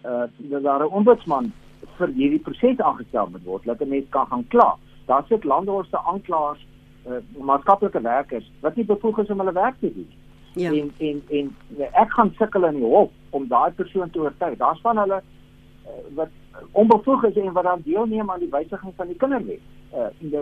uh 0.06 0.24
dat 0.38 0.64
daar 0.64 0.84
'n 0.84 0.96
ombudsman 1.00 1.52
vir 1.98 2.08
hierdie 2.08 2.40
proses 2.40 2.80
aangestel 2.80 3.28
moet 3.32 3.44
word 3.44 3.64
dat 3.66 3.82
'n 3.82 3.90
mens 3.90 4.06
kan 4.10 4.28
gaan 4.28 4.48
kla. 4.48 4.78
Daar 5.06 5.24
sit 5.28 5.44
landhorste 5.44 6.00
aanklaers 6.00 6.66
uh, 7.08 7.22
maatskaplike 7.38 8.02
werkers 8.02 8.52
wat 8.60 8.76
nie 8.76 8.86
bevoeg 8.86 9.20
is 9.24 9.30
om 9.30 9.44
hulle 9.44 9.54
werk 9.56 9.80
te 9.80 9.94
doen. 9.94 10.10
Ja. 10.56 10.72
En 10.72 10.92
en 10.98 11.22
en 11.30 11.54
ek 11.92 12.12
gaan 12.18 12.34
sukkel 12.38 12.66
in 12.66 12.80
die 12.80 12.92
hof 12.96 13.12
om 13.30 13.48
daai 13.48 13.72
persoon 13.72 14.10
te 14.10 14.20
oortuig. 14.20 14.58
Daar's 14.58 14.82
van 14.82 14.98
hulle 14.98 15.22
uh, 15.22 16.02
wat 16.16 16.30
onbevoeg 16.72 17.24
is 17.24 17.38
en 17.38 17.54
wat 17.54 17.64
dan 17.64 17.82
deelneem 17.86 18.32
aan 18.32 18.40
die 18.40 18.52
wysiging 18.52 18.94
van 18.96 19.08
die 19.08 19.18
kinderwet. 19.24 19.64
Uh 19.94 20.12
die 20.20 20.40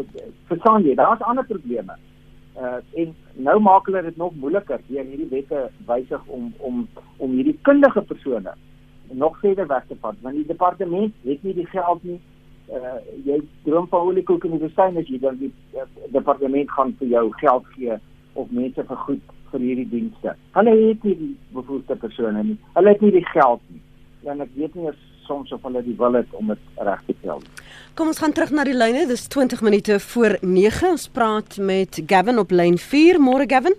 verstaan 0.50 0.84
jy, 0.84 0.96
daar's 0.96 1.22
ander 1.22 1.46
probleme. 1.46 1.98
Uh 2.58 2.78
en 3.02 3.16
nou 3.34 3.60
maak 3.60 3.86
hulle 3.86 4.02
dit 4.02 4.18
nog 4.18 4.36
moeiliker 4.36 4.82
deur 4.88 5.06
hierdie 5.06 5.30
wette 5.30 5.70
wysig 5.88 6.26
om 6.26 6.54
om 6.58 6.88
om 7.18 7.32
hierdie 7.32 7.58
kundige 7.62 8.02
persone 8.02 8.54
nog 9.14 9.40
verder 9.40 9.68
weg 9.68 9.86
te 9.88 9.96
vat 10.02 10.16
want 10.22 10.36
die 10.36 10.46
departement 10.46 11.14
het 11.24 11.44
nie 11.44 11.54
die 11.54 11.66
geld 11.66 12.04
nie 12.04 12.20
uh, 12.72 12.98
jy 13.26 13.40
droom 13.68 13.88
van 13.92 14.10
oliekoek 14.10 14.46
in 14.48 14.58
die 14.58 14.64
woestyn 14.64 15.00
as 15.00 15.10
jy 15.10 15.20
dan 15.24 15.40
die 15.42 15.52
uh, 15.76 15.88
departement 16.16 16.72
gaan 16.72 16.94
vir 17.00 17.14
jou 17.16 17.26
geld 17.42 17.72
gee 17.76 17.98
of 18.34 18.52
mense 18.52 18.86
vergoed 18.90 19.34
vir 19.52 19.66
hierdie 19.68 19.90
dienste. 19.90 20.36
Hulle 20.58 20.76
het 20.78 21.04
nie 21.08 21.16
die 21.20 21.34
bevoegde 21.54 21.98
persone 22.02 22.44
nie. 22.44 22.58
Hulle 22.78 22.94
het 22.96 23.04
nie 23.06 23.12
die 23.14 23.26
geld 23.34 23.62
nie. 23.70 23.82
En 24.32 24.42
ek 24.42 24.56
weet 24.58 24.76
nie 24.80 24.94
soms 25.28 25.52
of 25.56 25.62
hulle 25.64 25.84
die 25.84 25.96
wil 26.00 26.18
het 26.18 26.34
om 26.40 26.50
dit 26.52 26.82
reg 26.88 27.04
te 27.08 27.16
stel. 27.20 27.44
Kom 27.96 28.10
ons 28.12 28.20
gaan 28.20 28.34
terug 28.36 28.52
na 28.56 28.66
die 28.68 28.76
lyne. 28.76 29.06
Dis 29.08 29.28
20 29.32 29.62
minute 29.66 30.00
voor 30.12 30.38
9. 30.42 30.90
Ons 30.96 31.08
praat 31.14 31.58
met 31.62 32.02
Gavin 32.08 32.42
op 32.42 32.52
lyn 32.52 32.80
4. 32.82 33.22
Môre 33.22 33.48
Gavin. 33.48 33.78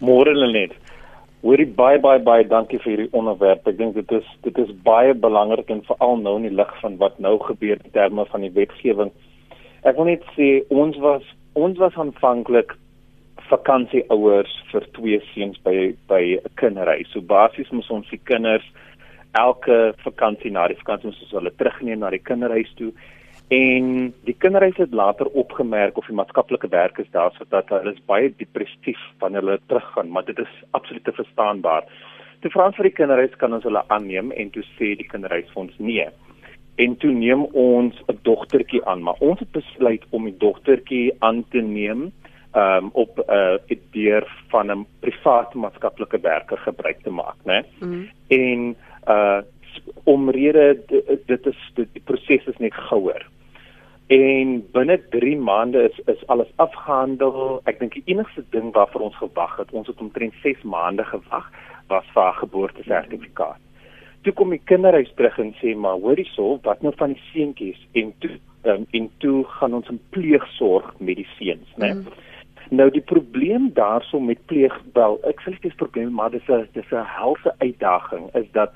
Môre 0.00 0.34
Lenet. 0.34 0.74
Hoorie 1.46 1.68
baie 1.78 1.98
baie 2.02 2.18
baie 2.26 2.42
dankie 2.50 2.78
vir 2.82 2.90
hierdie 2.90 3.12
onderwerp. 3.14 3.68
Ek 3.70 3.76
dink 3.78 3.94
dit 3.94 4.12
is 4.16 4.30
dit 4.42 4.56
is 4.58 4.70
baie 4.88 5.12
belangrik 5.14 5.68
en 5.70 5.84
veral 5.86 6.16
nou 6.18 6.32
in 6.40 6.48
die 6.48 6.56
lig 6.58 6.72
van 6.80 6.96
wat 6.98 7.20
nou 7.22 7.36
gebeur 7.44 7.76
in 7.76 7.92
terme 7.94 8.24
van 8.32 8.42
die 8.42 8.50
wetgewing. 8.56 9.12
Ek 9.86 9.94
wil 9.94 10.08
net 10.08 10.24
sê 10.34 10.48
ons 10.74 10.98
was 11.04 11.28
ons 11.54 11.78
was 11.78 11.94
aanvanklik 12.02 12.74
vakansieouers 13.52 14.56
vir 14.72 14.88
twee 14.98 15.20
seuns 15.28 15.62
by 15.68 15.76
by 16.10 16.20
'n 16.34 16.50
kinderhuis. 16.58 17.06
So 17.14 17.22
basies 17.22 17.70
moes 17.70 17.94
ons 17.94 18.10
die 18.10 18.22
kinders 18.32 18.66
elke 19.38 19.94
vakansie 20.02 20.50
na 20.50 20.66
die 20.66 20.80
vakansie 20.82 21.12
moes 21.12 21.22
ons 21.22 21.38
hulle 21.38 21.54
terugneem 21.62 22.02
na 22.02 22.10
die 22.10 22.26
kinderhuis 22.26 22.74
toe 22.74 22.90
En 23.48 24.14
die 24.26 24.34
kinderhuis 24.34 24.76
het 24.76 24.94
later 24.94 25.26
opgemerk 25.26 25.96
of 25.96 26.06
die 26.10 26.16
maatskaplike 26.18 26.68
werkers 26.68 27.10
daar 27.14 27.30
sodat 27.38 27.68
hulle 27.70 27.92
is 27.94 28.06
baie 28.10 28.32
depressief 28.38 28.98
wanneer 29.22 29.44
hulle 29.44 29.60
teruggaan, 29.66 30.10
maar 30.10 30.24
dit 30.26 30.38
is 30.38 30.54
absoluut 30.70 31.04
te 31.04 31.12
verstaanbaar. 31.14 31.86
Toe 32.42 32.50
vra 32.50 32.72
vir 32.74 32.88
die 32.88 32.96
kinderhuis 32.96 33.36
kan 33.38 33.54
ons 33.54 33.66
hulle 33.68 33.84
aanneem 33.86 34.32
en 34.34 34.50
toe 34.50 34.64
sê 34.74 34.96
die 34.98 35.06
kinderhuis 35.06 35.46
vir 35.52 35.62
ons 35.62 35.78
nee. 35.78 36.08
En 36.82 36.96
toe 36.96 37.12
neem 37.14 37.44
ons 37.54 37.94
'n 38.08 38.18
dogtertjie 38.22 38.84
aan, 38.84 39.02
maar 39.02 39.22
ons 39.22 39.38
het 39.38 39.52
besluit 39.52 40.02
om 40.10 40.24
die 40.24 40.36
dogtertjie 40.38 41.14
aan 41.18 41.44
te 41.50 41.62
neem 41.62 42.10
um 42.56 42.90
op 42.92 43.18
'n 43.18 43.60
uh, 43.70 43.78
deur 43.92 44.26
van 44.48 44.70
'n 44.70 44.86
private 45.00 45.58
maatskaplike 45.58 46.20
werker 46.20 46.58
gebruik 46.58 47.02
te 47.02 47.10
maak, 47.10 47.36
né? 47.44 47.64
Mm. 47.78 48.08
En 48.28 48.76
uh 49.08 49.40
omrede 50.04 50.78
dit 51.26 51.46
is 51.46 51.72
die 51.74 52.02
proses 52.04 52.46
is 52.46 52.58
net 52.58 52.74
gouer 52.74 53.26
en 54.06 54.70
binne 54.72 54.98
3 55.10 55.36
maande 55.36 55.82
is 55.82 55.98
is 56.06 56.26
alles 56.26 56.50
afgehandel. 56.56 57.60
Ek 57.64 57.78
dink 57.78 57.96
die 57.98 58.06
enigste 58.06 58.44
ding 58.50 58.72
waarvoor 58.72 59.08
ons 59.10 59.16
gewag 59.16 59.56
het, 59.58 59.72
ons 59.72 59.86
het 59.90 60.00
omtrent 60.00 60.34
6 60.42 60.62
maande 60.62 61.04
gewag, 61.04 61.50
was 61.88 62.04
vir 62.14 62.28
'n 62.28 62.38
geboortesertifikaat. 62.42 63.60
Toe 64.22 64.32
kom 64.32 64.50
die 64.50 64.62
kinderhuis 64.64 65.12
terug 65.14 65.38
en 65.38 65.54
sê 65.62 65.76
maar 65.76 65.98
hoor 65.98 66.16
hierso, 66.16 66.58
wat 66.62 66.82
nou 66.82 66.92
van 66.96 67.12
die 67.12 67.22
seentjies 67.32 67.86
en 67.92 68.14
toe 68.18 68.38
um, 68.64 68.86
en 68.90 69.10
toe 69.18 69.44
gaan 69.44 69.74
ons 69.74 69.88
in 69.88 70.00
pleegsorg 70.10 70.94
met 70.98 71.16
die 71.16 71.28
seuns, 71.38 71.68
né? 71.76 71.94
Mm. 71.94 72.06
Nou 72.70 72.90
die 72.90 73.02
probleem 73.02 73.70
daarso 73.74 74.20
met 74.20 74.46
pleeg 74.46 74.74
wel, 74.92 75.20
ek 75.30 75.40
sê 75.40 75.50
dit 75.50 75.70
is 75.70 75.78
probleem, 75.78 76.10
maar 76.12 76.30
dis 76.30 76.48
'n 76.48 76.68
dis 76.72 76.90
'n 76.92 77.06
helse 77.06 77.54
uitdaging 77.58 78.34
is 78.34 78.50
dat 78.52 78.72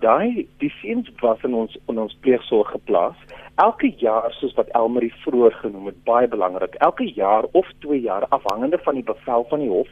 daai 0.00 0.46
die 0.58 0.72
seuns 0.80 1.10
was 1.20 1.42
in 1.42 1.54
ons 1.54 1.76
in 1.88 1.98
ons 1.98 2.16
pleegsorg 2.20 2.70
geplaas. 2.70 3.16
Elke 3.62 3.92
jaar 4.02 4.32
soos 4.32 4.54
wat 4.58 4.72
Elmarie 4.74 5.12
vroeër 5.22 5.54
genoem 5.62 5.86
het 5.86 6.00
baie 6.04 6.28
belangrik 6.28 6.74
elke 6.74 7.06
jaar 7.14 7.44
of 7.52 7.68
2 7.86 8.00
jaar 8.00 8.26
afhangende 8.28 8.78
van 8.82 8.94
die 8.94 9.04
bevel 9.04 9.46
van 9.48 9.58
die 9.58 9.70
hof 9.70 9.88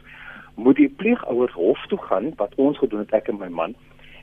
moet 0.55 0.75
die 0.75 0.89
pleegouers 0.89 1.53
hof 1.53 1.85
toe 1.87 1.97
gaan 1.97 2.33
wat 2.35 2.55
ons 2.55 2.77
gedoen 2.77 3.05
het 3.05 3.13
ek 3.13 3.31
en 3.31 3.39
my 3.39 3.49
man 3.49 3.75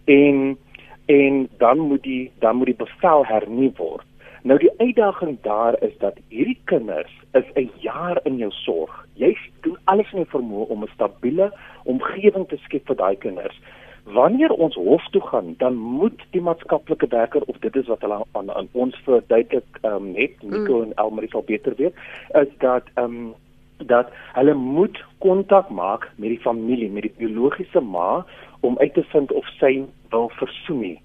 en 0.04 0.58
en 1.06 1.48
dan 1.58 1.78
moet 1.78 2.02
die 2.02 2.30
dan 2.38 2.56
moet 2.56 2.70
die 2.70 2.80
bevel 2.84 3.26
hernu 3.26 3.72
word. 3.76 4.06
Nou 4.42 4.58
die 4.58 4.72
uitdaging 4.78 5.38
daar 5.42 5.76
is 5.82 5.96
dat 5.98 6.16
hierdie 6.28 6.60
kinders 6.64 7.12
is 7.32 7.48
'n 7.54 7.70
jaar 7.80 8.20
in 8.24 8.36
jou 8.36 8.50
sorg. 8.50 9.06
Jy 9.14 9.36
doen 9.60 9.76
alles 9.84 10.12
in 10.12 10.18
jou 10.18 10.28
vermoë 10.28 10.68
om 10.68 10.82
'n 10.82 10.94
stabiele 10.94 11.52
omgewing 11.84 12.48
te 12.48 12.56
skep 12.56 12.86
vir 12.86 12.96
daai 12.96 13.16
kinders 13.16 13.60
wanneer 14.12 14.50
ons 14.50 14.74
hof 14.74 15.04
toe 15.10 15.22
gaan, 15.26 15.54
dan 15.58 15.74
moet 15.76 16.22
die 16.30 16.40
maatskaplike 16.40 17.06
werker 17.06 17.42
of 17.46 17.58
dit 17.58 17.76
is 17.76 17.86
wat 17.86 18.00
hulle 18.00 18.24
aan, 18.32 18.50
aan 18.50 18.68
ons 18.72 18.96
verduidelik 19.04 19.78
um, 19.82 20.10
net 20.12 20.42
Nico 20.42 20.78
mm. 20.78 20.82
en 20.82 20.92
Elmarie 20.94 21.30
sal 21.30 21.46
beter 21.46 21.74
weet, 21.76 21.94
is 22.42 22.50
dat 22.58 22.90
ehm 22.94 23.04
um, 23.04 23.30
dat 23.86 24.10
hulle 24.36 24.54
moet 24.54 24.98
kontak 25.18 25.70
maak 25.72 26.10
met 26.16 26.28
die 26.28 26.40
familie, 26.40 26.90
met 26.90 27.02
die 27.02 27.14
biologiese 27.16 27.80
ma 27.80 28.26
om 28.60 28.78
uit 28.78 28.94
te 28.94 29.02
vind 29.12 29.32
of 29.32 29.46
sy 29.56 29.70
wil 30.12 30.28
versoen 30.36 30.80
nie. 30.80 30.98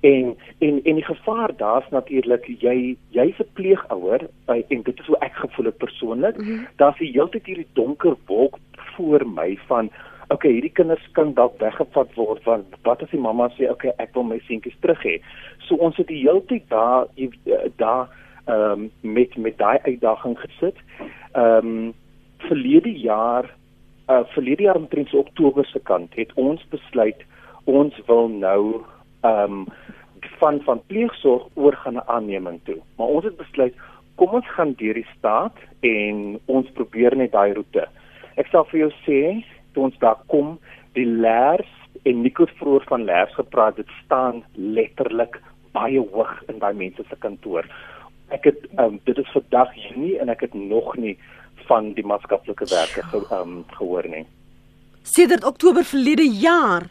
En 0.00 0.36
en 0.58 0.80
en 0.84 0.94
die 1.00 1.04
gevaar 1.04 1.56
daar's 1.56 1.88
natuurlik 1.90 2.44
jy 2.60 2.96
jy's 3.16 3.38
'n 3.38 3.48
pleegouer 3.52 4.28
en 4.46 4.82
dit 4.82 5.00
is 5.00 5.06
hoe 5.06 5.18
ek 5.18 5.34
gevoel 5.34 5.66
het 5.66 5.76
persoonlik, 5.76 6.36
mm 6.36 6.44
-hmm. 6.44 6.66
daar's 6.76 6.98
die 6.98 7.10
hele 7.10 7.28
tyd 7.28 7.46
hierdie 7.46 7.72
donker 7.72 8.16
wolk 8.26 8.58
voor 8.96 9.26
my 9.26 9.58
van 9.66 9.90
okay, 10.30 10.52
hierdie 10.52 10.72
kinders 10.76 11.04
kan 11.16 11.32
dalk 11.34 11.58
weggevat 11.62 12.14
word 12.16 12.44
want 12.44 12.74
wat 12.86 13.02
as 13.02 13.12
die 13.14 13.20
mamma 13.20 13.48
sê 13.56 13.68
okay, 13.70 13.94
ek 14.02 14.14
wil 14.16 14.26
my 14.28 14.40
seentjies 14.46 14.76
terug 14.82 15.00
hê. 15.04 15.18
So 15.68 15.80
ons 15.84 15.96
het 16.00 16.10
die 16.10 16.22
hele 16.24 16.44
tyd 16.50 16.68
daar 16.72 17.08
daar 17.80 18.08
ehm 18.48 18.88
um, 18.88 18.90
met 19.02 19.36
met 19.36 19.58
daai 19.58 19.78
uitdaging 19.84 20.38
gesit. 20.44 20.76
Ehm 21.32 21.72
um, 21.72 21.94
verlede 22.48 22.92
jaar 22.92 23.50
uh 24.08 24.24
verlede 24.34 24.62
jaar 24.62 24.76
omtrent 24.76 25.08
so 25.08 25.18
Oktober 25.18 25.66
se 25.66 25.80
kant 25.90 26.14
het 26.16 26.32
ons 26.34 26.64
besluit 26.72 27.24
ons 27.64 27.94
wil 28.06 28.28
nou 28.28 28.62
ehm 29.20 29.60
um, 29.60 29.66
van 30.38 30.60
van 30.64 30.80
pleegsorg 30.86 31.46
oorgaan 31.54 31.94
na 31.94 32.06
aanneming 32.06 32.60
toe. 32.64 32.78
Maar 32.96 33.06
ons 33.06 33.24
het 33.24 33.36
besluit 33.36 33.74
kom 34.14 34.34
ons 34.34 34.48
gaan 34.56 34.72
deur 34.78 34.94
die 34.94 35.06
staat 35.18 35.54
en 35.80 36.38
ons 36.46 36.70
probeer 36.74 37.16
net 37.16 37.32
daai 37.32 37.52
roete. 37.52 37.84
Ek 38.36 38.48
sal 38.50 38.66
vir 38.70 38.80
jou 38.80 38.90
sê 39.04 39.20
toe 39.78 39.86
ons 39.86 40.00
daar 40.02 40.18
kom, 40.26 40.56
die 40.98 41.06
leers 41.06 41.70
en 42.06 42.22
Nikos 42.24 42.50
vroeër 42.58 42.86
van 42.90 43.06
leers 43.06 43.34
gepraat, 43.38 43.78
dit 43.78 43.90
staan 44.02 44.42
letterlik 44.54 45.38
baie 45.76 46.02
hoog 46.12 46.34
in 46.50 46.58
daai 46.58 46.74
mense 46.74 47.04
se 47.06 47.18
kantoor. 47.22 47.66
Ek 48.34 48.50
het 48.50 48.66
um, 48.82 48.98
dit 49.06 49.18
is 49.18 49.30
vandag 49.34 49.70
nie 49.94 50.16
en 50.18 50.32
ek 50.32 50.48
het 50.48 50.54
nog 50.58 50.96
nie 50.98 51.14
van 51.68 51.92
die 51.94 52.04
maatskaplike 52.06 52.66
werke 52.72 53.04
ge, 53.12 53.22
um, 53.34 53.62
gehoor 53.76 54.08
nie. 54.10 54.24
Sedert 55.06 55.46
Oktober 55.46 55.86
verlede 55.86 56.26
jaar 56.26 56.88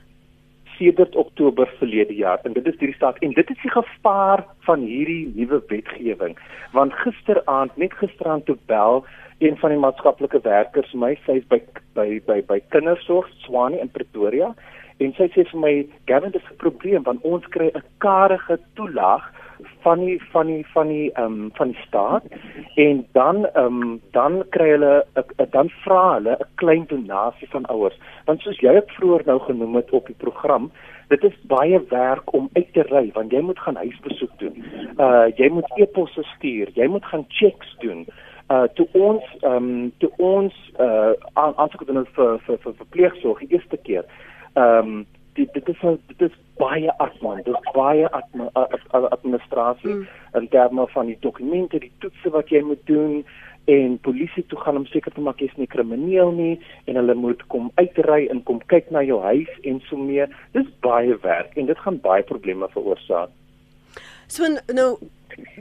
sedert 0.77 1.15
Oktober 1.17 1.65
verlede 1.79 2.13
jaar 2.13 2.43
en 2.45 2.53
dit 2.53 2.67
is 2.69 2.75
hierdie 2.77 2.95
staat 2.95 3.17
en 3.25 3.31
dit 3.33 3.49
is 3.49 3.61
die 3.63 3.71
gevaar 3.73 4.43
van 4.67 4.83
hierdie 4.85 5.31
nuwe 5.33 5.57
wetgewing 5.71 6.35
want 6.75 6.93
gisteraand 7.01 7.73
net 7.81 7.95
gisteraand 7.97 8.45
toe 8.45 8.57
bel 8.69 9.01
een 9.39 9.57
van 9.57 9.69
die 9.69 9.79
maatskaplike 9.79 10.39
werkers 10.43 10.93
my 10.93 11.13
sy 11.25 11.39
is 11.41 11.47
by 11.51 11.61
by 11.97 12.07
by 12.25 12.41
by 12.49 12.59
kindersorg 12.73 13.29
Swanie 13.45 13.81
in 13.81 13.91
Pretoria 13.93 14.53
en 15.03 15.13
sy 15.17 15.27
sê 15.33 15.45
vir 15.51 15.61
my 15.61 15.73
Gavin 16.09 16.33
dis 16.33 16.51
'n 16.51 16.61
probleem 16.63 17.03
want 17.03 17.23
ons 17.23 17.45
kry 17.55 17.69
'n 17.73 17.83
karige 17.99 18.57
toelaag 18.75 19.33
van 19.81 19.99
die 20.05 20.21
van 20.31 20.47
die 20.47 20.65
van 20.73 20.87
die 20.87 21.11
ehm 21.13 21.25
um, 21.25 21.51
van 21.53 21.67
die 21.67 21.81
staat 21.87 22.23
en 22.75 23.05
dan 23.11 23.45
ehm 23.45 23.81
um, 23.81 24.01
dan 24.11 24.43
kry 24.49 24.69
hulle 24.69 25.05
dan 25.51 25.69
vra 25.83 26.13
hulle 26.13 26.37
'n 26.39 26.45
klein 26.55 26.85
donasie 26.87 27.49
van 27.49 27.65
ouers. 27.65 27.97
Want 28.25 28.41
soos 28.41 28.59
jy 28.59 28.73
het 28.73 28.91
vroeër 28.91 29.21
nou 29.25 29.39
genoem 29.39 29.75
het 29.75 29.91
op 29.91 30.05
die 30.05 30.15
program 30.17 30.71
dit 31.07 31.23
is 31.23 31.37
baie 31.41 31.79
werk 31.89 32.33
om 32.33 32.49
uit 32.53 32.73
te 32.73 32.81
ry 32.81 33.11
want 33.13 33.31
jy 33.31 33.41
moet 33.41 33.59
gaan 33.59 33.75
huisbesoek 33.75 34.39
doen. 34.39 34.63
Uh 34.99 35.27
jy 35.35 35.49
moet 35.49 35.71
e-posse 35.75 36.23
stuur 36.23 36.69
jy 36.73 36.87
moet 36.87 37.05
gaan 37.05 37.25
checks 37.27 37.75
doen 37.79 38.07
uh 38.49 38.63
toe 38.79 38.87
ons 38.93 39.23
ehm 39.41 39.55
um, 39.55 39.91
toe 39.97 40.11
ons 40.17 40.55
uh 40.79 41.13
aansoek 41.33 41.81
gedoen 41.83 42.03
het 42.03 42.11
vir 42.19 42.39
vir 42.45 42.57
vir 42.63 42.73
verpleegsorg 42.81 43.39
die 43.43 43.53
eerste 43.57 43.77
keer 43.77 44.05
ehm 44.53 44.93
um, 44.93 45.05
dit 45.37 45.53
dit 45.53 45.67
is 45.69 45.81
dit 46.13 46.29
is 46.29 46.37
baie 46.57 46.93
afman 46.97 47.43
dit 47.43 47.53
is 47.53 47.73
baie 47.73 48.07
administrasie 49.09 49.93
mm. 49.93 50.07
in 50.39 50.47
terme 50.55 50.87
van 50.93 51.05
die 51.11 51.17
dokumente 51.19 51.79
die 51.79 51.91
toetse 51.99 52.33
wat 52.33 52.49
jy 52.49 52.63
moet 52.65 52.85
doen 52.89 53.21
en 53.67 53.97
polisie 53.99 54.45
toe 54.47 54.59
gaan 54.59 54.79
om 54.79 54.85
seker 54.87 55.11
te 55.11 55.21
maak 55.21 55.41
jy's 55.43 55.55
nie 55.59 55.67
krimineel 55.67 56.31
nie 56.31 56.53
en 56.87 56.99
hulle 56.99 57.15
moet 57.19 57.41
kom 57.51 57.67
uitry 57.75 58.21
en 58.31 58.39
kom 58.47 58.61
kyk 58.71 58.87
na 58.95 59.03
jou 59.03 59.19
huis 59.25 59.49
en 59.67 59.81
so 59.89 59.99
meer. 59.99 60.31
Dis 60.55 60.69
baie 60.85 61.17
werk 61.25 61.57
en 61.59 61.67
dit 61.67 61.83
gaan 61.83 61.99
baie 62.05 62.23
probleme 62.31 62.69
veroorsaak 62.71 63.33
so 64.27 64.47
nou 64.73 64.97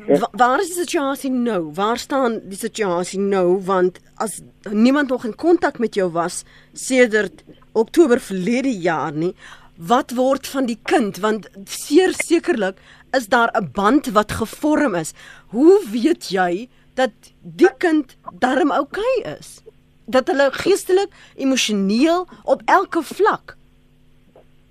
ja. 0.06 0.28
waar 0.32 0.60
is 0.60 0.72
die 0.72 0.82
situasie 0.82 1.30
nou 1.30 1.72
waar 1.74 1.98
staan 1.98 2.40
die 2.48 2.58
situasie 2.58 3.20
nou 3.20 3.60
want 3.64 4.00
as 4.14 4.40
niemand 4.70 5.08
nog 5.08 5.24
in 5.24 5.34
kontak 5.34 5.78
met 5.78 5.94
jou 5.94 6.10
was 6.10 6.44
sedert 6.72 7.44
Oktober 7.72 8.20
verlede 8.20 8.72
jaar 8.72 9.12
nie 9.12 9.34
wat 9.76 10.14
word 10.16 10.46
van 10.48 10.66
die 10.66 10.78
kind 10.82 11.18
want 11.20 11.50
seer 11.68 12.14
sekerlik 12.16 12.80
is 13.16 13.28
daar 13.28 13.50
'n 13.52 13.70
band 13.72 14.06
wat 14.06 14.32
gevorm 14.32 14.94
is. 14.94 15.12
Hoe 15.46 15.80
weet 15.90 16.28
jy 16.28 16.68
dat 16.94 17.12
die 17.40 17.74
kind 17.78 18.16
darm 18.38 18.70
oukei 18.70 19.16
okay 19.18 19.36
is? 19.38 19.62
Dat 20.06 20.26
hulle 20.26 20.50
geestelik, 20.52 21.10
emosioneel 21.36 22.28
op 22.44 22.62
elke 22.64 23.02
vlak. 23.02 23.56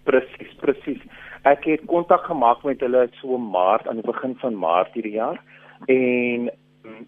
Presies, 0.03 0.53
presies. 0.59 1.01
Ek 1.45 1.65
het 1.69 1.85
kontak 1.85 2.25
gemaak 2.25 2.63
met 2.65 2.81
hulle 2.81 3.07
so 3.21 3.37
maart 3.37 3.87
aan 3.87 4.01
die 4.01 4.07
begin 4.11 4.33
van 4.41 4.57
maart 4.57 4.93
hierdie 4.97 5.17
jaar 5.17 5.41
en 5.91 6.49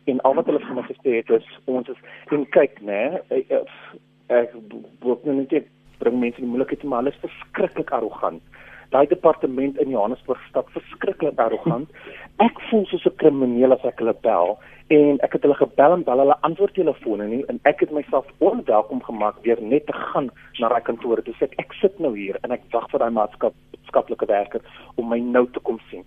en 0.09 0.19
al 0.25 0.33
wat 0.37 0.47
hulle 0.49 0.61
vir 0.65 0.75
my 0.77 0.83
gesê 0.89 1.15
het 1.19 1.29
is 1.37 1.47
ons 1.69 1.89
is 1.93 1.99
en 2.33 2.45
kyk 2.53 2.79
nê 2.85 3.01
ek, 3.33 3.51
ek 4.33 4.53
wil 5.05 5.19
net 5.25 5.53
bring 6.01 6.19
mense 6.21 6.41
in 6.41 6.49
moeilikheid 6.51 6.85
maar 6.85 7.03
hulle 7.03 7.13
is 7.15 7.21
verskriklik 7.25 7.93
arrogant. 7.97 8.41
Daai 8.93 9.07
departement 9.11 9.79
in 9.83 9.91
Johannesburg 9.91 10.41
stap 10.49 10.69
verskriklik 10.75 11.39
arrogant. 11.41 11.89
Ek 12.37 12.59
voel 12.69 12.85
soos 12.85 13.05
'n 13.05 13.17
krimineel 13.17 13.73
as 13.73 13.85
ek 13.85 13.99
hulle 13.99 14.13
bel 14.21 14.57
en 14.93 15.17
ek 15.25 15.33
het 15.33 15.41
hulle 15.41 15.57
gebel 15.57 15.93
en 15.93 16.03
bel 16.03 16.19
hulle 16.21 16.37
antwoord 16.47 16.73
telefone 16.73 17.25
nie 17.27 17.43
en 17.49 17.59
ek 17.63 17.79
het 17.79 17.91
myself 17.91 18.25
onwelkom 18.39 19.01
gemaak 19.03 19.41
deur 19.43 19.61
net 19.61 19.87
te 19.87 19.93
gaan 19.93 20.29
na 20.59 20.69
daai 20.69 20.81
kantoor. 20.81 21.23
Dis 21.23 21.41
ek 21.41 21.55
ek 21.57 21.73
sit 21.81 21.99
nou 21.99 22.13
hier 22.15 22.37
en 22.43 22.51
ek 22.51 22.61
wag 22.71 22.85
vir 22.91 22.99
daai 22.99 23.17
maatskaplike 23.17 24.27
werker 24.29 24.61
om 24.95 25.09
my 25.09 25.19
nou 25.19 25.45
te 25.47 25.59
kom 25.59 25.79
sien. 25.89 26.05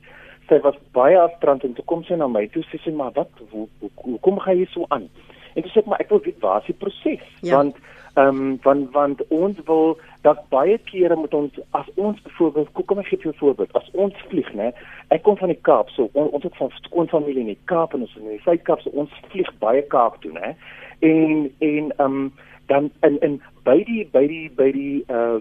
Sy 0.48 0.60
was 0.62 0.78
baie 0.92 1.18
afstrand 1.18 1.64
en 1.64 1.74
toe 1.74 1.84
kom 1.84 2.04
sy 2.04 2.14
na 2.14 2.28
my 2.28 2.46
toe 2.46 2.62
sê 2.70 2.78
sy 2.84 2.90
maar 2.90 3.12
wat 3.18 3.30
hoe, 3.50 3.66
hoe, 3.80 3.90
hoe 4.04 4.18
kom 4.20 4.38
jy 4.46 4.54
hier 4.62 4.70
so 4.70 4.86
aan? 4.90 5.10
En 5.56 5.62
dis 5.62 5.76
ek 5.76 5.86
maar 5.86 6.00
ek 6.00 6.10
wil 6.10 6.22
weet 6.22 6.40
waar 6.40 6.60
is 6.62 6.70
die 6.70 6.78
proses? 6.78 7.26
Ja. 7.42 7.56
Want 7.56 7.76
ehm 8.14 8.26
um, 8.26 8.58
want 8.62 8.90
want 8.92 9.26
ons 9.28 9.58
wil 9.64 9.98
dat 10.22 10.42
baie 10.48 10.78
kere 10.78 11.16
met 11.16 11.34
ons 11.34 11.58
as 11.70 11.86
ons 11.94 12.22
byvoorbeeld 12.22 12.68
kom 12.72 12.98
ek 12.98 13.06
gee 13.06 13.18
vir 13.22 13.32
'n 13.32 13.38
voorbeeld. 13.38 13.72
As 13.72 13.90
ons 13.92 14.14
vlieg 14.28 14.52
nê 14.54 14.72
ek 15.08 15.22
kom 15.22 15.36
van 15.36 15.48
die 15.48 15.62
Kaap 15.62 15.88
so 15.90 16.10
on, 16.12 16.28
ons 16.28 16.42
het 16.42 16.56
van 16.56 16.70
skoon 16.82 17.08
familie 17.08 17.40
in 17.40 17.54
die 17.54 17.64
Kaap 17.64 17.94
en 17.94 18.00
ons 18.00 18.16
in 18.16 18.28
die 18.28 18.40
Suid-Kaap 18.44 18.80
so 18.80 18.90
ons 18.90 19.10
vlieg 19.30 19.50
baie 19.58 19.82
Kaap 19.82 20.20
toe 20.22 20.32
nê 20.32 20.54
en 21.00 21.50
en 21.58 21.92
ehm 21.96 22.04
um, 22.04 22.32
dan 22.66 22.90
in 23.02 23.18
in 23.20 23.42
by 23.64 23.84
die 23.84 24.08
by 24.12 24.26
die 24.26 24.50
by 24.50 24.72
die 24.72 25.04
uh 25.08 25.40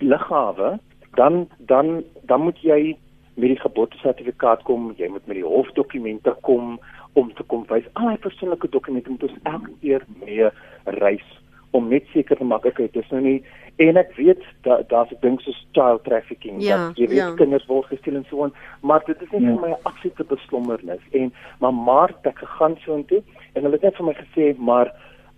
lughawe 0.00 0.78
dan 1.14 1.48
dan 1.58 2.04
dan 2.22 2.40
moet 2.40 2.58
jy 2.62 2.96
met 3.34 3.48
die 3.48 3.60
geboortesertifikaat 3.60 4.62
kom 4.62 4.94
jy 4.96 5.08
moet 5.08 5.26
met 5.26 5.36
die 5.36 5.44
hofdokumente 5.44 6.36
kom 6.40 6.80
om 7.12 7.34
te 7.34 7.42
kom 7.42 7.64
wys. 7.68 7.84
Al 7.92 8.08
die 8.08 8.18
persoonlike 8.18 8.68
dokumente 8.68 9.10
moet 9.10 9.22
ons 9.22 9.38
elke 9.42 9.72
keer 9.80 10.04
mee 10.24 10.50
reis 10.84 11.28
om 11.70 11.88
net 11.88 12.06
seker 12.12 12.36
te 12.36 12.44
maak 12.44 12.66
ek 12.66 12.78
het 12.78 12.92
dis 12.92 13.10
nou 13.10 13.20
nie 13.24 13.38
en 13.78 13.96
ek 14.00 14.14
weet 14.16 14.42
dat 14.66 14.88
daar's 14.88 15.10
'n 15.12 15.20
ding 15.20 15.40
soos 15.40 15.66
child 15.72 16.04
trafficking 16.04 16.62
ja, 16.62 16.76
dat 16.76 16.96
jy 16.96 17.06
weet 17.06 17.18
ja. 17.18 17.34
kinders 17.34 17.66
word 17.66 17.86
gesteel 17.86 18.16
en 18.16 18.26
so 18.30 18.42
aan 18.42 18.52
maar 18.80 19.02
dit 19.06 19.22
is 19.22 19.30
net 19.30 19.42
ja. 19.42 19.52
vir 19.54 19.60
my 19.60 19.70
'n 19.70 19.82
absolute 19.82 20.24
beslommernis 20.24 21.04
en 21.10 21.32
maar 21.60 21.74
maar 21.74 22.14
ek 22.22 22.38
gegaan 22.38 22.76
so 22.84 22.94
intoe 22.94 23.22
en 23.52 23.62
hulle 23.62 23.74
het 23.74 23.82
net 23.82 23.96
vir 23.96 24.06
my 24.06 24.14
gesê 24.14 24.56
maar 24.56 24.92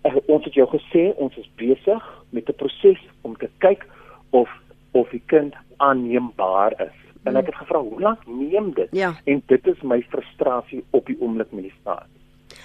uh, 0.05 0.17
ons 0.27 0.45
het 0.45 0.55
jou 0.55 0.69
gesê 0.69 1.13
ons 1.17 1.37
is 1.37 1.51
besig 1.57 2.03
met 2.31 2.49
'n 2.49 2.57
proses 2.57 3.01
om 3.23 3.37
te 3.37 3.49
kyk 3.59 3.87
of 4.31 4.49
of 4.93 5.09
die 5.11 5.23
kind 5.27 5.55
aanneembaar 5.77 6.73
is 6.81 6.97
en 7.25 7.37
ek 7.37 7.47
het 7.47 7.55
gevra 7.55 7.81
hoe 7.81 8.01
lank 8.01 8.27
neem 8.27 8.73
dit 8.75 8.89
ja. 8.93 9.15
en 9.25 9.43
dit 9.47 9.67
is 9.67 9.83
my 9.83 10.03
frustrasie 10.03 10.85
op 10.91 11.07
die 11.07 11.17
oomblik 11.21 11.53
met 11.53 11.63
die 11.63 11.77
staat 11.81 12.09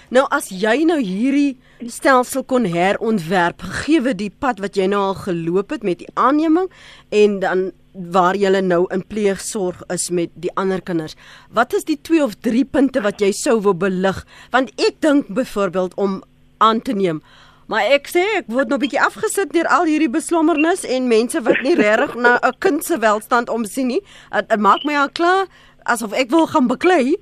Nou 0.10 0.26
as 0.30 0.50
jy 0.50 0.84
nou 0.86 1.00
hierdie 1.02 1.58
stelsel 1.92 2.44
kon 2.44 2.66
herontwerp 2.66 3.62
gegee 3.62 4.14
die 4.14 4.30
pad 4.30 4.60
wat 4.60 4.78
jy 4.78 4.88
nou 4.88 5.02
al 5.02 5.18
geloop 5.24 5.72
het 5.72 5.84
met 5.84 6.00
die 6.00 6.12
aanneming 6.14 6.70
en 7.10 7.40
dan 7.40 7.72
waar 7.94 8.36
jy 8.36 8.52
nou 8.62 8.86
in 8.92 9.06
pleegsorg 9.08 9.82
is 9.90 10.10
met 10.10 10.30
die 10.36 10.52
ander 10.56 10.82
kinders. 10.82 11.16
Wat 11.50 11.74
is 11.74 11.86
die 11.88 11.98
2 12.02 12.24
of 12.24 12.36
3 12.36 12.66
punte 12.66 13.02
wat 13.02 13.22
jy 13.22 13.32
sou 13.32 13.62
wil 13.62 13.74
belig? 13.74 14.26
Want 14.52 14.72
ek 14.76 15.00
dink 15.00 15.28
byvoorbeeld 15.28 15.96
om 15.96 16.24
aan 16.58 16.82
te 16.82 16.94
neem 16.94 17.22
Maar 17.66 17.96
ek 17.96 18.12
sê 18.14 18.22
ek 18.38 18.50
word 18.54 18.70
nou 18.70 18.78
'n 18.78 18.84
bietjie 18.86 19.02
afgesit 19.02 19.50
deur 19.54 19.66
al 19.74 19.90
hierdie 19.90 20.10
beslommernis 20.10 20.86
en 20.86 21.08
mense 21.10 21.40
wat 21.42 21.62
nie 21.66 21.74
regtig 21.74 22.14
na 22.16 22.38
'n 22.38 22.54
kind 22.60 22.86
se 22.86 22.98
welstand 23.00 23.50
omsien 23.50 23.88
nie. 23.88 24.02
Dit 24.32 24.60
maak 24.60 24.86
my 24.86 24.94
al 24.94 25.10
klaar 25.10 25.48
asof 25.84 26.14
ek 26.14 26.30
wil 26.30 26.48
gaan 26.48 26.68
beklei. 26.68 27.18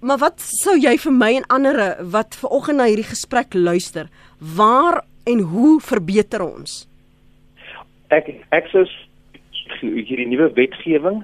Maar 0.00 0.18
wat 0.22 0.40
sou 0.40 0.76
jy 0.78 0.94
vir 1.02 1.14
my 1.14 1.30
en 1.40 1.48
ander 1.50 1.78
wat 2.12 2.36
ver 2.38 2.54
oggend 2.54 2.78
na 2.78 2.86
hierdie 2.90 3.08
gesprek 3.08 3.54
luister, 3.54 4.08
waar 4.38 5.02
en 5.26 5.44
hoe 5.52 5.80
verbeter 5.80 6.44
ons? 6.44 6.82
Ek 8.12 8.28
ek 8.52 8.68
sou 8.70 8.84
hierdie 9.80 10.28
nuwe 10.28 10.50
wetgewing 10.54 11.22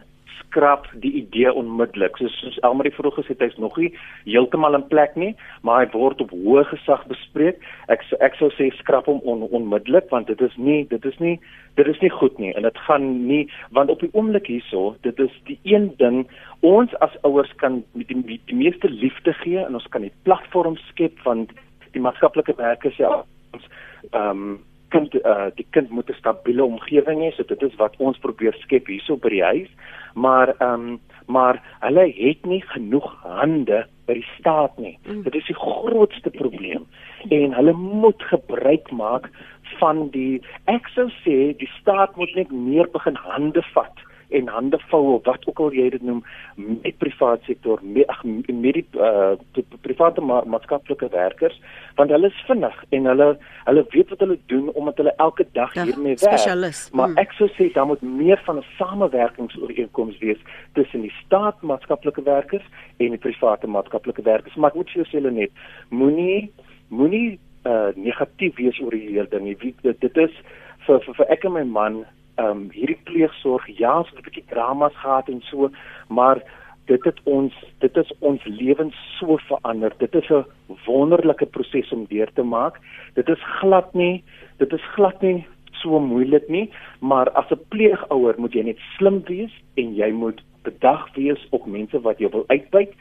skrap 0.48 0.86
die 1.02 1.12
idee 1.22 1.52
onmiddellik. 1.52 2.16
Soos 2.18 2.34
soos 2.40 2.58
Elmarie 2.66 2.92
vroeg 2.94 3.18
gesê 3.18 3.34
het, 3.34 3.44
hy's 3.44 3.58
nog 3.60 3.76
nie 3.78 3.90
heeltemal 4.24 4.76
in 4.78 4.86
plek 4.88 5.16
nie, 5.20 5.34
maar 5.62 5.84
hy 5.84 5.90
word 5.92 6.22
op 6.24 6.32
hoë 6.32 6.64
gesag 6.72 7.04
bespreek. 7.10 7.60
Ek 7.92 8.04
ek 8.24 8.38
sou 8.40 8.50
sê 8.56 8.70
skrap 8.78 9.08
hom 9.10 9.20
on, 9.28 9.46
onmiddellik 9.52 10.10
want 10.10 10.30
dit 10.32 10.40
is 10.44 10.56
nie 10.56 10.84
dit 10.90 11.04
is 11.04 11.18
nie 11.20 11.36
dit 11.78 11.86
is 11.86 12.00
nie 12.02 12.10
goed 12.10 12.38
nie 12.42 12.52
en 12.58 12.66
dit 12.66 12.78
gaan 12.88 13.08
nie 13.28 13.44
want 13.76 13.90
op 13.90 14.00
die 14.02 14.10
oomblik 14.12 14.48
hierso, 14.50 14.96
dit 15.06 15.18
is 15.22 15.34
die 15.46 15.58
een 15.68 15.92
ding 16.02 16.24
ons 16.66 16.94
as 17.04 17.14
ouers 17.28 17.52
kan 17.62 17.82
met 17.94 18.08
die, 18.08 18.18
die, 18.26 18.40
die 18.50 18.58
meeste 18.58 18.90
liefde 18.90 19.36
gee 19.44 19.60
en 19.62 19.78
ons 19.78 19.90
kan 19.94 20.04
'n 20.04 20.14
platform 20.24 20.76
skep 20.88 21.20
want 21.24 21.52
die 21.92 22.02
maatskaplike 22.02 22.56
werkers 22.56 22.96
ja 22.96 23.22
ons 23.52 23.68
ehm 24.12 24.30
um, 24.30 24.58
kind 24.88 25.14
uh 25.14 25.48
die 25.54 25.66
kind 25.70 25.90
moet 25.90 26.10
'n 26.10 26.18
stabiele 26.18 26.64
omgewing 26.64 27.20
hê. 27.20 27.30
So 27.34 27.42
dit 27.42 27.62
is 27.62 27.74
wat 27.76 27.94
ons 27.98 28.18
probeer 28.18 28.54
skep 28.60 28.86
hierso 28.86 29.16
by 29.16 29.28
die 29.28 29.44
huis. 29.44 29.70
Maar 30.24 30.54
ehm 30.58 30.88
um, 30.88 30.98
maar 31.28 31.58
hulle 31.80 32.04
het 32.16 32.46
nie 32.48 32.62
genoeg 32.72 33.08
hande 33.22 33.82
by 34.08 34.14
die 34.16 34.28
staat 34.38 34.78
nie. 34.80 34.94
Mm. 35.04 35.22
Dit 35.26 35.34
is 35.34 35.46
die 35.50 35.58
grootste 35.58 36.30
probleem. 36.32 36.86
En 37.28 37.52
hulle 37.52 37.74
moet 37.76 38.22
gebruik 38.30 38.90
maak 38.90 39.28
van 39.76 40.06
die 40.14 40.40
ek 40.72 40.88
sou 40.94 41.08
sê 41.20 41.36
die 41.60 41.68
staat 41.76 42.16
moet 42.16 42.32
net 42.34 42.52
meer 42.52 42.88
begin 42.94 43.18
hande 43.28 43.62
vat 43.74 44.07
en 44.28 44.48
hande 44.48 44.78
vou 44.90 45.14
of 45.14 45.24
wat 45.24 45.46
ook 45.46 45.60
al 45.64 45.72
jy 45.72 45.88
dit 45.90 46.02
noem 46.02 46.22
met 46.56 46.98
privaat 46.98 47.42
sektor 47.48 47.80
met 47.82 48.06
ag 48.06 48.24
met 48.24 48.74
die 48.76 48.86
uh, 48.94 49.36
private 49.80 50.20
ma 50.20 50.42
maatskaplike 50.44 51.08
werkers 51.12 51.60
want 51.96 52.10
hulle 52.10 52.30
is 52.30 52.44
vinnig 52.46 52.76
en 52.90 53.10
hulle 53.12 53.28
hulle 53.64 53.86
weet 53.94 54.12
wat 54.14 54.24
hulle 54.26 54.38
doen 54.52 54.70
omdat 54.72 54.96
hulle 55.02 55.14
elke 55.16 55.46
dag 55.52 55.74
ja, 55.74 55.84
hiermee 55.84 56.16
werk. 56.20 56.90
maar 56.92 57.08
hmm. 57.08 57.16
ek 57.24 57.32
sou 57.38 57.48
sê 57.56 57.70
daar 57.72 57.86
moet 57.86 58.02
meer 58.02 58.40
van 58.44 58.58
'n 58.58 58.66
samewerkingsooreenkoms 58.78 60.18
wees 60.18 60.40
tussen 60.72 61.00
die 61.00 61.14
staat 61.24 61.62
maatskaplike 61.62 62.22
werkers 62.22 62.64
en 62.96 63.10
die 63.10 63.18
private 63.18 63.66
maatskaplike 63.66 64.22
werkers. 64.22 64.54
Maar 64.54 64.70
ek 64.70 64.76
moet 64.76 64.90
vir 64.90 65.10
julle 65.10 65.30
net 65.30 65.50
moenie 65.88 66.50
moenie 66.88 67.38
uh, 67.64 67.90
negatief 67.94 68.56
wees 68.56 68.80
oor 68.80 68.92
hierdie 68.92 69.28
ding 69.30 69.50
dit, 69.82 70.00
dit 70.00 70.16
is 70.16 70.34
vir, 70.86 71.00
vir 71.04 71.14
vir 71.14 71.34
ek 71.34 71.44
en 71.44 71.52
my 71.52 71.64
man 71.64 72.04
ehm 72.38 72.50
um, 72.50 72.70
hierdie 72.70 73.00
pleegsorg 73.04 73.66
ja, 73.78 74.02
so 74.02 74.16
'n 74.16 74.22
bietjie 74.22 74.46
dramas 74.52 74.96
gehad 75.02 75.28
en 75.28 75.40
so, 75.50 75.70
maar 76.08 76.42
dit 76.86 77.04
het 77.04 77.20
ons 77.24 77.54
dit 77.84 77.96
is 77.96 78.12
ons 78.20 78.44
lewens 78.44 78.96
so 79.18 79.36
verander. 79.48 79.92
Dit 79.98 80.14
is 80.14 80.30
'n 80.30 80.44
wonderlike 80.86 81.46
proses 81.46 81.92
om 81.92 82.06
deur 82.08 82.30
te 82.32 82.42
maak. 82.42 82.80
Dit 83.14 83.28
is 83.28 83.42
glad 83.60 83.94
nie, 83.94 84.24
dit 84.56 84.72
is 84.72 84.84
glad 84.94 85.22
nie 85.22 85.46
so 85.72 86.00
moeilik 86.00 86.48
nie, 86.48 86.70
maar 87.00 87.30
as 87.30 87.50
'n 87.50 87.60
pleegouer 87.68 88.34
moet 88.38 88.52
jy 88.52 88.62
net 88.62 88.78
slim 88.96 89.22
wees 89.26 89.52
en 89.76 89.94
jy 89.94 90.10
moet 90.12 90.42
bedag 90.62 91.14
wees 91.14 91.46
op 91.50 91.66
mense 91.66 92.00
wat 92.00 92.18
jou 92.18 92.30
wil 92.30 92.44
uitbuit 92.46 92.92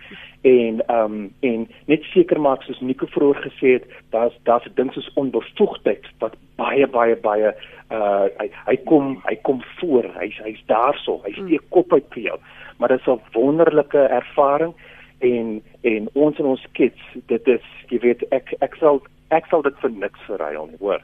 en 0.41 0.81
ehm 0.87 1.13
um, 1.13 1.33
en 1.39 1.67
net 1.85 2.03
seker 2.13 2.39
maak 2.41 2.61
soos 2.63 2.79
Nico 2.79 3.05
vroeër 3.05 3.41
gesê 3.49 3.73
het, 3.77 3.85
daar's 4.09 4.35
daar's 4.43 4.65
'n 4.65 4.75
ding 4.75 4.93
soos 4.93 5.09
onbevoegdheid 5.13 6.05
wat 6.19 6.35
baie 6.55 6.87
baie 6.87 7.15
baie 7.15 7.55
uh 7.91 8.27
hy 8.39 8.49
hy 8.65 8.77
kom 8.85 9.21
hy 9.23 9.35
kom 9.41 9.63
voor 9.79 10.05
hy's 10.19 10.37
hy's 10.43 10.63
daarso 10.65 11.21
hy 11.23 11.31
steek 11.31 11.63
mm. 11.63 11.69
kop 11.69 11.93
uit 11.93 12.07
vir 12.09 12.23
jou. 12.23 12.37
Maar 12.77 12.89
dit 12.89 12.99
is 12.99 13.07
'n 13.07 13.21
wonderlike 13.33 13.97
ervaring 13.97 14.73
en 15.19 15.63
en 15.81 16.09
ons 16.13 16.39
en 16.39 16.45
ons 16.45 16.65
kids 16.71 17.01
dit 17.25 17.47
is 17.47 17.65
jy 17.89 17.99
weet 17.99 18.23
ek 18.31 18.53
ek 18.59 18.75
sal 18.75 19.01
ek 19.29 19.45
sal 19.49 19.61
dit 19.61 19.75
vir 19.81 19.91
niks 19.91 20.19
verruil 20.27 20.67
nie 20.67 20.79
hoor. 20.79 21.01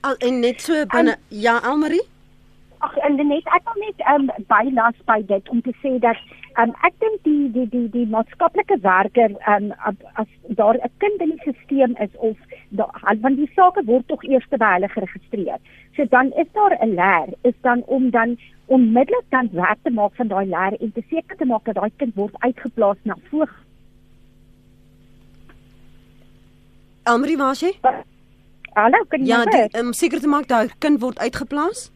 Al 0.00 0.16
en 0.18 0.40
net 0.40 0.60
so 0.60 0.86
binne 0.86 1.16
ja 1.28 1.58
Almarie 1.62 2.06
Ag 2.78 2.96
en 2.96 3.16
net 3.16 3.46
ek 3.56 3.64
wil 3.66 3.80
net 3.82 4.02
um 4.12 4.28
bylas 4.50 4.98
by 5.10 5.18
dit 5.26 5.48
om 5.48 5.62
te 5.62 5.72
sê 5.82 5.96
dat 6.02 6.18
um 6.62 6.74
ek 6.86 6.94
dink 7.02 7.24
die 7.26 7.48
die 7.54 7.66
die 7.72 7.88
die 7.94 8.06
maatskaplike 8.12 8.78
werker 8.84 9.34
um 9.54 9.72
as 10.22 10.28
daar 10.60 10.78
'n 10.78 10.92
kind 11.04 11.24
in 11.26 11.32
die 11.34 11.40
stelsel 11.42 11.96
is 12.06 12.14
of 12.28 12.36
daar 12.70 13.16
want 13.24 13.36
die 13.36 13.50
sake 13.56 13.82
word 13.90 14.06
tog 14.08 14.22
eers 14.24 14.46
by 14.50 14.72
hulle 14.74 14.88
geregistreer. 14.88 15.58
So 15.96 16.04
dan 16.04 16.32
is 16.32 16.46
daar 16.52 16.78
'n 16.80 16.94
leer 17.00 17.28
is 17.42 17.58
dan 17.62 17.82
om 17.86 18.10
dan 18.10 18.38
onmiddellik 18.66 19.26
dan 19.28 19.48
werk 19.52 19.78
te 19.82 19.90
maak 19.90 20.14
van 20.14 20.28
daai 20.28 20.46
leer 20.46 20.80
en 20.80 20.92
te 20.92 21.02
seker 21.10 21.36
te 21.36 21.44
maak 21.44 21.64
dat 21.64 21.74
daai 21.74 21.90
kind 21.96 22.14
word 22.14 22.34
uitgeplaas 22.38 23.00
na 23.02 23.16
voog. 23.30 23.52
Amri 27.02 27.36
Masie? 27.36 27.78
Hallo, 28.74 28.98
kan 29.08 29.20
jy 29.20 29.26
Ja, 29.26 29.44
die 29.44 29.78
um, 29.78 29.92
seker 29.92 30.20
te 30.20 30.28
maak 30.28 30.46
daai 30.46 30.68
kind 30.78 31.00
word 31.00 31.18
uitgeplaas? 31.18 31.90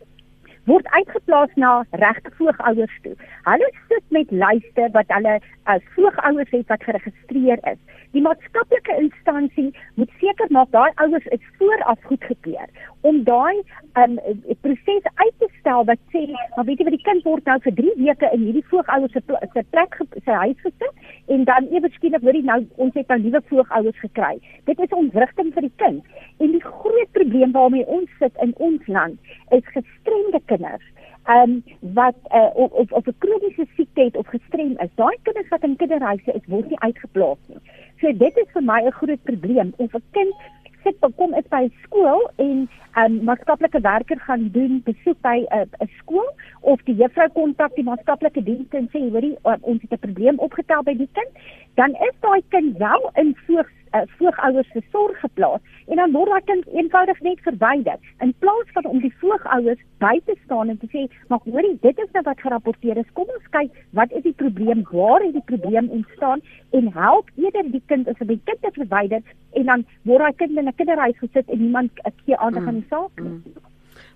Word 0.64 0.86
uitgeplaas 0.86 1.54
na 1.54 1.84
regte 1.90 2.30
voogouers 2.38 2.98
toe. 3.02 3.14
Hulle 3.48 3.70
sit 3.88 4.04
met 4.08 4.30
lyste 4.30 4.88
wat 4.92 5.10
hulle 5.16 5.38
as 5.64 5.82
voogouers 5.96 6.50
het 6.50 6.66
wat 6.66 6.84
geregistreer 6.84 7.58
is. 7.72 7.80
Die 8.12 8.20
maatskaplike 8.20 8.96
instansie 9.00 9.70
moet 9.96 10.10
seker 10.20 10.50
maak 10.52 10.68
daai 10.74 10.90
ouers 11.04 11.28
is 11.36 11.44
vooraf 11.58 12.00
goedgekeur 12.10 12.68
om 13.08 13.22
daai 13.24 13.62
um, 14.02 14.18
proses 14.60 15.06
uit 15.14 15.34
te 15.38 15.48
stel 15.58 15.86
wat 15.88 16.02
sê, 16.14 16.22
maar 16.56 16.66
weet 16.68 16.82
jy 16.82 16.86
wat 16.88 16.96
die 16.96 17.06
kind 17.08 17.24
word 17.26 17.48
nou 17.48 17.56
vir 17.64 17.74
3 17.80 17.94
weke 18.02 18.30
in 18.36 18.44
hierdie 18.46 18.64
voogouers 18.70 19.16
se 19.16 19.22
se 19.54 19.64
plek 19.74 19.96
sy 20.26 20.36
huis 20.44 20.60
gesit 20.66 21.32
en 21.36 21.46
dan 21.48 21.70
ewe 21.72 21.90
skielik 21.96 22.22
hoor 22.26 22.38
jy 22.38 22.44
nou 22.50 22.60
ons 22.86 23.00
het 23.00 23.08
nou 23.08 23.18
nuwe 23.24 23.42
voogouers 23.48 24.04
gekry. 24.04 24.34
Dit 24.70 24.80
is 24.86 24.96
ontwrigting 25.02 25.52
vir 25.56 25.68
die 25.68 25.76
kind. 25.82 26.16
En 26.38 26.52
die 26.54 26.64
groot 26.64 27.12
probleem 27.16 27.56
waarmee 27.56 27.88
ons 27.98 28.10
sit 28.20 28.44
in 28.44 28.54
ons 28.68 28.86
land 28.86 29.34
is 29.56 29.74
gestremde 29.74 30.40
kinders. 30.52 30.84
Ehm 31.24 31.50
um, 31.50 31.62
wat 31.94 32.14
uh, 32.34 32.50
of 32.54 32.90
of, 32.90 33.06
'n 33.06 33.14
kroniese 33.18 33.66
siekte 33.76 34.02
het 34.02 34.16
of 34.16 34.26
gestrem 34.26 34.74
is. 34.78 34.94
Daai 34.94 35.16
kinders 35.22 35.48
wat 35.48 35.62
in 35.62 35.76
kinderhuise 35.76 36.32
is, 36.32 36.46
word 36.46 36.68
nie 36.68 36.80
uitgeplaas 36.80 37.38
nie. 37.46 37.60
So 38.00 38.12
dit 38.12 38.36
is 38.36 38.50
vir 38.52 38.62
my 38.62 38.80
'n 38.82 38.90
groot 38.90 39.22
probleem 39.22 39.72
of 39.76 39.94
'n 39.94 40.02
kind 40.10 40.34
sit 40.82 40.98
kom 41.16 41.34
is 41.34 41.46
by 41.50 41.70
skool 41.82 42.30
en 42.36 42.68
'n 42.68 42.68
um, 43.02 43.24
maatskaplike 43.24 43.80
werker 43.80 44.18
gaan 44.20 44.48
doen 44.52 44.82
besoek 44.84 45.20
by 45.20 45.38
'n 45.38 45.68
uh, 45.80 45.86
skool 45.98 46.28
of 46.60 46.82
die 46.82 46.94
juffrou 46.94 47.28
kontak 47.28 47.74
die 47.74 47.84
maatskaplike 47.84 48.42
dienste 48.42 48.76
en 48.76 48.88
sê 48.92 48.98
hoorie 49.10 49.36
uh, 49.44 49.56
ons 49.60 49.82
het 49.82 49.92
'n 49.92 50.04
probleem 50.06 50.38
opgetel 50.38 50.82
by 50.82 50.94
die 50.94 51.08
kind 51.12 51.32
dan 51.74 51.90
is 51.90 52.16
daai 52.20 52.42
kind 52.48 52.76
wel 52.78 53.10
in 53.14 53.36
voog 53.46 53.68
uh, 53.94 54.02
voogouers 54.18 54.68
se 54.72 54.82
sorg 54.90 55.20
geplaas 55.20 55.60
en 55.86 55.96
dan 55.96 56.12
word 56.12 56.30
daai 56.30 56.46
kind 56.50 56.68
eenvoudig 56.80 57.20
net 57.20 57.40
verwyder 57.46 57.98
in 58.26 58.34
plaas 58.44 58.72
van 58.76 58.88
om 58.92 59.00
die 59.04 59.14
voogouers 59.20 59.82
by 60.04 60.14
te 60.26 60.36
staan 60.44 60.72
en 60.72 60.78
te 60.78 60.90
sê 60.94 61.06
maar 61.28 61.42
hoorie 61.44 61.76
dit 61.86 61.98
is 62.04 62.12
nou 62.12 62.24
wat 62.28 62.40
gerapporteer 62.40 63.00
is. 63.02 63.12
Kom 63.18 63.30
ons 63.36 63.50
kyk 63.56 63.82
wat 63.98 64.12
is 64.18 64.26
die 64.28 64.36
probleem 64.44 64.84
waar 64.90 65.24
het 65.24 65.36
die 65.38 65.48
probleem 65.50 65.90
ontstaan 65.98 66.44
en 66.78 66.92
help 66.96 67.30
eerder 67.36 67.70
die 67.72 67.82
kind 67.86 68.08
as 68.08 68.20
'n 68.20 68.40
kind 68.46 68.62
te 68.62 68.70
verwyder. 68.78 69.22
En 69.52 69.66
dan 69.66 69.84
word 70.02 70.24
daai 70.24 70.36
kind 70.36 70.58
in 70.58 70.68
'n 70.68 70.78
kinderhuis 70.80 71.18
gesit 71.18 71.50
en 71.50 71.58
niemand 71.58 71.90
gee 72.24 72.36
aandag 72.36 72.66
aan 72.66 72.80
die 72.80 72.90
saak 72.90 73.20
nie. 73.20 73.28
Mm. 73.28 73.71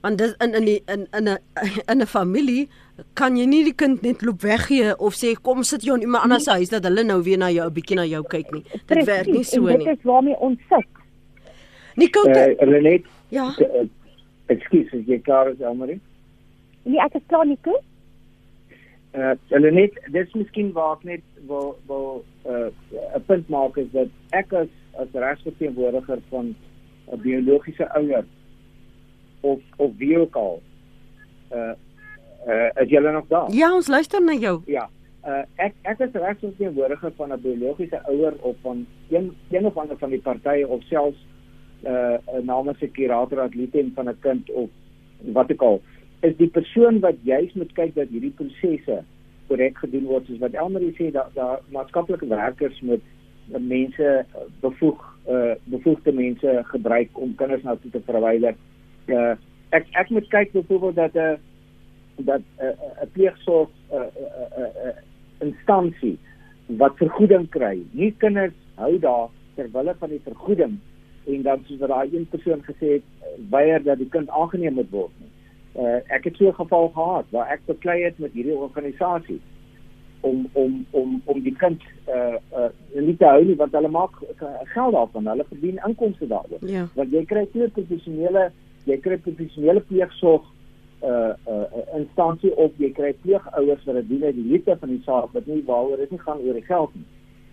Want 0.06 0.18
dis 0.22 0.34
in 0.44 0.54
in 0.54 0.66
die 0.70 0.80
in 0.94 1.06
in 1.18 1.28
'n 1.28 1.38
in 1.92 2.02
'n 2.02 2.06
familie 2.06 2.68
kan 3.14 3.36
jy 3.36 3.46
nie 3.46 3.64
die 3.64 3.74
kind 3.82 4.02
net 4.02 4.22
loop 4.22 4.42
weggee 4.42 4.94
of 4.98 5.14
sê 5.20 5.34
kom 5.48 5.62
sit 5.62 5.82
jy 5.86 5.94
in 5.94 6.06
iemand 6.06 6.24
anders 6.24 6.44
se 6.44 6.58
huis 6.58 6.70
dat 6.74 6.84
hulle 6.88 7.04
nou 7.04 7.22
weer 7.22 7.38
na 7.38 7.50
jou 7.50 7.66
'n 7.66 7.74
bietjie 7.78 7.96
na 7.96 8.04
jou 8.04 8.22
kyk 8.34 8.52
nie. 8.52 8.62
Dit 8.62 8.86
Precies, 8.86 9.06
werk 9.06 9.26
nie 9.26 9.44
so 9.44 9.60
nie. 9.60 9.84
Dit 9.84 9.98
is 9.98 10.04
waarmee 10.04 10.38
ons 10.38 10.58
sit. 10.68 10.88
Nico, 11.96 12.20
uh, 12.28 12.54
Renet. 12.58 13.04
Ja. 13.28 13.54
Uh, 13.58 13.88
Ekskuus, 14.46 14.92
is 14.92 15.06
jy 15.06 15.18
klaar 15.18 15.48
as 15.48 15.60
Elmarie? 15.60 16.00
Nee, 16.84 17.00
ek 17.00 17.14
is 17.14 17.22
klaar 17.26 17.46
Nico. 17.46 17.80
Uh, 19.16 19.34
Renet, 19.48 19.98
dis 20.12 20.32
miskien 20.34 20.72
waar 20.72 20.96
ek 20.96 21.04
net 21.04 21.24
wil 21.48 21.78
wil 21.88 22.24
'n 22.44 22.70
uh, 23.14 23.20
punt 23.26 23.48
maak 23.48 23.76
is 23.76 23.90
dat 23.92 24.08
ek 24.30 24.52
as 24.52 24.68
as 25.00 25.08
regsverteenwoordiger 25.12 26.20
van 26.30 26.54
'n 27.12 27.20
biologiese 27.22 27.88
ouer 27.96 28.24
of 29.52 29.60
of 29.76 29.96
wie 30.02 30.18
ook 30.18 30.36
al 30.36 30.60
uh 31.52 31.74
uh 32.46 32.82
is 32.82 32.90
julle 32.90 33.12
nog 33.12 33.26
daar? 33.28 33.50
Ja, 33.52 33.74
ons 33.74 33.88
luister 33.88 34.22
na 34.22 34.34
jou. 34.34 34.60
Ja. 34.66 34.88
Uh 35.26 35.42
ek 35.56 35.74
ek 35.82 36.02
is 36.06 36.12
regsverteenwoordiger 36.12 37.12
van 37.16 37.32
'n 37.32 37.40
biologiese 37.40 38.00
ouer 38.06 38.34
of 38.40 38.56
van 38.62 38.86
een 39.10 39.32
een 39.50 39.66
of 39.66 39.76
ander 39.76 39.98
van 39.98 40.10
die 40.10 40.20
partye 40.20 40.68
of 40.68 40.82
selfs 40.82 41.26
uh 41.82 42.18
namens 42.42 42.80
'n 42.80 42.90
kurator 42.92 43.40
atleet 43.40 43.94
van 43.94 44.08
'n 44.08 44.18
kind 44.20 44.50
of 44.50 44.68
wat 45.32 45.52
ook 45.52 45.62
al. 45.62 45.82
Is 46.20 46.36
die 46.36 46.48
persoon 46.48 47.00
wat 47.00 47.16
juis 47.22 47.52
moet 47.52 47.72
kyk 47.72 47.94
dat 47.94 48.08
hierdie 48.08 48.34
prosesse 48.36 49.02
korrek 49.46 49.78
gedoen 49.78 50.04
word 50.04 50.26
soos 50.26 50.38
wat 50.38 50.54
Elmarie 50.54 50.94
sê 50.98 51.10
dat 51.12 51.34
daar 51.34 51.60
maatskaplike 51.70 52.26
werkers 52.26 52.80
moet 52.80 53.02
mense 53.58 54.24
bevoeg 54.60 55.02
uh 55.28 55.54
bevoegde 55.64 56.12
mense 56.12 56.62
gebruik 56.64 57.08
om 57.12 57.34
kinders 57.34 57.62
nou 57.62 57.78
toe 57.82 57.90
te 57.90 58.00
verwyder. 58.06 58.54
Uh 59.08 59.34
ek 59.70 59.86
ek 59.92 60.10
moet 60.10 60.28
kyk 60.28 60.52
byvoorbeeld 60.52 60.94
dat 60.94 61.14
'n 61.14 61.18
uh, 61.18 61.36
dat 62.16 62.40
'n 62.40 62.64
uh, 62.64 62.68
'n 62.68 63.02
uh, 63.02 63.08
pleegsorg 63.12 63.68
'n 63.90 63.94
uh, 63.94 64.00
'n 64.00 64.60
uh, 64.60 64.64
uh, 64.64 64.86
uh, 64.86 64.96
instansie 65.38 66.18
wat 66.66 66.96
vergoeding 66.96 67.48
kry. 67.48 67.82
Nie 67.90 68.14
kinders 68.18 68.54
hou 68.74 68.98
daar 68.98 69.28
ter 69.54 69.68
wille 69.72 69.94
van 69.98 70.08
die 70.08 70.20
vergoeding 70.24 70.78
en 71.26 71.42
dan 71.42 71.64
soos 71.66 71.78
wat 71.78 71.88
daai 71.88 72.08
een 72.12 72.28
persoon 72.30 72.62
gesê 72.62 72.92
het, 72.98 73.02
weier 73.50 73.82
dat 73.82 73.98
die 73.98 74.08
kind 74.08 74.30
aangeneem 74.30 74.74
moet 74.74 74.90
word 74.90 75.12
nie. 75.20 75.32
Uh 75.82 76.00
ek 76.16 76.24
het 76.24 76.36
so 76.36 76.48
'n 76.48 76.60
geval 76.62 76.88
gehad 76.88 77.26
waar 77.30 77.48
ek 77.52 77.66
beklei 77.66 78.02
het 78.02 78.18
met 78.18 78.32
hierdie 78.32 78.56
organisasie 78.56 79.40
om 80.20 80.48
om 80.52 80.86
om 80.90 81.22
om 81.24 81.42
die 81.42 81.56
kind 81.56 81.82
uh 82.08 82.36
uh 82.52 82.70
nie 82.94 83.16
te 83.16 83.24
hou 83.24 83.44
nie 83.44 83.56
want 83.56 83.72
hulle 83.72 83.88
maak 83.88 84.14
geld 84.64 84.92
daarvan. 84.92 85.26
Hulle 85.26 85.44
verdien 85.48 85.80
inkomste 85.86 86.26
daaroor. 86.26 86.58
Ja. 86.60 86.88
Want 86.94 87.10
jy 87.10 87.24
kry 87.24 87.46
twee 87.52 87.68
professionele 87.68 88.50
jy 88.86 88.98
kry 89.04 89.18
professionele 89.22 89.82
pleegsorg 89.88 90.46
uh 91.06 91.34
uh 91.52 91.82
instansie 91.98 92.52
of 92.56 92.76
jy 92.82 92.90
kry 92.96 93.12
pleegouers 93.22 93.84
wat 93.88 93.98
dit 94.00 94.08
doen 94.08 94.24
uit 94.24 94.36
die 94.38 94.48
liefde 94.52 94.76
van 94.80 94.94
die 94.94 95.02
saak 95.04 95.34
wat 95.34 95.46
nie 95.50 95.62
waaroor 95.66 96.00
dit 96.02 96.14
nie 96.14 96.22
gaan 96.22 96.42
oor 96.44 96.58
die 96.58 96.68
geld 96.68 96.94
nie. 96.94 97.06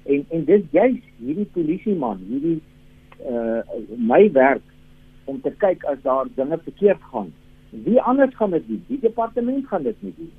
En 0.06 0.26
en 0.38 0.46
dis 0.46 0.70
juist 0.72 1.10
hierdie 1.20 1.50
polisie 1.56 1.96
man, 1.96 2.22
hierdie 2.30 2.60
uh 3.30 3.62
my 3.98 4.24
werk 4.38 4.64
om 5.26 5.42
te 5.42 5.52
kyk 5.64 5.84
as 5.92 6.02
daar 6.04 6.30
dinge 6.36 6.60
verkeerd 6.64 7.04
gaan. 7.12 7.34
Wie 7.70 8.00
anders 8.02 8.36
gaan 8.36 8.52
dit 8.52 8.68
doen? 8.68 8.84
Die 8.88 9.00
departement 9.00 9.68
gaan 9.68 9.84
dit 9.84 10.02
nie 10.02 10.14
doen. 10.18 10.32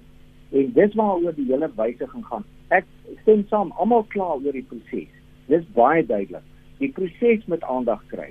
En 0.54 0.72
dis 0.72 0.94
waaroor 0.94 1.34
die 1.34 1.46
hele 1.48 1.70
wysiging 1.76 2.26
gaan. 2.26 2.44
Ek 2.68 2.86
stem 3.22 3.44
saam, 3.50 3.72
almal 3.80 4.04
kla 4.14 4.36
oor 4.36 4.54
die 4.54 4.66
proses. 4.68 5.10
Dis 5.50 5.64
baie 5.76 6.04
duidelik. 6.06 6.44
Die 6.78 6.92
proses 6.92 7.46
moet 7.50 7.64
aandag 7.68 8.04
kry. 8.12 8.30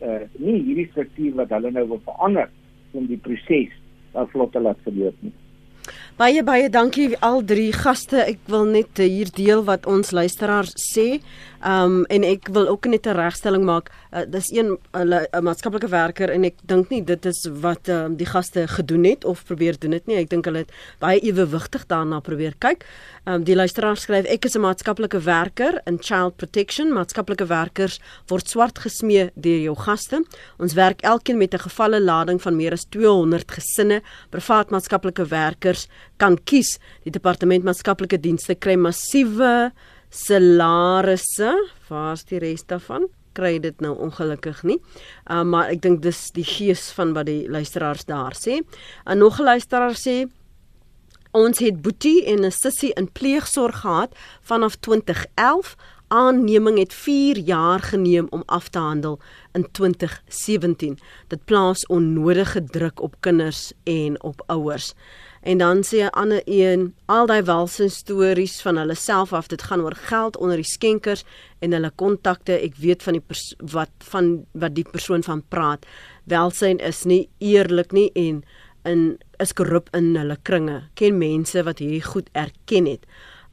Uh 0.00 0.24
nie 0.40 0.56
hierdie 0.64 0.88
struktuur 0.90 1.34
wat 1.42 1.52
hulle 1.52 1.70
nou 1.76 1.86
wil 1.92 2.02
verander 2.06 2.48
om 2.96 3.06
die 3.06 3.20
proses 3.20 3.72
uh, 4.14 4.24
vlot 4.32 4.52
te 4.54 4.62
laat 4.62 4.80
verloop 4.86 5.24
nie. 5.24 5.32
Baie 6.20 6.42
baie 6.44 6.66
dankie 6.68 7.14
al 7.24 7.38
drie 7.48 7.70
gaste. 7.72 8.18
Ek 8.28 8.42
wil 8.52 8.66
net 8.68 9.00
hier 9.00 9.30
deel 9.32 9.62
wat 9.64 9.86
ons 9.88 10.10
luisteraars 10.12 10.74
sê. 10.76 11.22
Um 11.64 12.02
en 12.12 12.24
ek 12.24 12.48
wil 12.52 12.68
ook 12.68 12.86
net 12.88 13.06
'n 13.06 13.16
regstelling 13.16 13.64
maak. 13.64 13.88
Uh, 14.12 14.24
dis 14.28 14.50
een 14.52 14.76
'n 14.92 15.28
maatskaplike 15.42 15.88
werker 15.88 16.30
en 16.30 16.44
ek 16.44 16.54
dink 16.66 16.90
nie 16.90 17.04
dit 17.04 17.26
is 17.26 17.48
wat 17.60 17.88
um, 17.88 18.16
die 18.16 18.26
gaste 18.26 18.68
gedoen 18.68 19.04
het 19.04 19.24
of 19.24 19.44
probeer 19.44 19.78
doen 19.78 19.90
dit 19.90 20.06
nie. 20.06 20.16
Ek 20.16 20.28
dink 20.28 20.44
hulle 20.44 20.58
het 20.58 20.70
baie 20.98 21.20
ewewigtig 21.20 21.86
daarna 21.86 22.20
probeer 22.20 22.54
kyk. 22.58 22.84
Um 23.26 23.44
die 23.44 23.56
luisteraar 23.56 23.96
skryf 23.96 24.26
ek 24.26 24.44
is 24.44 24.56
'n 24.56 24.60
maatskaplike 24.60 25.20
werker 25.24 25.80
in 25.86 25.98
child 26.00 26.36
protection. 26.36 26.92
Maatskaplike 26.92 27.46
werkers 27.46 27.98
word 28.28 28.48
swart 28.48 28.78
gesmee 28.78 29.30
deur 29.36 29.60
jou 29.60 29.76
gaste. 29.76 30.24
Ons 30.58 30.74
werk 30.74 31.00
elkeen 31.00 31.38
met 31.38 31.54
'n 31.54 31.58
gevalle 31.58 32.00
lading 32.00 32.42
van 32.42 32.56
meer 32.56 32.72
as 32.72 32.84
200 32.90 33.50
gesinne. 33.50 34.02
Privaat 34.30 34.70
maatskaplike 34.70 35.26
werkers 35.26 35.88
kan 36.20 36.36
kies. 36.44 36.76
Die 37.06 37.12
departement 37.14 37.64
maatskaplike 37.66 38.20
dienste 38.20 38.56
kry 38.58 38.76
massiewe 38.76 39.70
salarisse. 40.10 41.54
Waar's 41.88 42.26
die 42.28 42.40
res 42.42 42.66
daarvan? 42.68 43.08
Kry 43.38 43.58
dit 43.62 43.80
nou 43.80 43.94
ongelukkig 44.02 44.64
nie. 44.66 44.80
Uh, 45.30 45.44
maar 45.46 45.70
ek 45.70 45.82
dink 45.86 46.02
dis 46.04 46.28
die 46.36 46.46
gees 46.46 46.90
van 46.96 47.14
wat 47.16 47.30
die 47.30 47.46
luisteraars 47.50 48.04
daar 48.10 48.36
sê. 48.36 48.60
En 49.06 49.18
nog 49.18 49.40
'n 49.40 49.44
luisteraar 49.44 49.96
sê 49.96 50.26
ons 51.32 51.58
het 51.58 51.82
boetie 51.82 52.26
en 52.26 52.44
'n 52.44 52.50
sussie 52.50 52.92
in 52.96 53.12
pleegsorg 53.12 53.80
gehad 53.80 54.10
vanaf 54.42 54.76
2011 54.76 55.76
aanneming 56.10 56.78
het 56.78 56.94
4 56.94 57.38
jaar 57.38 57.80
geneem 57.80 58.26
om 58.30 58.42
af 58.46 58.68
te 58.68 58.78
handel 58.78 59.20
in 59.52 59.70
2017. 59.70 60.98
Dit 61.28 61.44
plaas 61.44 61.86
onnodige 61.86 62.64
druk 62.64 63.00
op 63.00 63.14
kinders 63.20 63.72
en 63.84 64.22
op 64.22 64.42
ouers. 64.46 64.94
En 65.40 65.58
dan 65.58 65.82
sê 65.82 66.04
'n 66.04 66.10
ander 66.10 66.42
een, 66.44 66.94
al 67.06 67.26
daai 67.26 67.42
walse 67.42 67.88
stories 67.88 68.60
van 68.62 68.76
hulle 68.76 68.94
self 68.94 69.32
af, 69.32 69.46
dit 69.46 69.62
gaan 69.62 69.80
oor 69.80 69.94
geld 69.94 70.36
onder 70.36 70.56
die 70.56 70.64
skenkers 70.64 71.24
en 71.58 71.72
hulle 71.72 71.90
kontakte. 71.94 72.52
Ek 72.52 72.76
weet 72.76 73.02
van 73.02 73.12
die 73.12 73.24
wat 73.58 73.90
van 73.98 74.46
wat 74.52 74.74
die 74.74 74.84
persoon 74.90 75.22
van 75.22 75.42
praat. 75.48 75.86
Welsyn 76.24 76.78
is 76.78 77.04
nie 77.04 77.28
eerlik 77.38 77.92
nie 77.92 78.10
en 78.14 78.44
in 78.84 79.18
is 79.38 79.52
korrup 79.52 79.88
in 79.96 80.16
hulle 80.16 80.36
kringe. 80.42 80.82
Ken 80.94 81.18
mense 81.18 81.62
wat 81.62 81.78
hierdie 81.78 82.04
goed 82.04 82.28
erken 82.32 82.86
het. 82.86 83.06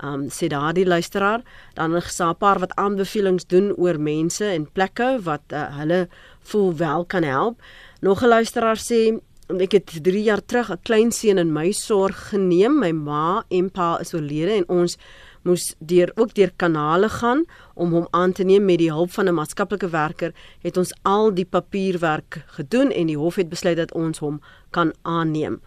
Um 0.04 0.28
sê 0.30 0.48
daardie 0.48 0.86
luisteraar, 0.86 1.42
dan 1.74 1.96
is 1.96 2.20
'n 2.22 2.36
paar 2.38 2.60
wat 2.60 2.76
aanbevelings 2.76 3.46
doen 3.46 3.74
oor 3.78 4.00
mense 4.00 4.46
en 4.46 4.72
plekke 4.72 5.20
wat 5.24 5.42
uh, 5.54 5.78
hulle 5.78 6.08
voel 6.40 6.76
wel 6.76 7.06
kan 7.06 7.24
help. 7.24 7.62
Nog 8.02 8.22
'n 8.22 8.28
luisteraar 8.28 8.78
sê 8.78 9.20
ek 9.48 9.78
het 9.78 9.92
3 10.04 10.24
jaar 10.24 10.42
terug 10.44 10.70
'n 10.72 10.82
klein 10.84 11.12
seun 11.12 11.38
in 11.38 11.54
my 11.54 11.72
sorg 11.72 12.30
geneem. 12.30 12.80
My 12.80 12.92
ma 12.92 13.44
en 13.50 13.72
pa 13.72 13.98
is 14.00 14.14
oorlede 14.14 14.52
en 14.52 14.68
ons 14.68 14.98
moes 15.44 15.76
deur 15.80 16.12
ook 16.16 16.34
deur 16.34 16.52
kanale 16.56 17.10
gaan 17.10 17.46
om 17.74 17.92
hom 17.92 18.08
aan 18.12 18.32
te 18.32 18.44
neem 18.44 18.66
met 18.66 18.78
die 18.78 18.92
hulp 18.92 19.12
van 19.12 19.28
'n 19.28 19.34
maatskaplike 19.34 19.90
werker. 19.90 20.34
Het 20.62 20.78
ons 20.78 20.94
al 21.04 21.34
die 21.34 21.46
papierwerk 21.46 22.44
gedoen 22.48 22.92
en 22.92 23.08
die 23.08 23.18
hof 23.18 23.36
het 23.36 23.50
besluit 23.50 23.78
dat 23.78 23.94
ons 23.94 24.20
hom 24.20 24.42
kan 24.72 24.94
aanneem. 25.02 25.62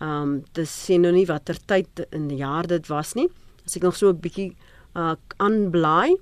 Um 0.00 0.44
dis 0.52 0.84
sien 0.84 1.00
nou 1.00 1.12
nie 1.12 1.26
watter 1.26 1.56
tyd 1.66 2.06
in 2.10 2.28
die 2.28 2.36
jaar 2.38 2.66
dit 2.66 2.86
was 2.86 3.14
nie. 3.14 3.28
As 3.66 3.76
ek 3.76 3.82
nog 3.82 3.96
so 3.96 4.08
'n 4.10 4.20
bietjie 4.20 4.54
uh 4.94 5.14
aanbly 5.36 6.16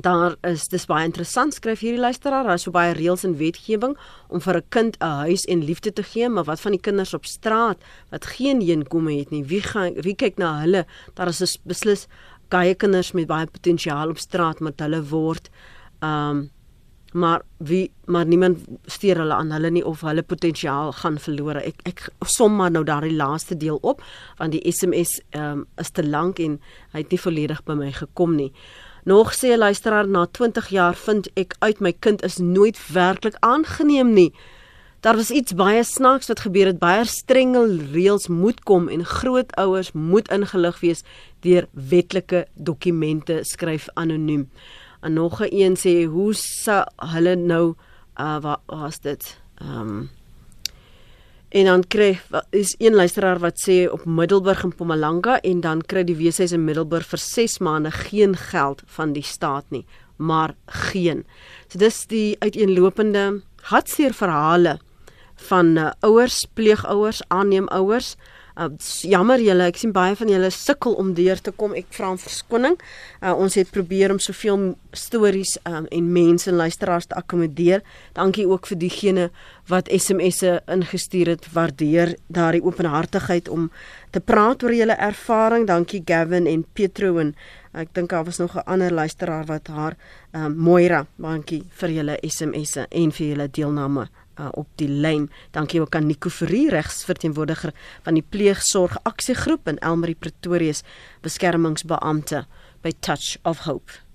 Daar 0.00 0.36
is 0.46 0.68
dis 0.70 0.86
baie 0.86 1.06
interessant 1.08 1.56
skryf 1.56 1.80
hierdie 1.82 2.00
luisteraar, 2.00 2.46
daar 2.46 2.54
is 2.54 2.62
so 2.68 2.70
baie 2.70 2.92
reëls 2.94 3.24
en 3.26 3.34
wetgewing 3.40 3.96
om 4.28 4.40
vir 4.40 4.56
'n 4.56 4.68
kind 4.68 4.96
'n 5.00 5.26
huis 5.26 5.44
en 5.44 5.64
liefde 5.64 5.92
te 5.92 6.02
gee, 6.02 6.28
maar 6.28 6.44
wat 6.44 6.60
van 6.60 6.72
die 6.72 6.80
kinders 6.80 7.14
op 7.14 7.26
straat 7.26 7.78
wat 8.10 8.26
geen 8.26 8.60
heenkome 8.60 9.18
het 9.18 9.30
nie? 9.30 9.44
Wie 9.44 9.62
gaan 9.62 9.94
wie 9.94 10.14
kyk 10.14 10.38
na 10.38 10.60
hulle? 10.60 10.86
Daar 11.14 11.28
is 11.28 11.58
beslis 11.64 12.06
baie 12.48 12.74
kinders 12.74 13.12
met 13.12 13.26
baie 13.26 13.46
potensiaal 13.46 14.08
op 14.08 14.18
straat 14.18 14.60
met 14.60 14.80
hulle 14.80 15.02
word 15.02 15.50
ehm 16.00 16.30
um, 16.30 16.50
maar 17.12 17.42
wie 17.56 17.90
maar 18.04 18.26
niemand 18.26 18.58
steur 18.84 19.16
hulle 19.16 19.34
aan 19.34 19.52
hulle 19.52 19.70
nie 19.70 19.84
of 19.84 20.00
hulle 20.00 20.22
potensiaal 20.22 20.92
gaan 20.92 21.18
verlore. 21.18 21.62
Ek 21.64 21.80
ek 21.88 22.08
som 22.26 22.56
maar 22.56 22.70
nou 22.70 22.84
daardie 22.84 23.16
laaste 23.16 23.56
deel 23.56 23.78
op 23.80 24.02
want 24.36 24.52
die 24.52 24.72
SMS 24.72 25.20
ehm 25.30 25.58
um, 25.58 25.66
is 25.76 25.90
te 25.90 26.04
lank 26.06 26.38
en 26.38 26.60
hy 26.92 26.98
het 26.98 27.10
nie 27.10 27.20
volledig 27.20 27.64
by 27.64 27.74
my 27.74 27.92
gekom 27.92 28.36
nie. 28.36 28.52
Nog 29.04 29.34
sê 29.34 29.48
'n 29.52 29.58
luisteraar 29.58 30.08
na 30.08 30.26
20 30.26 30.68
jaar 30.68 30.94
vind 30.94 31.28
ek 31.34 31.54
uit 31.58 31.80
my 31.80 31.92
kind 31.92 32.22
is 32.22 32.38
nooit 32.38 32.78
werklik 32.92 33.36
aangeneem 33.40 34.12
nie. 34.12 34.32
Daar 35.00 35.16
was 35.16 35.30
iets 35.30 35.54
baie 35.54 35.84
snaaks 35.84 36.26
wat 36.26 36.40
gebeur 36.40 36.66
het. 36.66 36.78
Baie 36.78 37.04
strenge 37.04 37.62
reëls 37.92 38.28
moet 38.28 38.60
kom 38.66 38.88
en 38.88 39.04
grootouers 39.04 39.92
moet 39.92 40.28
ingelig 40.28 40.80
wees 40.80 41.02
deur 41.40 41.68
wetlike 41.70 42.46
dokumente 42.54 43.38
skryf 43.42 43.88
anoniem. 43.94 44.50
En 45.00 45.12
nog 45.12 45.40
'n 45.40 45.48
een 45.50 45.76
sê 45.76 46.10
hoe 46.10 46.34
sou 46.34 46.84
hulle 46.96 47.36
nou 47.36 47.74
uh 48.16 48.40
wat 48.40 48.60
was 48.66 49.00
dit? 49.00 49.40
Ehm 49.54 49.80
um, 49.80 50.10
En 51.48 51.64
dan 51.64 51.84
kry 51.86 52.20
is 52.50 52.74
een 52.78 52.94
luisteraar 52.94 53.38
wat 53.40 53.56
sê 53.64 53.86
op 53.88 54.04
Middelburg 54.04 54.62
in 54.62 54.68
Mpumalanga 54.68 55.38
en 55.40 55.60
dan 55.64 55.80
kry 55.80 56.02
die 56.04 56.16
weeshuis 56.18 56.52
in 56.52 56.66
Middelburg 56.66 57.08
vir 57.08 57.22
6 57.22 57.58
maande 57.64 57.90
geen 57.90 58.36
geld 58.36 58.82
van 58.98 59.14
die 59.16 59.24
staat 59.24 59.64
nie, 59.72 59.86
maar 60.16 60.52
geen. 60.66 61.24
So 61.72 61.80
dis 61.80 62.04
die 62.10 62.36
uiteenlopende 62.44 63.40
hartseer 63.70 64.12
verhale 64.12 64.76
van 65.48 65.76
uh, 65.78 65.90
ouers, 66.04 66.44
pleegouers, 66.54 67.22
aanneemouers 67.28 68.16
Uh, 68.58 68.72
jammer 69.06 69.38
julle, 69.38 69.68
ek 69.70 69.76
sien 69.78 69.92
baie 69.94 70.16
van 70.18 70.30
julle 70.32 70.48
sukkel 70.50 70.96
om 70.98 71.12
deur 71.14 71.38
te 71.38 71.52
kom. 71.54 71.76
Ek 71.78 71.92
vra 71.94 72.10
om 72.10 72.18
verskoning. 72.18 72.74
Uh, 73.20 73.30
ons 73.30 73.54
het 73.54 73.70
probeer 73.70 74.10
om 74.10 74.18
soveel 74.18 74.72
stories 74.98 75.54
um, 75.62 75.86
en 75.94 76.08
mense 76.12 76.50
en 76.50 76.58
luisteraars 76.58 77.06
te 77.06 77.14
akkommodeer. 77.20 77.84
Dankie 78.18 78.48
ook 78.50 78.66
vir 78.66 78.80
diegene 78.82 79.28
wat 79.70 79.92
SMS'e 79.94 80.58
ingestuur 80.74 81.36
het. 81.36 81.46
Waardeer 81.54 82.16
daardie 82.26 82.64
openhartigheid 82.66 83.46
om 83.48 83.70
te 84.10 84.18
praat 84.18 84.66
oor 84.66 84.74
julle 84.74 84.98
ervaring. 84.98 85.68
Dankie 85.70 86.02
Gavin 86.02 86.50
en 86.50 86.66
Petro 86.74 87.14
en 87.22 87.36
ek 87.78 87.92
dink 87.94 88.10
daar 88.10 88.24
was 88.26 88.42
nog 88.42 88.56
'n 88.56 88.66
ander 88.66 88.90
luisteraar 88.90 89.46
wat 89.46 89.68
haar 89.68 89.94
um, 90.32 90.56
Moira, 90.56 91.06
dankie 91.16 91.62
vir 91.70 91.90
julle 91.90 92.18
SMS'e 92.22 92.86
en 92.90 93.12
vir 93.12 93.26
julle 93.26 93.48
deelname 93.48 94.08
uh, 94.38 94.48
op 94.52 94.68
die 94.80 94.88
lyn. 94.88 95.28
Dankie 95.50 95.80
ook 95.80 95.94
aan 95.94 96.06
Nico 96.06 96.30
Ferrie, 96.30 96.70
regsverteenwoordiger 96.70 97.74
van 98.02 98.14
die 98.14 98.24
pleegsorg 98.28 98.98
aksiegroep 99.02 99.68
in 99.68 99.78
Elmarie 99.78 100.18
Pretoria 100.18 100.72
se 100.72 100.84
beskermingsbeampte 101.22 102.46
by 102.82 102.92
Touch 103.00 103.36
of 103.42 103.58
Hope. 103.66 104.07